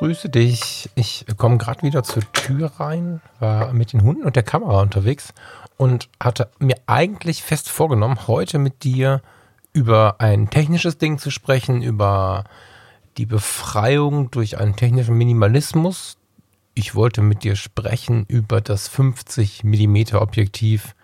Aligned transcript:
Grüße 0.00 0.30
dich. 0.30 0.88
Ich 0.94 1.26
komme 1.36 1.58
gerade 1.58 1.82
wieder 1.82 2.02
zur 2.02 2.22
Tür 2.32 2.72
rein, 2.78 3.20
war 3.38 3.74
mit 3.74 3.92
den 3.92 4.02
Hunden 4.02 4.24
und 4.24 4.34
der 4.34 4.42
Kamera 4.42 4.80
unterwegs 4.80 5.34
und 5.76 6.08
hatte 6.18 6.48
mir 6.58 6.76
eigentlich 6.86 7.42
fest 7.42 7.68
vorgenommen, 7.68 8.26
heute 8.26 8.58
mit 8.58 8.82
dir 8.82 9.20
über 9.74 10.16
ein 10.18 10.48
technisches 10.48 10.96
Ding 10.96 11.18
zu 11.18 11.30
sprechen, 11.30 11.82
über 11.82 12.44
die 13.18 13.26
Befreiung 13.26 14.30
durch 14.30 14.56
einen 14.56 14.74
technischen 14.74 15.18
Minimalismus, 15.18 16.16
ich 16.72 16.94
wollte 16.94 17.20
mit 17.20 17.44
dir 17.44 17.54
sprechen 17.54 18.24
über 18.26 18.62
das 18.62 18.88
50 18.88 19.64
mm 19.64 20.14
Objektiv 20.14 20.94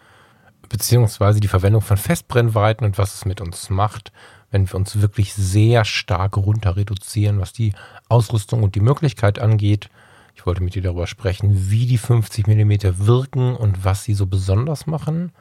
beziehungsweise 0.71 1.41
die 1.41 1.49
Verwendung 1.49 1.83
von 1.83 1.99
Festbrennweiten 1.99 2.87
und 2.87 2.97
was 2.97 3.13
es 3.13 3.25
mit 3.27 3.43
uns 3.43 3.69
macht, 3.69 4.11
wenn 4.51 4.69
wir 4.69 4.75
uns 4.77 5.01
wirklich 5.01 5.35
sehr 5.35 5.85
stark 5.85 6.37
runter 6.37 6.77
reduzieren, 6.77 7.41
was 7.41 7.53
die 7.53 7.73
Ausrüstung 8.09 8.63
und 8.63 8.75
die 8.75 8.81
Möglichkeit 8.81 9.39
angeht. 9.39 9.91
Ich 10.35 10.47
wollte 10.47 10.63
mit 10.63 10.75
dir 10.75 10.83
darüber 10.83 11.07
sprechen, 11.07 11.71
wie 11.71 11.87
die 11.87 11.99
50 11.99 12.47
mm 12.47 13.07
wirken 13.07 13.57
und 13.57 13.85
was 13.85 14.05
sie 14.05 14.15
so 14.15 14.27
besonders 14.27 14.87
machen. 14.87 15.33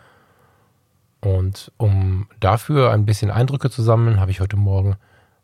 Und 1.22 1.72
um 1.78 2.28
dafür 2.40 2.92
ein 2.92 3.06
bisschen 3.06 3.32
Eindrücke 3.32 3.70
zu 3.70 3.82
sammeln, 3.82 4.20
habe 4.20 4.32
ich 4.32 4.40
heute 4.40 4.58
Morgen 4.58 4.98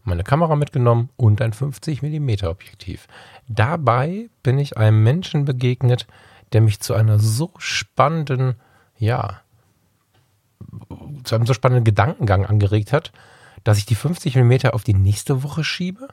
meine 0.03 0.23
Kamera 0.23 0.56
mitgenommen 0.56 1.09
und 1.18 1.42
ein 1.42 1.53
50 1.53 2.02
mm 2.02 2.46
Objektiv. 2.46 3.08
Dabei 3.48 4.30
bin 4.44 4.58
ich 4.58 4.78
einem 4.78 5.03
Menschen 5.03 5.46
begegnet, 5.46 6.08
der 6.53 6.62
mich 6.62 6.80
zu 6.80 6.94
einer 6.94 7.20
so 7.20 7.52
spannenden, 7.58 8.56
ja, 8.98 9.42
zu 11.23 11.36
einem 11.36 11.46
so 11.46 11.53
spannenden 11.53 11.84
Gedankengang 11.84 12.46
angeregt 12.46 12.94
hat, 12.94 13.12
dass 13.64 13.78
ich 13.78 13.86
die 13.86 13.95
50 13.95 14.36
mm 14.36 14.67
auf 14.72 14.84
die 14.84 14.94
nächste 14.94 15.44
Woche 15.44 15.64
schiebe. 15.64 16.08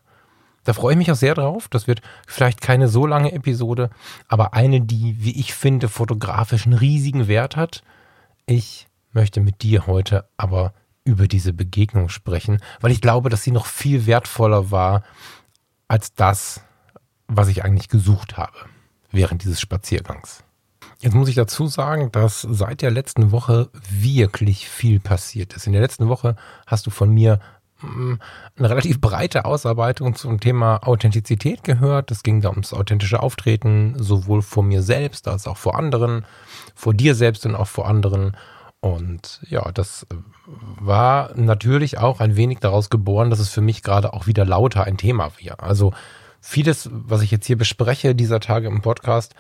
Da 0.65 0.73
freue 0.73 0.93
ich 0.93 0.99
mich 0.99 1.11
auch 1.11 1.17
sehr 1.17 1.35
drauf. 1.35 1.69
Das 1.69 1.87
wird 1.87 2.03
vielleicht 2.27 2.61
keine 2.61 2.89
so 2.89 3.07
lange 3.07 3.33
Episode, 3.33 3.91
aber 4.29 4.55
eine, 4.55 4.81
die, 4.81 5.17
wie 5.19 5.39
ich 5.39 5.55
finde, 5.55 5.89
fotografisch 5.89 6.67
einen 6.67 6.79
riesigen 6.79 7.29
Wert 7.29 7.57
hat. 7.57 7.83
Ich 8.47 8.87
möchte 9.13 9.41
mit 9.41 9.63
dir 9.63 9.87
heute 9.87 10.29
aber 10.37 10.75
über 11.05 11.27
diese 11.27 11.55
Begegnung 11.55 12.11
sprechen, 12.11 12.61
weil 12.81 12.93
ich 12.93 13.01
glaube, 13.01 13.31
dass 13.31 13.43
sie 13.43 13.51
noch 13.51 13.67
viel 13.67 14.07
wertvoller 14.07 14.71
war 14.71 15.05
als 15.87 16.15
das, 16.15 16.61
was 17.29 17.49
ich 17.49 17.65
eigentlich 17.65 17.89
gesucht 17.89 18.37
habe 18.37 18.57
während 19.11 19.43
dieses 19.43 19.61
Spaziergangs. 19.61 20.45
Jetzt 21.01 21.15
muss 21.15 21.29
ich 21.29 21.37
dazu 21.37 21.69
sagen, 21.69 22.11
dass 22.11 22.43
seit 22.43 22.83
der 22.83 22.91
letzten 22.91 23.31
Woche 23.31 23.71
wirklich 23.89 24.69
viel 24.69 24.99
passiert 24.99 25.55
ist. 25.55 25.67
In 25.67 25.73
der 25.73 25.83
letzten 25.83 26.09
Woche 26.09 26.35
hast 26.67 26.87
du 26.87 26.91
von 26.91 27.11
mir 27.11 27.39
mm, 27.81 28.15
eine 28.57 28.71
relativ 28.71 29.01
breite 29.01 29.45
Ausarbeitung 29.45 30.17
zum 30.17 30.41
Thema 30.41 30.79
Authentizität 30.89 31.63
gehört. 31.63 32.11
Es 32.11 32.25
ging 32.25 32.41
da 32.41 32.51
ums 32.51 32.73
authentische 32.73 33.23
Auftreten, 33.23 33.95
sowohl 33.97 34.43
vor 34.43 34.65
mir 34.65 34.83
selbst 34.83 35.29
als 35.29 35.47
auch 35.47 35.57
vor 35.57 35.77
anderen, 35.77 36.27
vor 36.75 36.95
dir 36.95 37.15
selbst 37.15 37.47
und 37.47 37.55
auch 37.55 37.69
vor 37.69 37.87
anderen. 37.87 38.37
Und 38.81 39.41
ja, 39.49 39.71
das 39.71 40.05
war 40.47 41.31
natürlich 41.37 41.99
auch 41.99 42.19
ein 42.19 42.35
wenig 42.35 42.59
daraus 42.59 42.91
geboren, 42.91 43.31
dass 43.31 43.39
es 43.39 43.51
für 43.51 43.61
mich 43.61 43.85
gerade 43.85 44.13
auch 44.15 44.27
wieder 44.27 44.45
lauter 44.45 44.83
ein 44.83 44.97
Thema 44.97 45.31
wäre. 45.39 45.61
Also 45.61 45.93
vieles, 46.41 46.89
was 46.93 47.23
ich 47.23 47.31
jetzt 47.31 47.47
hier 47.47 47.59
bespreche 47.59 48.17
dieser 48.17 48.41
Tage 48.41 48.67
im 48.67 48.83
Podcast, 48.83 49.37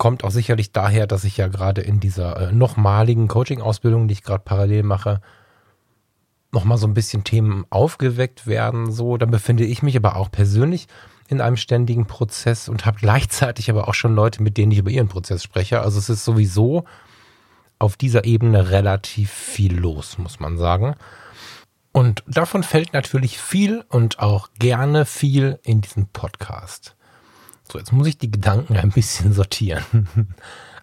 kommt 0.00 0.24
auch 0.24 0.30
sicherlich 0.30 0.72
daher, 0.72 1.06
dass 1.06 1.24
ich 1.24 1.36
ja 1.36 1.48
gerade 1.48 1.82
in 1.82 2.00
dieser 2.00 2.48
äh, 2.48 2.52
nochmaligen 2.52 3.28
Coaching-Ausbildung, 3.28 4.08
die 4.08 4.14
ich 4.14 4.22
gerade 4.22 4.42
parallel 4.42 4.82
mache, 4.82 5.20
nochmal 6.52 6.78
so 6.78 6.86
ein 6.86 6.94
bisschen 6.94 7.22
Themen 7.22 7.66
aufgeweckt 7.68 8.46
werden. 8.46 8.90
So, 8.90 9.18
dann 9.18 9.30
befinde 9.30 9.66
ich 9.66 9.82
mich 9.82 9.94
aber 9.98 10.16
auch 10.16 10.30
persönlich 10.30 10.88
in 11.28 11.42
einem 11.42 11.58
ständigen 11.58 12.06
Prozess 12.06 12.70
und 12.70 12.86
habe 12.86 12.98
gleichzeitig 12.98 13.68
aber 13.68 13.88
auch 13.88 13.94
schon 13.94 14.14
Leute, 14.14 14.42
mit 14.42 14.56
denen 14.56 14.72
ich 14.72 14.78
über 14.78 14.90
ihren 14.90 15.08
Prozess 15.08 15.42
spreche. 15.42 15.82
Also 15.82 15.98
es 15.98 16.08
ist 16.08 16.24
sowieso 16.24 16.86
auf 17.78 17.98
dieser 17.98 18.24
Ebene 18.24 18.70
relativ 18.70 19.30
viel 19.30 19.78
los, 19.78 20.16
muss 20.16 20.40
man 20.40 20.56
sagen. 20.56 20.94
Und 21.92 22.24
davon 22.26 22.62
fällt 22.62 22.94
natürlich 22.94 23.38
viel 23.38 23.84
und 23.90 24.18
auch 24.18 24.48
gerne 24.58 25.04
viel 25.04 25.58
in 25.62 25.82
diesen 25.82 26.06
Podcast. 26.06 26.96
So, 27.70 27.78
jetzt 27.78 27.92
muss 27.92 28.06
ich 28.06 28.18
die 28.18 28.30
Gedanken 28.30 28.76
ein 28.76 28.90
bisschen 28.90 29.32
sortieren. 29.34 30.08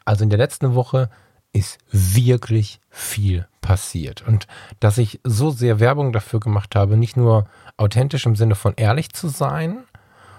Also 0.06 0.24
in 0.24 0.30
der 0.30 0.40
letzten 0.40 0.74
Woche 0.76 1.10
ist 1.54 1.80
wirklich 1.92 2.80
viel 2.90 3.48
passiert. 3.62 4.26
Und 4.26 4.48
dass 4.80 4.98
ich 4.98 5.20
so 5.24 5.50
sehr 5.50 5.80
Werbung 5.80 6.14
dafür 6.14 6.40
gemacht 6.40 6.76
habe, 6.76 6.98
nicht 6.98 7.18
nur 7.18 7.48
authentisch 7.78 8.26
im 8.26 8.36
Sinne 8.36 8.56
von 8.56 8.74
ehrlich 8.76 9.12
zu 9.12 9.28
sein, 9.28 9.84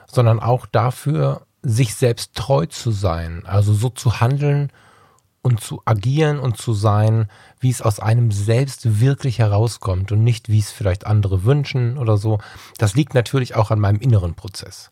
sondern 0.06 0.40
auch 0.40 0.66
dafür, 0.66 1.42
sich 1.62 1.94
selbst 1.94 2.34
treu 2.34 2.66
zu 2.66 2.92
sein. 2.92 3.44
Also 3.44 3.74
so 3.74 3.90
zu 3.90 4.20
handeln, 4.20 4.70
und 5.42 5.60
zu 5.60 5.80
agieren 5.84 6.38
und 6.40 6.58
zu 6.58 6.74
sein, 6.74 7.28
wie 7.60 7.70
es 7.70 7.80
aus 7.80 8.00
einem 8.00 8.30
selbst 8.30 9.00
wirklich 9.00 9.38
herauskommt 9.38 10.12
und 10.12 10.22
nicht, 10.22 10.48
wie 10.48 10.58
es 10.58 10.70
vielleicht 10.70 11.06
andere 11.06 11.44
wünschen 11.44 11.96
oder 11.96 12.16
so. 12.18 12.38
Das 12.76 12.94
liegt 12.94 13.14
natürlich 13.14 13.54
auch 13.54 13.70
an 13.70 13.80
meinem 13.80 14.00
inneren 14.00 14.34
Prozess. 14.34 14.90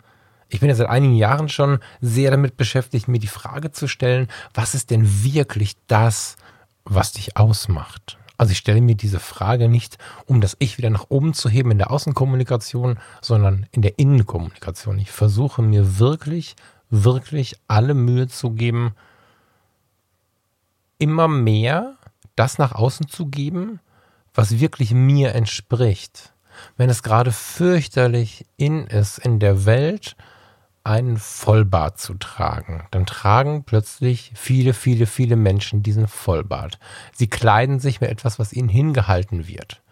Ich 0.49 0.61
bin 0.61 0.69
ja 0.69 0.75
seit 0.75 0.89
einigen 0.89 1.17
Jahren 1.17 1.49
schon 1.49 1.81
sehr 2.01 2.31
damit 2.31 2.57
beschäftigt, 2.57 3.09
mir 3.09 3.19
die 3.19 3.27
Frage 3.27 3.73
zu 3.73 3.89
stellen, 3.89 4.29
was 4.55 4.75
ist 4.75 4.91
denn 4.91 5.25
wirklich 5.25 5.77
das, 5.87 6.37
was 6.85 7.13
dich 7.13 7.37
ausmacht? 7.37 8.19
Also 8.39 8.53
ich 8.53 8.59
stelle 8.59 8.81
mir 8.81 8.95
diese 8.95 9.19
Frage 9.19 9.69
nicht, 9.69 9.99
um 10.27 10.41
das 10.41 10.57
Ich 10.59 10.79
wieder 10.79 10.91
nach 10.91 11.07
oben 11.09 11.33
zu 11.33 11.49
heben 11.49 11.71
in 11.71 11.79
der 11.79 11.91
Außenkommunikation, 11.91 12.99
sondern 13.23 13.67
in 13.73 13.83
der 13.83 13.99
Innenkommunikation. 13.99 14.99
Ich 14.99 15.11
versuche 15.11 15.63
mir 15.63 15.99
wirklich, 15.99 16.55
wirklich 16.91 17.57
alle 17.67 17.95
Mühe 17.95 18.29
zu 18.29 18.51
geben, 18.51 18.95
immer 20.99 21.29
mehr 21.29 21.97
das 22.37 22.59
nach 22.59 22.73
außen 22.73 23.09
zu 23.09 23.27
geben, 23.27 23.81
was 24.35 24.61
wirklich 24.61 24.93
mir 24.93 25.35
entspricht. 25.35 26.35
Wenn 26.77 26.91
es 26.91 27.03
gerade 27.03 27.33
fürchterlich 27.33 28.47
in 28.57 28.87
ist, 28.87 29.19
in 29.19 29.41
der 29.41 29.65
Welt 29.65 30.17
einen 30.87 31.17
Vollbart 31.17 31.99
zu 31.99 32.15
tragen, 32.15 32.85
dann 32.93 33.07
tragen 33.07 33.65
plötzlich 33.65 34.33
viele, 34.37 34.73
viele, 34.73 35.07
viele 35.07 35.35
Menschen 35.35 35.83
diesen 35.83 36.07
Vollbart. 36.07 36.79
Sie 37.13 37.27
kleiden 37.27 37.81
sich 37.81 38.01
mit 38.01 38.09
etwas, 38.09 38.39
was 38.39 38.53
ihnen 38.53 38.69
hingehalten 38.69 39.49
wird. 39.49 39.83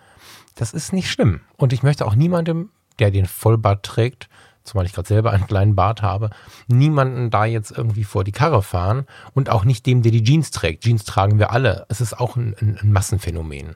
Das 0.54 0.72
ist 0.72 0.92
nicht 0.92 1.10
schlimm. 1.10 1.40
Und 1.56 1.72
ich 1.72 1.82
möchte 1.82 2.06
auch 2.06 2.14
niemandem, 2.14 2.70
der 3.00 3.10
den 3.10 3.26
Vollbart 3.26 3.84
trägt, 3.84 4.28
zumal 4.62 4.86
ich 4.86 4.92
gerade 4.92 5.08
selber 5.08 5.32
einen 5.32 5.48
kleinen 5.48 5.74
Bart 5.74 6.00
habe, 6.00 6.30
niemanden 6.68 7.28
da 7.28 7.44
jetzt 7.44 7.72
irgendwie 7.72 8.04
vor 8.04 8.22
die 8.22 8.32
Karre 8.32 8.62
fahren 8.62 9.06
und 9.34 9.50
auch 9.50 9.64
nicht 9.64 9.86
dem, 9.86 10.02
der 10.02 10.12
die 10.12 10.22
Jeans 10.22 10.52
trägt. 10.52 10.84
Jeans 10.84 11.04
tragen 11.04 11.40
wir 11.40 11.50
alle. 11.50 11.86
Es 11.88 12.00
ist 12.00 12.18
auch 12.18 12.36
ein, 12.36 12.54
ein, 12.60 12.78
ein 12.80 12.92
Massenphänomen. 12.92 13.74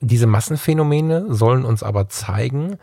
Diese 0.00 0.26
Massenphänomene 0.26 1.32
sollen 1.32 1.64
uns 1.64 1.84
aber 1.84 2.08
zeigen, 2.08 2.78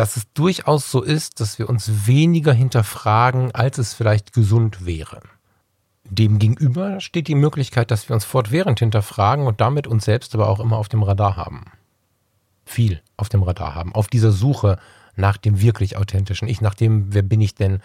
dass 0.00 0.16
es 0.16 0.32
durchaus 0.32 0.90
so 0.90 1.02
ist, 1.02 1.40
dass 1.40 1.58
wir 1.58 1.68
uns 1.68 2.06
weniger 2.06 2.54
hinterfragen, 2.54 3.54
als 3.54 3.76
es 3.76 3.92
vielleicht 3.92 4.32
gesund 4.32 4.86
wäre. 4.86 5.20
Demgegenüber 6.04 7.00
steht 7.00 7.28
die 7.28 7.34
Möglichkeit, 7.34 7.90
dass 7.90 8.08
wir 8.08 8.14
uns 8.14 8.24
fortwährend 8.24 8.78
hinterfragen 8.78 9.46
und 9.46 9.60
damit 9.60 9.86
uns 9.86 10.06
selbst 10.06 10.34
aber 10.34 10.48
auch 10.48 10.58
immer 10.58 10.78
auf 10.78 10.88
dem 10.88 11.02
Radar 11.02 11.36
haben. 11.36 11.66
Viel 12.64 13.02
auf 13.18 13.28
dem 13.28 13.42
Radar 13.42 13.74
haben, 13.74 13.94
auf 13.94 14.08
dieser 14.08 14.32
Suche 14.32 14.78
nach 15.16 15.36
dem 15.36 15.60
wirklich 15.60 15.98
authentischen 15.98 16.48
Ich, 16.48 16.62
nach 16.62 16.74
dem, 16.74 17.12
wer 17.12 17.20
bin 17.20 17.42
ich 17.42 17.54
denn 17.54 17.82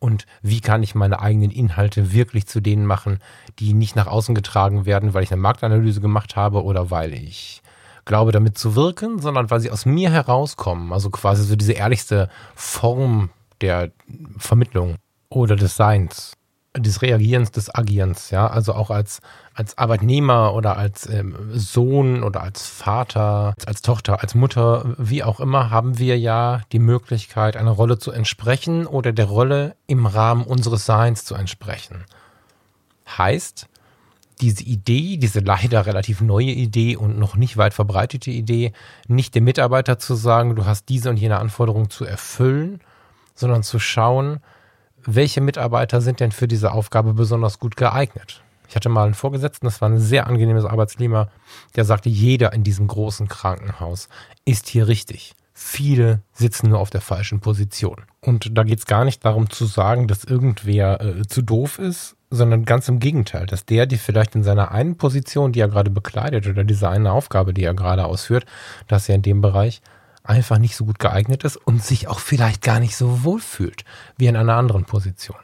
und 0.00 0.26
wie 0.42 0.60
kann 0.60 0.82
ich 0.82 0.96
meine 0.96 1.20
eigenen 1.20 1.52
Inhalte 1.52 2.12
wirklich 2.12 2.48
zu 2.48 2.60
denen 2.60 2.86
machen, 2.86 3.20
die 3.60 3.72
nicht 3.72 3.94
nach 3.94 4.08
außen 4.08 4.34
getragen 4.34 4.84
werden, 4.84 5.14
weil 5.14 5.22
ich 5.22 5.30
eine 5.30 5.40
Marktanalyse 5.40 6.00
gemacht 6.00 6.34
habe 6.34 6.64
oder 6.64 6.90
weil 6.90 7.14
ich 7.14 7.61
glaube, 8.04 8.32
damit 8.32 8.58
zu 8.58 8.74
wirken, 8.74 9.20
sondern 9.20 9.50
weil 9.50 9.60
sie 9.60 9.70
aus 9.70 9.86
mir 9.86 10.10
herauskommen. 10.10 10.92
Also 10.92 11.10
quasi 11.10 11.44
so 11.44 11.56
diese 11.56 11.72
ehrlichste 11.72 12.28
Form 12.54 13.30
der 13.60 13.90
Vermittlung 14.38 14.96
oder 15.28 15.56
des 15.56 15.76
Seins 15.76 16.32
des 16.76 17.02
Reagierens, 17.02 17.50
des 17.50 17.74
Agierens, 17.74 18.30
ja, 18.30 18.46
also 18.46 18.72
auch 18.74 18.90
als, 18.90 19.20
als 19.54 19.76
Arbeitnehmer 19.76 20.54
oder 20.54 20.76
als 20.78 21.06
ähm, 21.06 21.36
Sohn 21.52 22.22
oder 22.22 22.42
als 22.42 22.66
Vater, 22.66 23.54
als 23.66 23.82
Tochter, 23.82 24.22
als 24.22 24.34
Mutter, 24.34 24.94
wie 24.96 25.22
auch 25.22 25.38
immer, 25.38 25.70
haben 25.70 25.98
wir 25.98 26.18
ja 26.18 26.62
die 26.72 26.78
Möglichkeit, 26.78 27.56
einer 27.56 27.72
Rolle 27.72 27.98
zu 27.98 28.10
entsprechen 28.10 28.86
oder 28.86 29.12
der 29.12 29.26
Rolle 29.26 29.76
im 29.86 30.06
Rahmen 30.06 30.44
unseres 30.44 30.86
Seins 30.86 31.26
zu 31.26 31.34
entsprechen. 31.34 32.04
Heißt, 33.18 33.68
diese 34.42 34.64
Idee, 34.64 35.16
diese 35.16 35.40
leider 35.40 35.86
relativ 35.86 36.20
neue 36.20 36.50
Idee 36.50 36.96
und 36.96 37.18
noch 37.18 37.36
nicht 37.36 37.56
weit 37.56 37.74
verbreitete 37.74 38.30
Idee, 38.30 38.72
nicht 39.08 39.34
dem 39.34 39.44
Mitarbeiter 39.44 39.98
zu 39.98 40.14
sagen, 40.14 40.56
du 40.56 40.66
hast 40.66 40.88
diese 40.88 41.08
und 41.08 41.16
jene 41.16 41.38
Anforderung 41.38 41.88
zu 41.88 42.04
erfüllen, 42.04 42.80
sondern 43.34 43.62
zu 43.62 43.78
schauen, 43.78 44.40
welche 45.04 45.40
Mitarbeiter 45.40 46.00
sind 46.00 46.20
denn 46.20 46.32
für 46.32 46.48
diese 46.48 46.72
Aufgabe 46.72 47.14
besonders 47.14 47.58
gut 47.58 47.76
geeignet. 47.76 48.42
Ich 48.68 48.76
hatte 48.76 48.88
mal 48.88 49.04
einen 49.04 49.14
Vorgesetzten, 49.14 49.66
das 49.66 49.80
war 49.80 49.88
ein 49.88 50.00
sehr 50.00 50.26
angenehmes 50.26 50.64
Arbeitsklima, 50.64 51.28
der 51.76 51.84
sagte, 51.84 52.08
jeder 52.08 52.52
in 52.52 52.64
diesem 52.64 52.86
großen 52.86 53.28
Krankenhaus 53.28 54.08
ist 54.44 54.68
hier 54.68 54.88
richtig. 54.88 55.34
Viele 55.54 56.22
sitzen 56.32 56.70
nur 56.70 56.78
auf 56.78 56.90
der 56.90 57.02
falschen 57.02 57.40
Position. 57.40 58.04
Und 58.20 58.56
da 58.56 58.62
geht 58.64 58.78
es 58.78 58.86
gar 58.86 59.04
nicht 59.04 59.24
darum 59.24 59.50
zu 59.50 59.66
sagen, 59.66 60.08
dass 60.08 60.24
irgendwer 60.24 61.00
äh, 61.00 61.26
zu 61.26 61.42
doof 61.42 61.78
ist, 61.78 62.16
sondern 62.32 62.64
ganz 62.64 62.88
im 62.88 62.98
Gegenteil, 62.98 63.46
dass 63.46 63.66
der, 63.66 63.86
die 63.86 63.98
vielleicht 63.98 64.34
in 64.34 64.42
seiner 64.42 64.72
einen 64.72 64.96
Position, 64.96 65.52
die 65.52 65.60
er 65.60 65.68
gerade 65.68 65.90
bekleidet 65.90 66.46
oder 66.46 66.64
diese 66.64 66.88
eine 66.88 67.12
Aufgabe, 67.12 67.52
die 67.52 67.64
er 67.64 67.74
gerade 67.74 68.06
ausführt, 68.06 68.46
dass 68.88 69.08
er 69.08 69.16
in 69.16 69.22
dem 69.22 69.40
Bereich 69.40 69.82
einfach 70.24 70.58
nicht 70.58 70.76
so 70.76 70.84
gut 70.84 70.98
geeignet 70.98 71.44
ist 71.44 71.56
und 71.56 71.82
sich 71.82 72.08
auch 72.08 72.20
vielleicht 72.20 72.62
gar 72.62 72.80
nicht 72.80 72.96
so 72.96 73.24
wohl 73.24 73.40
fühlt 73.40 73.84
wie 74.16 74.26
in 74.26 74.36
einer 74.36 74.54
anderen 74.54 74.84
Position. 74.84 75.36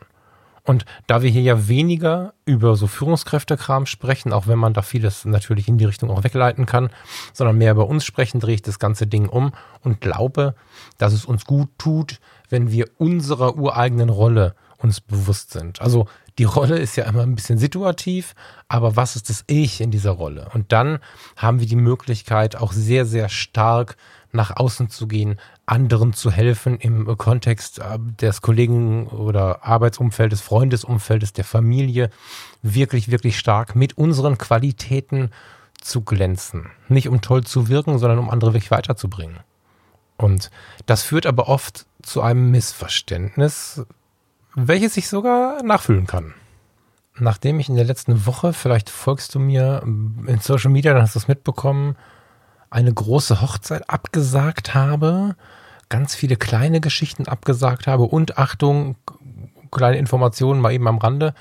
Und 0.64 0.84
da 1.06 1.22
wir 1.22 1.30
hier 1.30 1.42
ja 1.42 1.66
weniger 1.68 2.34
über 2.44 2.76
so 2.76 2.86
Führungskräftekram 2.86 3.86
sprechen, 3.86 4.34
auch 4.34 4.46
wenn 4.46 4.58
man 4.58 4.74
da 4.74 4.82
vieles 4.82 5.24
natürlich 5.24 5.66
in 5.66 5.78
die 5.78 5.86
Richtung 5.86 6.10
auch 6.10 6.24
wegleiten 6.24 6.66
kann, 6.66 6.90
sondern 7.32 7.56
mehr 7.56 7.72
über 7.72 7.88
uns 7.88 8.04
sprechen, 8.04 8.38
drehe 8.38 8.54
ich 8.54 8.62
das 8.62 8.78
ganze 8.78 9.06
Ding 9.06 9.28
um 9.28 9.52
und 9.82 10.02
glaube, 10.02 10.54
dass 10.98 11.14
es 11.14 11.24
uns 11.24 11.46
gut 11.46 11.70
tut, 11.78 12.20
wenn 12.50 12.70
wir 12.70 12.86
unserer 12.98 13.56
ureigenen 13.56 14.10
Rolle 14.10 14.54
uns 14.76 15.00
bewusst 15.00 15.52
sind. 15.52 15.80
Also 15.80 16.06
die 16.38 16.44
Rolle 16.44 16.78
ist 16.78 16.96
ja 16.96 17.04
immer 17.04 17.22
ein 17.22 17.34
bisschen 17.34 17.58
situativ, 17.58 18.34
aber 18.68 18.96
was 18.96 19.16
ist 19.16 19.28
das 19.28 19.44
Ich 19.48 19.80
in 19.80 19.90
dieser 19.90 20.12
Rolle? 20.12 20.48
Und 20.54 20.72
dann 20.72 21.00
haben 21.36 21.60
wir 21.60 21.66
die 21.66 21.76
Möglichkeit, 21.76 22.56
auch 22.56 22.72
sehr, 22.72 23.04
sehr 23.06 23.28
stark 23.28 23.96
nach 24.30 24.56
außen 24.56 24.90
zu 24.90 25.08
gehen, 25.08 25.38
anderen 25.66 26.12
zu 26.12 26.30
helfen 26.30 26.78
im 26.78 27.16
Kontext 27.16 27.78
äh, 27.78 27.98
des 28.20 28.40
Kollegen 28.40 29.08
oder 29.08 29.64
Arbeitsumfeldes, 29.64 30.40
Freundesumfeldes, 30.40 31.32
der 31.32 31.44
Familie, 31.44 32.10
wirklich, 32.62 33.10
wirklich 33.10 33.38
stark 33.38 33.74
mit 33.74 33.96
unseren 33.98 34.38
Qualitäten 34.38 35.30
zu 35.80 36.02
glänzen. 36.02 36.70
Nicht 36.88 37.08
um 37.08 37.20
toll 37.20 37.44
zu 37.44 37.68
wirken, 37.68 37.98
sondern 37.98 38.18
um 38.18 38.30
andere 38.30 38.52
wirklich 38.52 38.70
weiterzubringen. 38.70 39.38
Und 40.16 40.50
das 40.86 41.02
führt 41.02 41.26
aber 41.26 41.48
oft 41.48 41.86
zu 42.02 42.20
einem 42.20 42.50
Missverständnis, 42.50 43.86
welches 44.66 44.96
ich 44.96 45.08
sogar 45.08 45.62
nachfühlen 45.62 46.06
kann. 46.06 46.34
Nachdem 47.16 47.60
ich 47.60 47.68
in 47.68 47.76
der 47.76 47.84
letzten 47.84 48.26
Woche, 48.26 48.52
vielleicht 48.52 48.90
folgst 48.90 49.34
du 49.34 49.38
mir 49.38 49.82
in 49.84 50.38
Social 50.40 50.70
Media, 50.70 50.92
dann 50.92 51.02
hast 51.02 51.14
du 51.14 51.20
es 51.20 51.28
mitbekommen, 51.28 51.96
eine 52.70 52.92
große 52.92 53.40
Hochzeit 53.40 53.88
abgesagt 53.88 54.74
habe, 54.74 55.36
ganz 55.88 56.14
viele 56.14 56.36
kleine 56.36 56.80
Geschichten 56.80 57.26
abgesagt 57.26 57.86
habe 57.86 58.04
und 58.04 58.38
Achtung, 58.38 58.96
kleine 59.70 59.98
Informationen 59.98 60.60
mal 60.60 60.72
eben 60.72 60.86
am 60.86 60.98
Rande, 60.98 61.34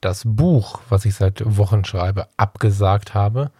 das 0.00 0.22
Buch, 0.24 0.80
was 0.88 1.04
ich 1.04 1.14
seit 1.14 1.42
Wochen 1.44 1.84
schreibe, 1.84 2.26
abgesagt 2.36 3.14
habe, 3.14 3.50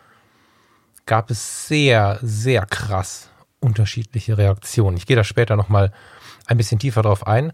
gab 1.06 1.30
es 1.30 1.68
sehr, 1.68 2.18
sehr 2.22 2.66
krass 2.66 3.30
unterschiedliche 3.60 4.38
Reaktionen. 4.38 4.96
Ich 4.96 5.06
gehe 5.06 5.16
da 5.16 5.24
später 5.24 5.56
nochmal 5.56 5.92
ein 6.46 6.56
bisschen 6.56 6.78
tiefer 6.78 7.02
drauf 7.02 7.26
ein. 7.26 7.52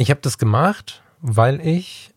Ich 0.00 0.08
habe 0.08 0.22
das 0.22 0.38
gemacht, 0.38 1.02
weil 1.20 1.60
ich 1.60 2.14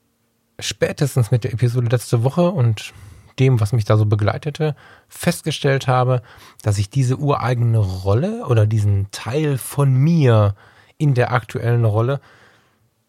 spätestens 0.57 1.31
mit 1.31 1.43
der 1.43 1.51
Episode 1.51 1.89
letzte 1.89 2.23
Woche 2.23 2.49
und 2.49 2.93
dem, 3.39 3.59
was 3.59 3.73
mich 3.73 3.83
da 3.83 3.97
so 3.97 4.05
begleitete, 4.05 4.73
festgestellt 5.09 5.85
habe, 5.85 6.21
dass 6.61 6.77
ich 6.77 6.89
diese 6.89 7.17
ureigene 7.17 7.79
Rolle 7.79 8.45
oder 8.45 8.65
diesen 8.67 9.11
Teil 9.11 9.57
von 9.57 9.93
mir 9.93 10.55
in 10.97 11.13
der 11.13 11.33
aktuellen 11.33 11.83
Rolle 11.83 12.21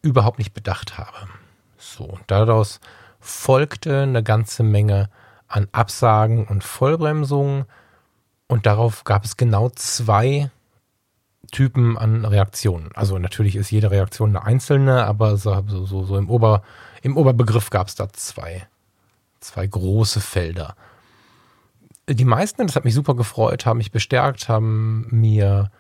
überhaupt 0.03 0.41
nicht 0.41 0.55
bedacht 0.55 0.99
habe. 0.99 1.29
So, 1.79 2.03
und 2.03 2.23
daraus 2.27 2.81
folgte 3.21 4.03
eine 4.03 4.25
ganze 4.25 4.65
Menge 4.65 5.09
an 5.47 5.69
Absagen 5.71 6.49
und 6.49 6.65
Vollbremsungen 6.65 7.67
und 8.49 8.67
darauf 8.67 9.05
gab 9.05 9.25
es 9.25 9.37
genau 9.37 9.71
zwei 9.71 10.51
Typen 11.55 11.97
an 11.97 12.25
Reaktionen. 12.25 12.91
Also 12.95 13.19
natürlich 13.19 13.57
ist 13.57 13.71
jede 13.71 13.91
Reaktion 13.91 14.37
eine 14.37 14.45
einzelne, 14.45 15.05
aber 15.07 15.37
so, 15.37 15.63
so, 15.67 16.05
so 16.05 16.17
im, 16.19 16.29
Ober, 16.29 16.63
im 17.03 17.17
Oberbegriff 17.17 17.71
gab 17.71 17.89
es 17.89 17.95
da 17.95 18.13
zwei 18.13 18.67
zwei 19.45 19.67
große 19.67 20.21
Felder. 20.21 20.75
Die 22.09 22.25
meisten, 22.25 22.67
das 22.67 22.77
hat 22.77 22.85
mich 22.85 22.95
super 22.95 23.15
gefreut, 23.15 23.67
haben 23.67 23.79
mich 23.79 23.93
bestärkt, 23.93 24.49
haben 24.49 25.07
mir 25.11 25.71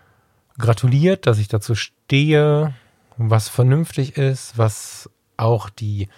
gratuliert, 0.58 1.26
dass 1.26 1.38
ich 1.38 1.48
dazu 1.48 1.74
stehe, 1.74 2.74
was 3.16 3.48
vernünftig 3.48 4.16
ist, 4.16 4.56
was 4.56 5.10
auch 5.36 5.68
die 5.68 6.08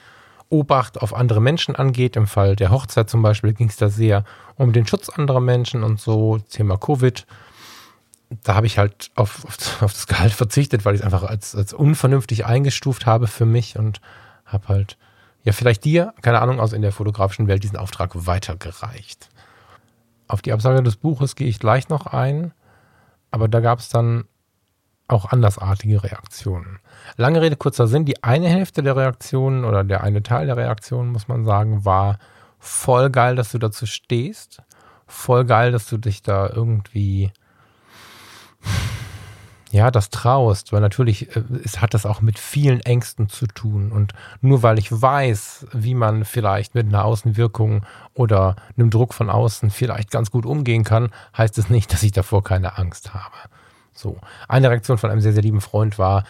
Obacht 0.48 1.00
auf 1.00 1.14
andere 1.14 1.40
Menschen 1.40 1.74
angeht. 1.74 2.16
Im 2.16 2.26
Fall 2.26 2.54
der 2.54 2.70
Hochzeit 2.70 3.10
zum 3.10 3.22
Beispiel 3.22 3.52
ging 3.52 3.68
es 3.68 3.76
da 3.76 3.88
sehr 3.88 4.24
um 4.54 4.72
den 4.72 4.86
Schutz 4.86 5.08
anderer 5.08 5.40
Menschen 5.40 5.82
und 5.82 6.00
so, 6.00 6.38
Thema 6.38 6.76
Covid. 6.76 7.26
Da 8.42 8.54
habe 8.54 8.66
ich 8.66 8.78
halt 8.78 9.10
auf, 9.14 9.44
auf, 9.44 9.56
auf, 9.82 9.92
das 9.92 10.06
Gehalt 10.06 10.32
verzichtet, 10.32 10.84
weil 10.84 10.94
ich 10.94 11.00
es 11.00 11.04
einfach 11.04 11.24
als, 11.24 11.54
als 11.54 11.72
unvernünftig 11.72 12.46
eingestuft 12.46 13.06
habe 13.06 13.26
für 13.26 13.46
mich 13.46 13.78
und 13.78 14.00
habe 14.44 14.68
halt 14.68 14.96
ja 15.42 15.52
vielleicht 15.52 15.84
dir, 15.84 16.14
keine 16.22 16.40
Ahnung, 16.40 16.60
aus 16.60 16.72
in 16.72 16.82
der 16.82 16.92
fotografischen 16.92 17.48
Welt 17.48 17.62
diesen 17.62 17.76
Auftrag 17.76 18.26
weitergereicht. 18.26 19.28
Auf 20.28 20.42
die 20.42 20.52
Absage 20.52 20.82
des 20.82 20.96
Buches 20.96 21.36
gehe 21.36 21.46
ich 21.46 21.60
gleich 21.60 21.88
noch 21.88 22.06
ein, 22.06 22.52
aber 23.30 23.48
da 23.48 23.60
gab 23.60 23.78
es 23.78 23.88
dann 23.88 24.24
auch 25.08 25.26
andersartige 25.26 26.02
Reaktionen. 26.02 26.80
Lange 27.16 27.40
Rede, 27.40 27.56
kurzer 27.56 27.86
Sinn, 27.86 28.04
die 28.04 28.24
eine 28.24 28.48
Hälfte 28.48 28.82
der 28.82 28.96
Reaktionen 28.96 29.64
oder 29.64 29.84
der 29.84 30.02
eine 30.02 30.22
Teil 30.22 30.46
der 30.46 30.56
Reaktionen, 30.56 31.12
muss 31.12 31.28
man 31.28 31.44
sagen, 31.44 31.84
war 31.84 32.18
voll 32.58 33.10
geil, 33.10 33.36
dass 33.36 33.52
du 33.52 33.58
dazu 33.58 33.86
stehst. 33.86 34.62
Voll 35.06 35.44
geil, 35.44 35.70
dass 35.70 35.88
du 35.88 35.98
dich 35.98 36.22
da 36.22 36.48
irgendwie 36.48 37.30
ja, 39.72 39.90
das 39.90 40.10
traust, 40.10 40.72
weil 40.72 40.80
natürlich 40.80 41.36
äh, 41.36 41.42
es 41.64 41.80
hat 41.80 41.94
das 41.94 42.06
auch 42.06 42.20
mit 42.20 42.38
vielen 42.38 42.80
Ängsten 42.80 43.28
zu 43.28 43.46
tun. 43.46 43.92
Und 43.92 44.12
nur 44.40 44.62
weil 44.62 44.78
ich 44.78 44.90
weiß, 44.90 45.66
wie 45.72 45.94
man 45.94 46.24
vielleicht 46.24 46.74
mit 46.74 46.86
einer 46.86 47.04
Außenwirkung 47.04 47.84
oder 48.14 48.56
einem 48.76 48.90
Druck 48.90 49.12
von 49.12 49.28
außen 49.28 49.70
vielleicht 49.70 50.10
ganz 50.10 50.30
gut 50.30 50.46
umgehen 50.46 50.84
kann, 50.84 51.10
heißt 51.36 51.58
es 51.58 51.68
nicht, 51.68 51.92
dass 51.92 52.02
ich 52.02 52.12
davor 52.12 52.44
keine 52.44 52.78
Angst 52.78 53.12
habe. 53.12 53.34
So. 53.92 54.18
Eine 54.48 54.70
Reaktion 54.70 54.98
von 54.98 55.10
einem 55.10 55.20
sehr, 55.20 55.32
sehr 55.32 55.42
lieben 55.42 55.60
Freund 55.60 55.98
war, 55.98 56.24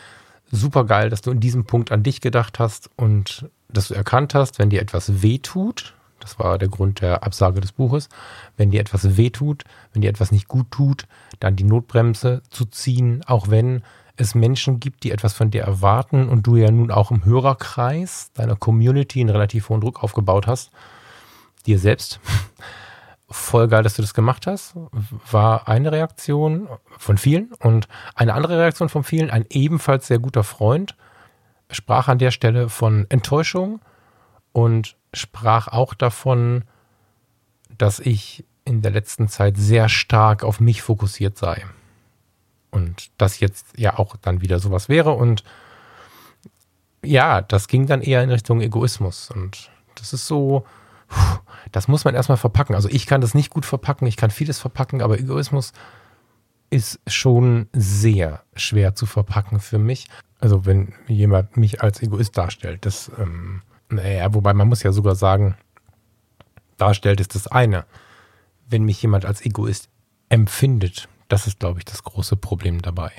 super 0.50 0.85
geil, 0.85 1.11
dass 1.11 1.23
du 1.23 1.31
in 1.31 1.40
diesem 1.40 1.64
Punkt 1.66 1.93
an 1.93 2.02
dich 2.02 2.21
gedacht 2.21 2.59
hast 2.59 2.90
und 2.97 3.49
dass 3.69 3.88
du 3.88 3.95
erkannt 3.95 4.35
hast, 4.35 4.59
wenn 4.59 4.71
dir 4.71 4.81
etwas 4.81 5.23
wehtut, 5.23 5.96
das 6.21 6.39
war 6.39 6.59
der 6.59 6.69
Grund 6.69 7.01
der 7.01 7.23
Absage 7.23 7.61
des 7.61 7.73
Buches. 7.73 8.09
Wenn 8.57 8.71
dir 8.71 8.81
etwas 8.81 9.17
wehtut, 9.17 9.65
wenn 9.93 10.03
dir 10.03 10.11
etwas 10.11 10.33
nicht 10.33 10.49
gut 10.49 10.71
tut, 10.71 11.07
dann 11.41 11.57
die 11.57 11.65
Notbremse 11.65 12.43
zu 12.51 12.65
ziehen, 12.65 13.23
auch 13.27 13.49
wenn 13.49 13.83
es 14.17 14.35
Menschen 14.35 14.81
gibt, 14.81 15.05
die 15.05 15.11
etwas 15.11 15.35
von 15.35 15.51
dir 15.51 15.63
erwarten 15.63 16.29
und 16.29 16.47
du 16.47 16.57
ja 16.57 16.71
nun 16.71 16.91
auch 16.91 17.11
im 17.11 17.25
Hörerkreis 17.25 18.33
deiner 18.35 18.57
Community 18.57 19.21
einen 19.21 19.31
relativ 19.31 19.69
hohen 19.69 19.81
Druck 19.81 20.03
aufgebaut 20.03 20.47
hast, 20.47 20.71
dir 21.67 21.79
selbst. 21.79 22.21
Voll 23.29 23.67
geil, 23.67 23.83
dass 23.83 23.95
du 23.95 24.03
das 24.03 24.15
gemacht 24.15 24.47
hast, 24.47 24.75
war 25.31 25.67
eine 25.69 25.91
Reaktion 25.91 26.69
von 26.97 27.19
vielen 27.19 27.53
und 27.59 27.89
eine 28.15 28.35
andere 28.35 28.57
Reaktion 28.57 28.89
von 28.89 29.03
vielen, 29.03 29.31
ein 29.31 29.45
ebenfalls 29.51 30.07
sehr 30.07 30.21
guter 30.21 30.45
Freund, 30.45 30.95
sprach 31.71 32.07
an 32.07 32.19
der 32.19 32.31
Stelle 32.31 32.69
von 32.69 33.07
Enttäuschung 33.09 33.81
und 34.57 34.97
sprach 35.13 35.69
auch 35.69 35.93
davon, 35.93 36.65
dass 37.77 38.01
ich 38.01 38.43
in 38.65 38.81
der 38.81 38.91
letzten 38.91 39.29
Zeit 39.29 39.59
sehr 39.59 39.91
stark 39.91 40.45
auf 40.45 40.61
mich 40.61 40.81
fokussiert 40.81 41.37
sei. 41.37 41.67
Und 42.71 43.11
das 43.19 43.39
jetzt 43.39 43.67
ja 43.77 43.99
auch 43.99 44.17
dann 44.17 44.41
wieder 44.41 44.59
sowas 44.59 44.89
wäre. 44.89 45.13
Und 45.13 45.45
ja, 47.05 47.43
das 47.43 47.69
ging 47.69 47.85
dann 47.85 48.01
eher 48.01 48.23
in 48.23 48.31
Richtung 48.31 48.63
Egoismus. 48.63 49.31
Und 49.31 49.71
das 49.95 50.15
ist 50.15 50.27
so, 50.27 50.65
das 51.71 51.87
muss 51.87 52.07
man 52.07 52.15
erstmal 52.15 52.39
verpacken. 52.39 52.75
Also 52.75 52.89
ich 52.89 53.05
kann 53.05 53.21
das 53.21 53.35
nicht 53.35 53.51
gut 53.51 53.67
verpacken, 53.67 54.07
ich 54.07 54.17
kann 54.17 54.31
vieles 54.31 54.59
verpacken, 54.59 55.03
aber 55.03 55.19
Egoismus 55.19 55.75
ist 56.71 56.99
schon 57.07 57.69
sehr 57.75 58.43
schwer 58.55 58.95
zu 58.95 59.05
verpacken 59.05 59.61
für 59.61 59.79
mich. 59.79 60.09
Also 60.39 60.65
wenn 60.65 60.95
jemand 61.09 61.59
mich 61.59 61.83
als 61.83 62.01
Egoist 62.01 62.39
darstellt, 62.39 62.87
das 62.87 63.11
ähm, 63.19 63.61
naja, 63.88 64.35
wobei 64.35 64.55
man 64.55 64.69
muss 64.69 64.83
ja 64.83 64.93
sogar 64.93 65.14
sagen, 65.14 65.57
darstellt 66.76 67.21
ist 67.21 67.35
das 67.35 67.47
eine. 67.47 67.85
Wenn 68.69 68.85
mich 68.85 69.00
jemand 69.00 69.25
als 69.25 69.45
Egoist 69.45 69.88
empfindet, 70.28 71.09
das 71.28 71.47
ist, 71.47 71.61
glaube 71.61 71.78
ich, 71.78 71.85
das 71.85 72.02
große 72.02 72.37
Problem 72.37 72.83
dabei. 72.83 73.12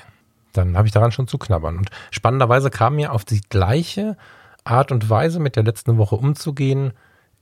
Dann 0.53 0.77
habe 0.77 0.87
ich 0.87 0.93
daran 0.93 1.11
schon 1.11 1.27
zu 1.27 1.37
knabbern. 1.37 1.77
Und 1.77 1.89
spannenderweise 2.11 2.69
kam 2.69 2.95
mir 2.95 3.13
auf 3.13 3.25
die 3.25 3.41
gleiche 3.41 4.17
Art 4.63 4.91
und 4.91 5.09
Weise 5.09 5.39
mit 5.39 5.55
der 5.55 5.63
letzten 5.63 5.97
Woche 5.97 6.15
umzugehen, 6.15 6.93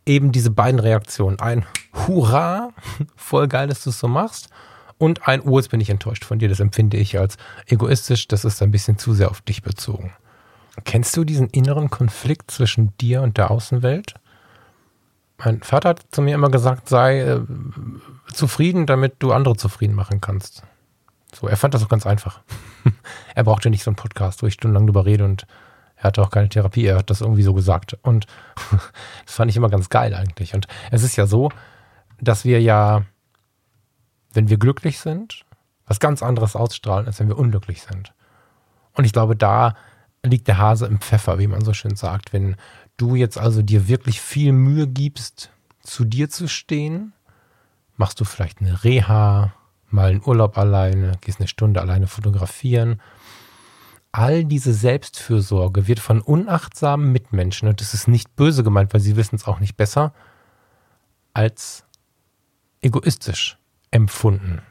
eben 0.06 0.32
diese 0.32 0.52
beiden 0.52 0.80
Reaktionen. 0.80 1.40
Ein 1.40 1.66
Hurra, 1.94 2.70
voll 3.16 3.48
geil, 3.48 3.68
dass 3.68 3.84
du 3.84 3.90
es 3.90 4.00
so 4.00 4.08
machst. 4.08 4.50
Und 4.98 5.28
ein, 5.28 5.42
oh, 5.42 5.58
jetzt 5.58 5.70
bin 5.70 5.82
ich 5.82 5.90
enttäuscht 5.90 6.24
von 6.24 6.40
dir. 6.40 6.48
Das 6.48 6.60
empfinde 6.60 6.98
ich 6.98 7.20
als 7.20 7.38
egoistisch. 7.68 8.28
Das 8.28 8.46
ist 8.46 8.62
ein 8.62 8.72
bisschen 8.72 8.98
zu 8.98 9.14
sehr 9.14 9.30
auf 9.30 9.42
dich 9.42 9.62
bezogen. 9.62 10.14
Kennst 10.84 11.16
du 11.16 11.24
diesen 11.24 11.50
inneren 11.50 11.90
Konflikt 11.90 12.52
zwischen 12.52 12.96
dir 12.98 13.22
und 13.22 13.38
der 13.38 13.52
Außenwelt? 13.52 14.16
Mein 15.38 15.62
Vater 15.64 15.90
hat 15.90 16.06
zu 16.12 16.22
mir 16.22 16.36
immer 16.36 16.50
gesagt, 16.50 16.90
sei 16.90 17.22
äh, 17.22 17.42
zufrieden, 18.34 18.86
damit 18.86 19.16
du 19.20 19.32
andere 19.32 19.56
zufrieden 19.56 19.96
machen 19.96 20.22
kannst. 20.22 20.64
So, 21.34 21.48
er 21.48 21.58
fand 21.58 21.74
das 21.74 21.84
auch 21.84 21.90
ganz 21.90 22.06
einfach. 22.06 22.42
er 23.36 23.44
brauchte 23.44 23.70
nicht 23.70 23.84
so 23.84 23.90
einen 23.90 23.98
Podcast, 23.98 24.42
wo 24.42 24.48
ich 24.48 24.54
stundenlang 24.54 24.88
drüber 24.88 25.06
rede 25.06 25.26
und 25.26 25.46
er 25.98 26.06
hatte 26.06 26.22
auch 26.22 26.30
keine 26.30 26.50
Therapie, 26.50 26.86
er 26.86 26.98
hat 26.98 27.10
das 27.10 27.22
irgendwie 27.22 27.44
so 27.44 27.54
gesagt. 27.54 27.98
Und 28.02 28.28
das 29.26 29.36
fand 29.36 29.50
ich 29.50 29.58
immer 29.58 29.70
ganz 29.70 29.90
geil 29.90 30.14
eigentlich. 30.14 30.54
Und 30.54 30.68
es 30.92 31.04
ist 31.04 31.16
ja 31.16 31.26
so, 31.26 31.50
dass 32.20 32.46
wir 32.46 32.62
ja, 32.62 33.04
wenn 34.34 34.50
wir 34.50 34.58
glücklich 34.58 35.00
sind, 35.00 35.46
was 35.88 36.00
ganz 36.00 36.24
anderes 36.24 36.56
ausstrahlen, 36.56 37.08
als 37.08 37.20
wenn 37.20 37.28
wir 37.28 37.38
unglücklich 37.38 37.82
sind. 37.82 38.14
Und 38.94 39.06
ich 39.06 39.14
glaube, 39.14 39.36
da 39.36 39.76
liegt 40.30 40.48
der 40.48 40.58
Hase 40.58 40.86
im 40.86 41.00
Pfeffer, 41.00 41.40
wie 41.40 41.48
man 41.48 41.64
so 41.64 41.74
schön 41.74 41.96
sagt. 41.96 42.34
Wenn 42.34 42.56
du 42.98 43.16
jetzt 43.16 43.38
also 43.38 43.62
dir 43.62 43.88
wirklich 43.88 44.22
viel 44.22 44.52
Mühe 44.52 44.88
gibst, 44.88 45.52
zu 45.82 46.06
dir 46.06 46.30
zu 46.30 46.48
stehen, 46.48 47.14
machst 47.96 48.20
du 48.20 48.26
vielleicht 48.26 48.62
eine 48.62 48.84
Reha, 48.84 49.54
mal 49.90 50.10
einen 50.10 50.24
Urlaub 50.26 50.58
alleine, 50.58 51.14
gehst 51.22 51.40
eine 51.40 51.48
Stunde 51.48 51.82
alleine 51.82 52.08
fotografieren 52.08 53.00
all 54.16 54.46
diese 54.46 54.74
Selbstfürsorge 54.74 55.90
wird 55.90 56.00
von 56.00 56.22
unachtsamen 56.22 57.12
Mitmenschen, 57.12 57.68
und 57.68 57.82
das 57.82 57.94
ist 57.94 58.08
nicht 58.08 58.34
böse 58.38 58.64
gemeint, 58.64 58.94
weil 58.94 59.02
sie 59.02 59.18
wissen 59.18 59.36
es 59.36 59.46
auch 59.46 59.60
nicht 59.60 59.76
besser, 59.76 60.14
als 61.34 61.84
egoistisch 62.80 63.58
empfunden. 63.92 64.62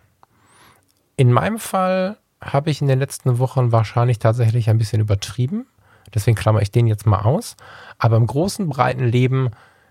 In 1.18 1.30
meinem 1.30 1.58
Fall 1.58 2.16
habe 2.52 2.70
ich 2.70 2.80
in 2.80 2.88
den 2.88 2.98
letzten 2.98 3.38
Wochen 3.38 3.72
wahrscheinlich 3.72 4.18
tatsächlich 4.18 4.70
ein 4.70 4.78
bisschen 4.78 5.00
übertrieben. 5.00 5.66
Deswegen 6.14 6.36
klammer 6.36 6.62
ich 6.62 6.70
den 6.70 6.86
jetzt 6.86 7.06
mal 7.06 7.20
aus. 7.20 7.56
Aber 7.98 8.16
im 8.16 8.26
großen, 8.26 8.68
breiten 8.68 9.04
Leben 9.04 9.50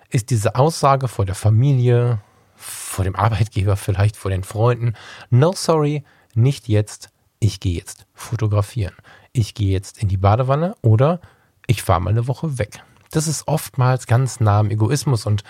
ist 0.09 0.29
diese 0.29 0.55
Aussage 0.55 1.07
vor 1.07 1.25
der 1.25 1.35
Familie, 1.35 2.19
vor 2.55 3.03
dem 3.03 3.15
Arbeitgeber, 3.15 3.75
vielleicht 3.75 4.15
vor 4.15 4.31
den 4.31 4.43
Freunden, 4.43 4.93
no 5.29 5.53
sorry, 5.53 6.03
nicht 6.35 6.67
jetzt, 6.67 7.09
ich 7.39 7.59
gehe 7.59 7.75
jetzt 7.75 8.05
fotografieren 8.13 8.93
ich 9.33 9.55
gehe 9.55 9.71
jetzt 9.71 10.01
in 10.01 10.07
die 10.07 10.17
Badewanne 10.17 10.75
oder 10.81 11.19
ich 11.67 11.83
fahre 11.83 12.01
mal 12.01 12.11
eine 12.11 12.27
Woche 12.27 12.57
weg. 12.57 12.83
Das 13.11 13.27
ist 13.27 13.47
oftmals 13.47 14.07
ganz 14.07 14.39
nah 14.39 14.59
am 14.59 14.71
Egoismus 14.71 15.25
und 15.25 15.43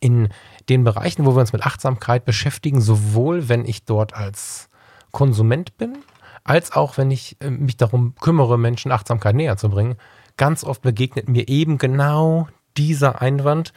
in 0.00 0.28
den 0.68 0.84
Bereichen, 0.84 1.24
wo 1.24 1.34
wir 1.34 1.40
uns 1.40 1.52
mit 1.52 1.64
Achtsamkeit 1.64 2.24
beschäftigen, 2.24 2.80
sowohl 2.80 3.48
wenn 3.48 3.64
ich 3.64 3.84
dort 3.84 4.14
als 4.14 4.68
Konsument 5.12 5.78
bin, 5.78 5.98
als 6.46 6.72
auch 6.72 6.96
wenn 6.96 7.10
ich 7.10 7.36
äh, 7.40 7.50
mich 7.50 7.76
darum 7.76 8.14
kümmere, 8.20 8.58
Menschen 8.58 8.92
Achtsamkeit 8.92 9.34
näher 9.34 9.56
zu 9.56 9.68
bringen, 9.68 9.96
ganz 10.36 10.64
oft 10.64 10.82
begegnet 10.82 11.28
mir 11.28 11.48
eben 11.48 11.78
genau 11.78 12.48
dieser 12.76 13.20
Einwand. 13.20 13.72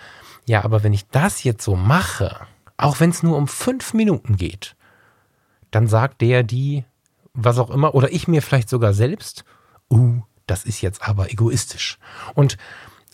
Ja, 0.46 0.64
aber 0.64 0.84
wenn 0.84 0.94
ich 0.94 1.08
das 1.08 1.44
jetzt 1.44 1.64
so 1.64 1.76
mache, 1.76 2.40
auch 2.78 3.00
wenn 3.00 3.10
es 3.10 3.24
nur 3.24 3.38
um 3.38 3.48
fünf 3.48 3.94
Minuten 3.94 4.38
geht, 4.38 4.76
dann 5.72 5.88
sagt 5.88 6.22
der, 6.22 6.44
die, 6.44 6.86
was 7.34 7.60
auch 7.60 7.70
immer, 7.70 7.96
oder 7.96 8.12
ich 8.12 8.28
mir 8.28 8.42
vielleicht 8.42 8.70
sogar 8.70 8.94
selbst, 8.94 9.46
uh, 9.92 10.22
das 10.48 10.64
ist 10.64 10.82
jetzt 10.82 11.08
aber 11.08 11.32
egoistisch. 11.32 12.00
Und 12.34 12.58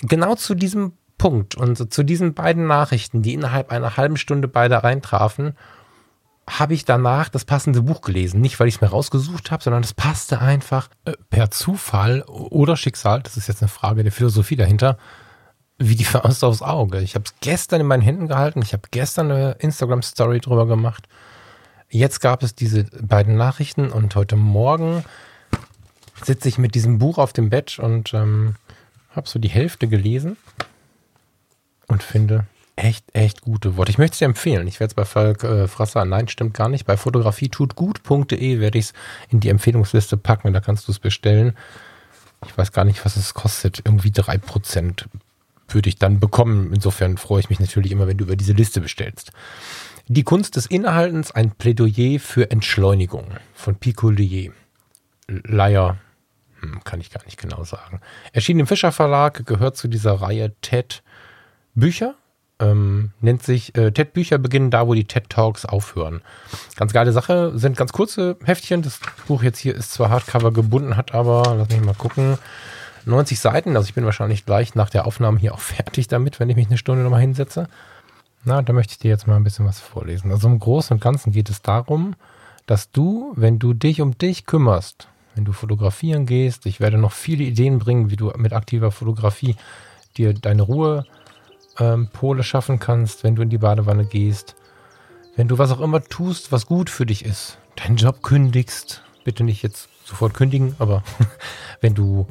genau 0.02 0.36
zu 0.36 0.56
diesem 0.56 0.94
Punkt 1.18 1.56
und 1.56 1.94
zu 1.94 2.04
diesen 2.04 2.34
beiden 2.34 2.68
Nachrichten, 2.68 3.22
die 3.22 3.34
innerhalb 3.34 3.72
einer 3.72 3.98
halben 3.98 4.18
Stunde 4.18 4.48
beide 4.48 4.84
reintrafen, 4.84 5.56
habe 6.48 6.74
ich 6.74 6.86
danach 6.86 7.30
das 7.30 7.46
passende 7.46 7.82
Buch 7.82 8.02
gelesen. 8.02 8.40
Nicht, 8.40 8.60
weil 8.60 8.68
ich 8.68 8.76
es 8.76 8.82
mir 8.82 8.90
rausgesucht 8.90 9.52
habe, 9.52 9.64
sondern 9.64 9.84
es 9.84 9.94
passte 9.94 10.40
einfach 10.42 10.90
äh, 11.06 11.14
per 11.30 11.50
Zufall 11.52 12.22
oder 12.24 12.78
Schicksal, 12.78 13.22
das 13.22 13.38
ist 13.38 13.48
jetzt 13.48 13.62
eine 13.62 13.70
Frage 13.70 14.04
der 14.04 14.12
Philosophie 14.12 14.56
dahinter, 14.56 14.98
wie 15.78 15.96
die 15.96 16.06
Faust 16.06 16.44
aufs 16.44 16.62
Auge. 16.62 17.02
Ich 17.02 17.16
habe 17.16 17.26
es 17.26 17.34
gestern 17.42 17.82
in 17.82 17.88
meinen 17.88 18.04
Händen 18.04 18.28
gehalten, 18.28 18.62
ich 18.62 18.74
habe 18.74 18.84
gestern 18.92 19.32
eine 19.32 19.52
Instagram-Story 19.54 20.40
drüber 20.40 20.68
gemacht 20.68 21.08
Jetzt 21.90 22.20
gab 22.20 22.44
es 22.44 22.56
diese 22.56 22.84
beiden 23.02 23.38
Nachrichten 23.38 23.90
und 23.92 24.16
heute 24.16 24.36
Morgen 24.36 25.06
sitze 26.24 26.50
ich 26.50 26.58
mit 26.58 26.76
diesem 26.76 26.98
Buch 26.98 27.18
auf 27.18 27.32
dem 27.32 27.50
Bett 27.50 27.80
und 27.80 28.14
ähm, 28.14 28.56
habe 29.12 29.30
so 29.30 29.40
die 29.40 29.50
Hälfte 29.50 29.88
gelesen 29.88 30.36
und 31.88 32.04
finde 32.04 32.48
echt, 32.76 33.06
echt 33.14 33.42
gute 33.42 33.78
Worte. 33.78 33.92
Ich 33.92 33.98
möchte 33.98 34.14
es 34.14 34.20
dir 34.20 34.26
empfehlen. 34.26 34.68
Ich 34.68 34.80
werde 34.80 34.92
es 34.92 34.96
bei 34.96 35.06
Falk 35.06 35.44
äh, 35.44 35.68
Frasser, 35.68 36.06
nein, 36.06 36.28
stimmt 36.28 36.54
gar 36.54 36.70
nicht. 36.70 36.86
Bei 36.86 36.98
fotografietutgut.de 36.98 38.60
werde 38.60 38.78
ich 38.78 38.86
es 38.86 38.94
in 39.30 39.40
die 39.40 39.50
Empfehlungsliste 39.50 40.18
packen. 40.18 40.54
Da 40.54 40.60
kannst 40.60 40.88
du 40.88 40.92
es 40.92 41.00
bestellen. 41.00 41.56
Ich 42.46 42.58
weiß 42.58 42.72
gar 42.72 42.86
nicht, 42.86 43.04
was 43.06 43.16
es 43.16 43.34
kostet. 43.34 43.82
Irgendwie 43.86 44.12
drei 44.12 44.38
Prozent 44.38 45.08
würde 45.70 45.90
ich 45.90 45.98
dann 45.98 46.20
bekommen. 46.20 46.74
Insofern 46.74 47.18
freue 47.18 47.40
ich 47.40 47.50
mich 47.50 47.60
natürlich 47.60 47.92
immer, 47.92 48.08
wenn 48.08 48.18
du 48.18 48.26
über 48.26 48.36
diese 48.36 48.54
Liste 48.54 48.82
bestellst. 48.82 49.32
Die 50.08 50.24
Kunst 50.24 50.56
des 50.56 50.68
Innehaltens, 50.68 51.32
ein 51.32 51.52
Plädoyer 51.52 52.20
für 52.20 52.52
Entschleunigung 52.52 53.26
von 53.54 53.76
Piccolier. 53.76 54.52
Leier, 55.28 55.98
hm, 56.60 56.84
kann 56.84 57.02
ich 57.02 57.10
gar 57.10 57.24
nicht 57.26 57.40
genau 57.40 57.64
sagen. 57.64 58.02
Erschien 58.32 58.60
im 58.60 58.68
Fischer 58.68 58.92
Verlag, 58.92 59.46
gehört 59.48 59.78
zu 59.78 59.88
dieser 59.88 60.14
Reihe 60.14 60.54
TED 60.62 61.02
Bücher. 61.74 62.16
Ähm, 62.58 63.12
nennt 63.20 63.44
sich 63.44 63.76
äh, 63.76 63.92
TED 63.92 64.14
Bücher 64.14 64.38
beginnen 64.38 64.72
da, 64.72 64.88
wo 64.88 64.94
die 64.94 65.04
TED 65.04 65.30
Talks 65.30 65.66
aufhören. 65.66 66.22
Ganz 66.78 66.94
geile 66.94 67.12
Sache, 67.12 67.52
sind 67.58 67.76
ganz 67.76 67.92
kurze 67.92 68.38
Heftchen. 68.46 68.82
Das 68.82 69.02
Buch 69.28 69.44
jetzt 69.44 69.60
hier 69.60 69.76
ist 69.76 69.92
zwar 69.92 70.10
Hardcover 70.10 70.54
gebunden, 70.54 70.96
hat 70.96 71.14
aber, 71.14 71.56
lass 71.58 71.68
mich 71.70 71.82
mal 71.82 71.94
gucken, 71.94 72.38
90 73.06 73.40
Seiten. 73.40 73.76
Also 73.76 73.90
ich 73.90 73.94
bin 73.94 74.06
wahrscheinlich 74.06 74.46
gleich 74.46 74.74
nach 74.74 74.90
der 74.90 75.06
Aufnahme 75.06 75.38
hier 75.40 75.54
auch 75.54 75.60
fertig 75.76 76.08
damit, 76.08 76.40
wenn 76.40 76.50
ich 76.50 76.56
mich 76.56 76.68
eine 76.68 76.78
Stunde 76.78 77.04
nochmal 77.04 77.22
hinsetze. 77.22 77.68
Na, 78.46 78.62
da 78.62 78.74
möchte 78.74 78.94
ich 78.94 79.00
dir 79.00 79.10
jetzt 79.10 79.28
mal 79.28 79.36
ein 79.36 79.44
bisschen 79.44 79.66
was 79.66 79.80
vorlesen. 79.80 80.32
Also 80.32 80.48
im 80.48 80.60
Großen 80.60 80.96
und 80.96 81.02
Ganzen 81.02 81.32
geht 81.32 81.50
es 81.50 81.62
darum, 81.62 82.16
dass 82.68 82.92
du, 82.92 83.34
wenn 83.36 83.60
du 83.60 83.74
dich 83.74 84.02
um 84.02 84.18
dich 84.18 84.46
kümmerst, 84.46 85.08
wenn 85.34 85.46
du 85.46 85.52
fotografieren 85.52 86.26
gehst, 86.26 86.66
ich 86.66 86.80
werde 86.80 86.98
noch 86.98 87.12
viele 87.12 87.44
Ideen 87.44 87.80
bringen, 87.80 88.10
wie 88.10 88.16
du 88.16 88.32
mit 88.38 88.54
aktiver 88.54 88.92
Fotografie 88.92 89.56
dir 90.16 90.34
deine 90.34 90.62
Ruhepole 90.62 91.06
ähm, 91.80 92.10
schaffen 92.42 92.80
kannst, 92.80 93.24
wenn 93.24 93.36
du 93.36 93.42
in 93.42 93.50
die 93.50 93.58
Badewanne 93.58 94.06
gehst, 94.06 94.56
wenn 95.36 95.48
du 95.48 95.58
was 95.58 95.72
auch 95.72 95.82
immer 95.82 96.02
tust, 96.02 96.52
was 96.52 96.66
gut 96.66 96.90
für 96.90 97.06
dich 97.06 97.26
ist, 97.26 97.58
deinen 97.76 97.98
Job 97.98 98.24
kündigst, 98.24 99.04
bitte 99.24 99.44
nicht 99.44 99.64
jetzt 99.64 99.90
sofort 100.06 100.34
kündigen, 100.34 100.76
aber 100.80 101.04
wenn 101.82 101.94
du 101.94 102.28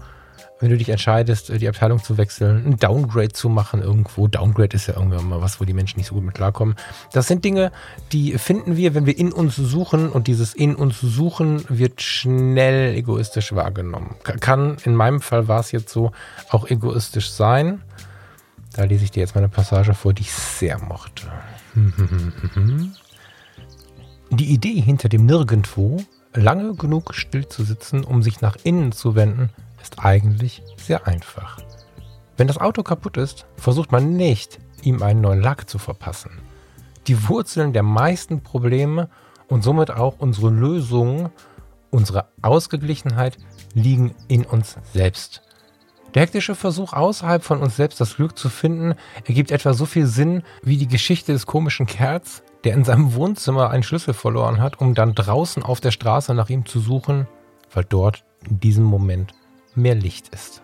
wenn 0.60 0.70
du 0.70 0.78
dich 0.78 0.88
entscheidest, 0.88 1.50
die 1.60 1.68
Abteilung 1.68 2.02
zu 2.02 2.16
wechseln, 2.16 2.64
ein 2.64 2.76
Downgrade 2.78 3.32
zu 3.32 3.48
machen 3.48 3.82
irgendwo. 3.82 4.28
Downgrade 4.28 4.76
ist 4.76 4.86
ja 4.86 4.94
irgendwann 4.94 5.28
mal 5.28 5.42
was, 5.42 5.60
wo 5.60 5.64
die 5.64 5.74
Menschen 5.74 5.98
nicht 5.98 6.06
so 6.06 6.14
gut 6.14 6.24
mit 6.24 6.34
klarkommen. 6.34 6.76
Das 7.12 7.26
sind 7.26 7.44
Dinge, 7.44 7.72
die 8.12 8.38
finden 8.38 8.76
wir, 8.76 8.94
wenn 8.94 9.04
wir 9.04 9.18
in 9.18 9.32
uns 9.32 9.56
suchen 9.56 10.08
und 10.08 10.26
dieses 10.26 10.54
in 10.54 10.74
uns 10.74 11.00
suchen 11.00 11.64
wird 11.68 12.00
schnell 12.00 12.94
egoistisch 12.94 13.54
wahrgenommen. 13.54 14.14
Kann, 14.22 14.76
in 14.84 14.94
meinem 14.94 15.20
Fall 15.20 15.48
war 15.48 15.60
es 15.60 15.72
jetzt 15.72 15.90
so, 15.90 16.12
auch 16.48 16.70
egoistisch 16.70 17.30
sein. 17.30 17.82
Da 18.74 18.84
lese 18.84 19.04
ich 19.04 19.12
dir 19.12 19.20
jetzt 19.20 19.34
mal 19.34 19.40
eine 19.40 19.48
Passage 19.48 19.94
vor, 19.94 20.12
die 20.12 20.22
ich 20.22 20.32
sehr 20.32 20.78
mochte. 20.78 21.30
Die 24.30 24.52
Idee 24.52 24.80
hinter 24.80 25.08
dem 25.08 25.26
Nirgendwo, 25.26 26.02
lange 26.32 26.74
genug 26.74 27.14
still 27.14 27.46
zu 27.46 27.62
sitzen, 27.62 28.02
um 28.02 28.22
sich 28.22 28.40
nach 28.40 28.56
innen 28.64 28.90
zu 28.90 29.14
wenden, 29.14 29.50
ist 29.80 30.04
eigentlich 30.04 30.62
sehr 30.76 31.06
einfach. 31.06 31.58
Wenn 32.36 32.48
das 32.48 32.58
Auto 32.58 32.82
kaputt 32.82 33.16
ist, 33.16 33.46
versucht 33.56 33.92
man 33.92 34.16
nicht, 34.16 34.58
ihm 34.82 35.02
einen 35.02 35.20
neuen 35.20 35.40
Lack 35.40 35.70
zu 35.70 35.78
verpassen. 35.78 36.32
Die 37.06 37.28
Wurzeln 37.28 37.72
der 37.72 37.84
meisten 37.84 38.42
Probleme 38.42 39.08
und 39.46 39.62
somit 39.62 39.92
auch 39.92 40.18
unsere 40.18 40.50
Lösungen, 40.50 41.30
unsere 41.90 42.26
Ausgeglichenheit 42.42 43.36
liegen 43.72 44.16
in 44.26 44.44
uns 44.44 44.78
selbst. 44.92 45.43
Der 46.14 46.22
hektische 46.22 46.54
Versuch, 46.54 46.92
außerhalb 46.92 47.42
von 47.42 47.60
uns 47.60 47.74
selbst 47.74 48.00
das 48.00 48.14
Glück 48.14 48.38
zu 48.38 48.48
finden, 48.48 48.94
ergibt 49.24 49.50
etwa 49.50 49.74
so 49.74 49.84
viel 49.84 50.06
Sinn 50.06 50.44
wie 50.62 50.76
die 50.76 50.86
Geschichte 50.86 51.32
des 51.32 51.44
komischen 51.44 51.86
Kerls, 51.86 52.44
der 52.62 52.74
in 52.74 52.84
seinem 52.84 53.14
Wohnzimmer 53.14 53.70
einen 53.70 53.82
Schlüssel 53.82 54.14
verloren 54.14 54.60
hat, 54.60 54.80
um 54.80 54.94
dann 54.94 55.16
draußen 55.16 55.64
auf 55.64 55.80
der 55.80 55.90
Straße 55.90 56.32
nach 56.34 56.50
ihm 56.50 56.66
zu 56.66 56.78
suchen, 56.78 57.26
weil 57.72 57.82
dort 57.82 58.24
in 58.48 58.60
diesem 58.60 58.84
Moment 58.84 59.34
mehr 59.74 59.96
Licht 59.96 60.28
ist. 60.28 60.62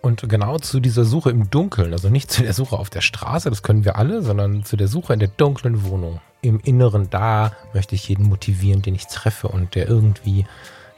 Und 0.00 0.26
genau 0.26 0.56
zu 0.56 0.80
dieser 0.80 1.04
Suche 1.04 1.28
im 1.28 1.50
Dunkeln, 1.50 1.92
also 1.92 2.08
nicht 2.08 2.30
zu 2.30 2.42
der 2.42 2.54
Suche 2.54 2.78
auf 2.78 2.88
der 2.88 3.02
Straße, 3.02 3.50
das 3.50 3.62
können 3.62 3.84
wir 3.84 3.96
alle, 3.96 4.22
sondern 4.22 4.64
zu 4.64 4.78
der 4.78 4.88
Suche 4.88 5.12
in 5.12 5.18
der 5.18 5.28
dunklen 5.28 5.84
Wohnung, 5.84 6.22
im 6.40 6.60
Inneren, 6.60 7.10
da 7.10 7.52
möchte 7.74 7.94
ich 7.94 8.08
jeden 8.08 8.24
motivieren, 8.24 8.80
den 8.80 8.94
ich 8.94 9.06
treffe 9.08 9.48
und 9.48 9.74
der 9.74 9.86
irgendwie 9.86 10.46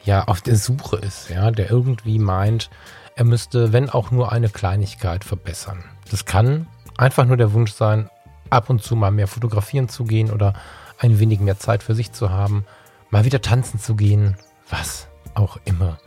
ja 0.04 0.25
auf 0.25 0.40
der 0.40 0.56
Suche 0.56 0.97
ist, 0.97 1.30
ja, 1.30 1.50
der 1.50 1.71
irgendwie 1.71 2.18
meint, 2.18 2.71
er 3.14 3.25
müsste, 3.25 3.73
wenn 3.73 3.90
auch 3.90 4.11
nur 4.11 4.32
eine 4.32 4.49
Kleinigkeit 4.49 5.25
verbessern. 5.25 5.85
Das 6.11 6.25
kann 6.25 6.66
einfach 6.97 7.25
nur 7.25 7.37
der 7.37 7.52
Wunsch 7.52 7.73
sein, 7.73 8.09
ab 8.50 8.71
und 8.71 8.82
zu 8.82 8.97
mal 8.97 9.11
mehr 9.11 9.28
fotografieren 9.28 9.88
zu 9.88 10.04
gehen 10.04 10.30
oder 10.30 10.54
ein 10.99 11.18
wenig 11.18 11.40
mehr 11.40 11.59
Zeit 11.59 11.82
für 11.82 11.94
sich 11.94 12.12
zu 12.12 12.30
haben, 12.30 12.64
mal 13.11 13.25
wieder 13.25 13.40
tanzen 13.40 13.80
zu 13.80 13.94
gehen, 13.94 14.37
was 14.68 15.09
auch 15.35 15.59
immer 15.64 15.99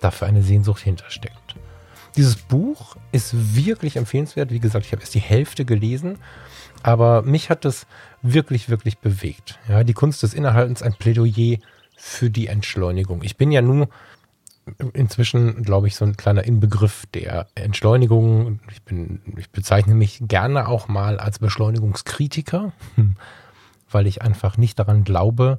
dafür 0.00 0.28
eine 0.28 0.42
Sehnsucht 0.42 0.82
hintersteckt. 0.82 1.56
Dieses 2.16 2.36
Buch 2.36 2.96
ist 3.12 3.56
wirklich 3.56 3.96
empfehlenswert. 3.96 4.50
Wie 4.50 4.60
gesagt, 4.60 4.84
ich 4.84 4.92
habe 4.92 5.00
erst 5.00 5.14
die 5.14 5.20
Hälfte 5.20 5.64
gelesen, 5.64 6.18
aber 6.82 7.22
mich 7.22 7.48
hat 7.48 7.64
es 7.64 7.86
wirklich, 8.20 8.68
wirklich 8.68 8.98
bewegt. 8.98 9.58
Ja, 9.68 9.82
die 9.84 9.94
Kunst 9.94 10.22
des 10.22 10.34
Innehaltens, 10.34 10.82
ein 10.82 10.94
Plädoyer 10.94 11.58
für 12.04 12.30
die 12.30 12.48
Entschleunigung. 12.48 13.22
Ich 13.22 13.36
bin 13.36 13.52
ja 13.52 13.62
nun 13.62 13.86
inzwischen, 14.92 15.62
glaube 15.62 15.86
ich, 15.86 15.94
so 15.94 16.04
ein 16.04 16.16
kleiner 16.16 16.42
Inbegriff 16.42 17.06
der 17.14 17.46
Entschleunigung. 17.54 18.58
Ich, 18.72 18.82
bin, 18.82 19.20
ich 19.36 19.50
bezeichne 19.50 19.94
mich 19.94 20.18
gerne 20.22 20.66
auch 20.66 20.88
mal 20.88 21.20
als 21.20 21.38
Beschleunigungskritiker, 21.38 22.72
weil 23.90 24.08
ich 24.08 24.20
einfach 24.20 24.56
nicht 24.56 24.80
daran 24.80 25.04
glaube, 25.04 25.58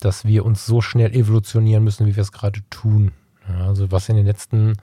dass 0.00 0.24
wir 0.24 0.46
uns 0.46 0.64
so 0.64 0.80
schnell 0.80 1.14
evolutionieren 1.14 1.84
müssen, 1.84 2.06
wie 2.06 2.16
wir 2.16 2.22
es 2.22 2.32
gerade 2.32 2.60
tun. 2.70 3.12
Also 3.46 3.92
was 3.92 4.08
in 4.08 4.16
den 4.16 4.24
letzten 4.24 4.78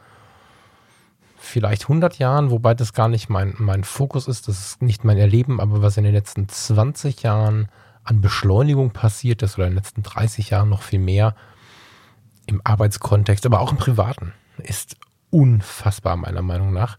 vielleicht 1.38 1.84
100 1.86 2.20
Jahren, 2.20 2.52
wobei 2.52 2.76
das 2.76 2.94
gar 2.94 3.08
nicht 3.08 3.30
mein, 3.30 3.56
mein 3.58 3.84
Fokus 3.84 4.28
ist, 4.28 4.48
das 4.48 4.60
ist 4.60 4.82
nicht 4.84 5.04
mein 5.06 5.18
Erleben, 5.18 5.60
aber 5.60 5.82
was 5.82 5.98
in 5.98 6.04
den 6.04 6.14
letzten 6.14 6.48
20 6.48 7.24
Jahren 7.24 7.68
an 8.04 8.22
Beschleunigung 8.22 8.92
passiert 8.92 9.42
ist 9.42 9.58
oder 9.58 9.68
in 9.68 9.74
den 9.74 9.78
letzten 9.78 10.04
30 10.04 10.50
Jahren 10.50 10.70
noch 10.70 10.82
viel 10.82 11.00
mehr 11.00 11.36
im 12.48 12.62
Arbeitskontext, 12.64 13.46
aber 13.46 13.60
auch 13.60 13.72
im 13.72 13.78
Privaten, 13.78 14.34
ist 14.58 14.96
unfassbar 15.30 16.18
meiner 16.18 16.42
Meinung 16.42 16.74
nach. 16.74 16.98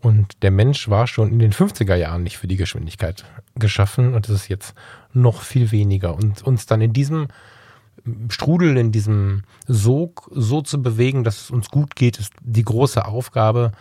Und 0.00 0.42
der 0.42 0.50
Mensch 0.50 0.88
war 0.88 1.06
schon 1.06 1.30
in 1.30 1.38
den 1.38 1.52
50er 1.52 1.94
Jahren 1.94 2.22
nicht 2.22 2.36
für 2.36 2.46
die 2.46 2.56
Geschwindigkeit 2.56 3.24
geschaffen 3.54 4.14
und 4.14 4.28
es 4.28 4.34
ist 4.34 4.48
jetzt 4.48 4.74
noch 5.12 5.40
viel 5.40 5.70
weniger. 5.70 6.14
Und 6.14 6.42
uns 6.42 6.66
dann 6.66 6.80
in 6.80 6.92
diesem 6.92 7.28
Strudel, 8.28 8.76
in 8.76 8.92
diesem 8.92 9.44
Sog 9.66 10.30
so 10.32 10.60
zu 10.60 10.82
bewegen, 10.82 11.24
dass 11.24 11.42
es 11.42 11.50
uns 11.50 11.70
gut 11.70 11.96
geht, 11.96 12.18
ist 12.18 12.34
die 12.40 12.64
große 12.64 13.06
Aufgabe, 13.06 13.72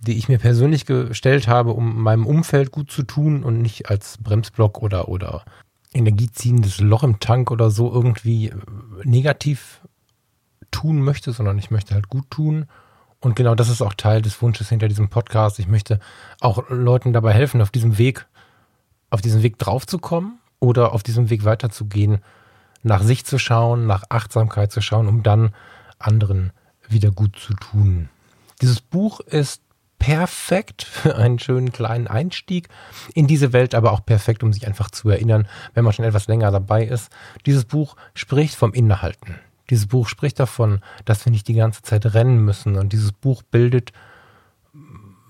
die 0.00 0.18
ich 0.18 0.28
mir 0.28 0.38
persönlich 0.38 0.84
gestellt 0.84 1.48
habe, 1.48 1.72
um 1.72 2.02
meinem 2.02 2.26
Umfeld 2.26 2.70
gut 2.70 2.90
zu 2.90 3.02
tun 3.02 3.42
und 3.42 3.62
nicht 3.62 3.88
als 3.88 4.18
Bremsblock 4.18 4.82
oder, 4.82 5.08
oder 5.08 5.44
energieziehendes 5.92 6.80
Loch 6.80 7.02
im 7.02 7.20
Tank 7.20 7.50
oder 7.50 7.70
so 7.70 7.92
irgendwie 7.92 8.52
negativ 9.04 9.80
tun 10.70 11.02
möchte, 11.02 11.32
sondern 11.32 11.58
ich 11.58 11.70
möchte 11.70 11.94
halt 11.94 12.08
gut 12.08 12.30
tun. 12.30 12.66
Und 13.20 13.36
genau 13.36 13.54
das 13.54 13.68
ist 13.68 13.82
auch 13.82 13.94
Teil 13.94 14.22
des 14.22 14.40
Wunsches 14.40 14.68
hinter 14.68 14.88
diesem 14.88 15.08
Podcast. 15.08 15.58
Ich 15.58 15.68
möchte 15.68 16.00
auch 16.40 16.68
Leuten 16.70 17.12
dabei 17.12 17.32
helfen, 17.32 17.60
auf 17.60 17.70
diesem 17.70 17.98
Weg, 17.98 18.26
auf 19.10 19.20
diesem 19.20 19.42
Weg 19.42 19.58
draufzukommen 19.58 20.38
oder 20.58 20.92
auf 20.92 21.02
diesem 21.02 21.28
Weg 21.28 21.44
weiterzugehen 21.44 22.20
nach 22.82 23.02
sich 23.02 23.24
zu 23.26 23.38
schauen, 23.38 23.86
nach 23.86 24.04
Achtsamkeit 24.08 24.72
zu 24.72 24.80
schauen, 24.80 25.06
um 25.06 25.22
dann 25.22 25.54
anderen 25.98 26.52
wieder 26.88 27.10
gut 27.10 27.36
zu 27.38 27.54
tun. 27.54 28.08
Dieses 28.62 28.80
Buch 28.80 29.20
ist 29.20 29.62
perfekt 30.00 30.82
für 30.82 31.14
einen 31.14 31.38
schönen 31.38 31.70
kleinen 31.70 32.08
Einstieg 32.08 32.68
in 33.14 33.28
diese 33.28 33.52
Welt, 33.52 33.76
aber 33.76 33.92
auch 33.92 34.04
perfekt, 34.04 34.42
um 34.42 34.52
sich 34.52 34.66
einfach 34.66 34.90
zu 34.90 35.08
erinnern, 35.08 35.46
wenn 35.74 35.84
man 35.84 35.92
schon 35.92 36.04
etwas 36.04 36.26
länger 36.26 36.50
dabei 36.50 36.84
ist. 36.84 37.12
Dieses 37.46 37.64
Buch 37.64 37.94
spricht 38.14 38.56
vom 38.56 38.72
Innehalten. 38.72 39.36
Dieses 39.68 39.86
Buch 39.86 40.08
spricht 40.08 40.40
davon, 40.40 40.80
dass 41.04 41.24
wir 41.24 41.30
nicht 41.30 41.46
die 41.46 41.54
ganze 41.54 41.82
Zeit 41.82 42.14
rennen 42.14 42.44
müssen. 42.44 42.76
Und 42.76 42.92
dieses 42.92 43.12
Buch 43.12 43.44
bildet 43.44 43.92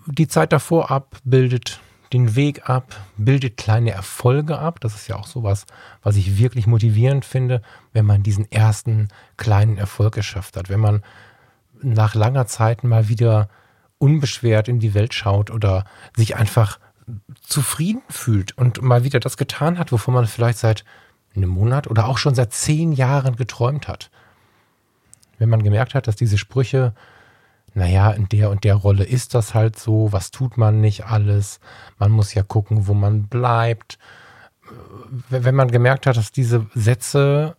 die 0.07 0.29
Zeit 0.29 0.53
davor 0.53 0.91
ab, 0.91 1.19
bildet 1.25 1.81
den 2.13 2.35
Weg 2.35 2.69
ab, 2.71 2.97
bildet 3.19 3.57
kleine 3.57 3.91
Erfolge 3.91 4.59
ab. 4.59 4.81
Das 4.81 4.95
ist 4.95 5.09
ja 5.09 5.17
auch 5.17 5.27
sowas, 5.27 5.67
was 6.03 6.17
ich 6.17 6.39
wirklich 6.39 6.67
motivierend 6.67 7.25
finde, 7.25 7.61
wenn 7.93 8.07
man 8.07 8.23
diesen 8.23 8.51
ersten 8.51 9.09
kleinen 9.37 9.77
Erfolg 9.77 10.15
geschafft 10.15 10.57
hat. 10.57 10.71
Wenn 10.71 10.81
man 10.81 11.03
nach 11.83 12.15
langer 12.15 12.47
Zeit 12.47 12.85
mal 12.85 13.09
wieder 13.09 13.49
unbeschwert 14.01 14.67
in 14.67 14.81
die 14.81 14.95
Welt 14.95 15.15
schaut 15.15 15.51
oder 15.51 15.85
sich 16.17 16.37
einfach 16.37 16.81
zufrieden 17.43 18.03
fühlt 18.09 18.57
und 18.57 18.83
mal 18.83 19.05
wieder 19.05 19.21
das 19.21 19.37
getan 19.37 19.79
hat, 19.79 19.93
wovon 19.93 20.15
man 20.15 20.27
vielleicht 20.27 20.59
seit 20.59 20.85
einem 21.37 21.51
Monat 21.51 21.87
oder 21.87 22.09
auch 22.09 22.19
schon 22.19 22.35
seit 22.35 22.53
zehn 22.53 22.93
Jahren 22.93 23.37
geträumt 23.37 23.87
hat. 23.89 24.11
Wenn 25.39 25.49
man 25.49 25.63
gemerkt 25.63 25.95
hat, 25.95 26.07
dass 26.09 26.17
diese 26.17 26.39
Sprüche 26.39 26.95
naja, 27.75 28.11
in 28.11 28.29
der 28.29 28.51
und 28.51 28.65
der 28.65 28.75
Rolle 28.75 29.05
ist 29.05 29.35
das 29.35 29.55
halt 29.55 29.79
so, 29.79 30.13
was 30.13 30.31
tut 30.31 30.57
man 30.57 30.81
nicht 30.81 31.07
alles, 31.07 31.61
man 31.99 32.11
muss 32.11 32.35
ja 32.35 32.43
gucken, 32.43 32.87
wo 32.87 32.95
man 32.95 33.29
bleibt. 33.29 33.99
Wenn 35.29 35.55
man 35.55 35.71
gemerkt 35.71 36.07
hat, 36.07 36.17
dass 36.17 36.33
diese 36.33 36.67
Sätze 36.75 37.57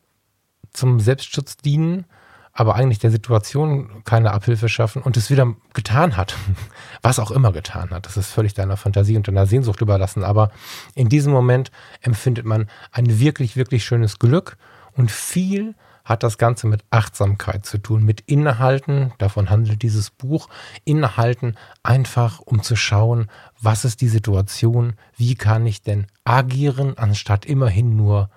zum 0.73 0.99
Selbstschutz 0.99 1.57
dienen, 1.57 2.05
aber 2.53 2.75
eigentlich 2.75 2.99
der 2.99 3.11
Situation 3.11 4.03
keine 4.03 4.31
Abhilfe 4.31 4.69
schaffen 4.69 5.01
und 5.01 5.17
es 5.17 5.29
wieder 5.29 5.53
getan 5.73 6.17
hat, 6.17 6.35
was 7.01 7.19
auch 7.19 7.31
immer 7.31 7.51
getan 7.51 7.91
hat, 7.91 8.05
das 8.05 8.17
ist 8.17 8.31
völlig 8.31 8.53
deiner 8.53 8.77
Fantasie 8.77 9.17
und 9.17 9.27
deiner 9.27 9.45
Sehnsucht 9.45 9.81
überlassen, 9.81 10.23
aber 10.23 10.51
in 10.95 11.09
diesem 11.09 11.31
Moment 11.31 11.71
empfindet 12.01 12.45
man 12.45 12.67
ein 12.91 13.19
wirklich, 13.19 13.55
wirklich 13.55 13.85
schönes 13.85 14.19
Glück 14.19 14.57
und 14.93 15.11
viel 15.11 15.75
hat 16.03 16.23
das 16.23 16.37
Ganze 16.37 16.67
mit 16.67 16.83
Achtsamkeit 16.89 17.65
zu 17.65 17.77
tun, 17.77 18.03
mit 18.03 18.21
Innehalten, 18.21 19.13
davon 19.17 19.49
handelt 19.49 19.81
dieses 19.81 20.09
Buch, 20.09 20.49
Innehalten 20.83 21.55
einfach, 21.83 22.39
um 22.39 22.63
zu 22.63 22.75
schauen, 22.75 23.29
was 23.61 23.85
ist 23.85 24.01
die 24.01 24.07
Situation, 24.07 24.93
wie 25.15 25.35
kann 25.35 25.65
ich 25.65 25.83
denn 25.83 26.07
agieren, 26.23 26.97
anstatt 26.97 27.45
immerhin 27.45 27.95
nur 27.95 28.29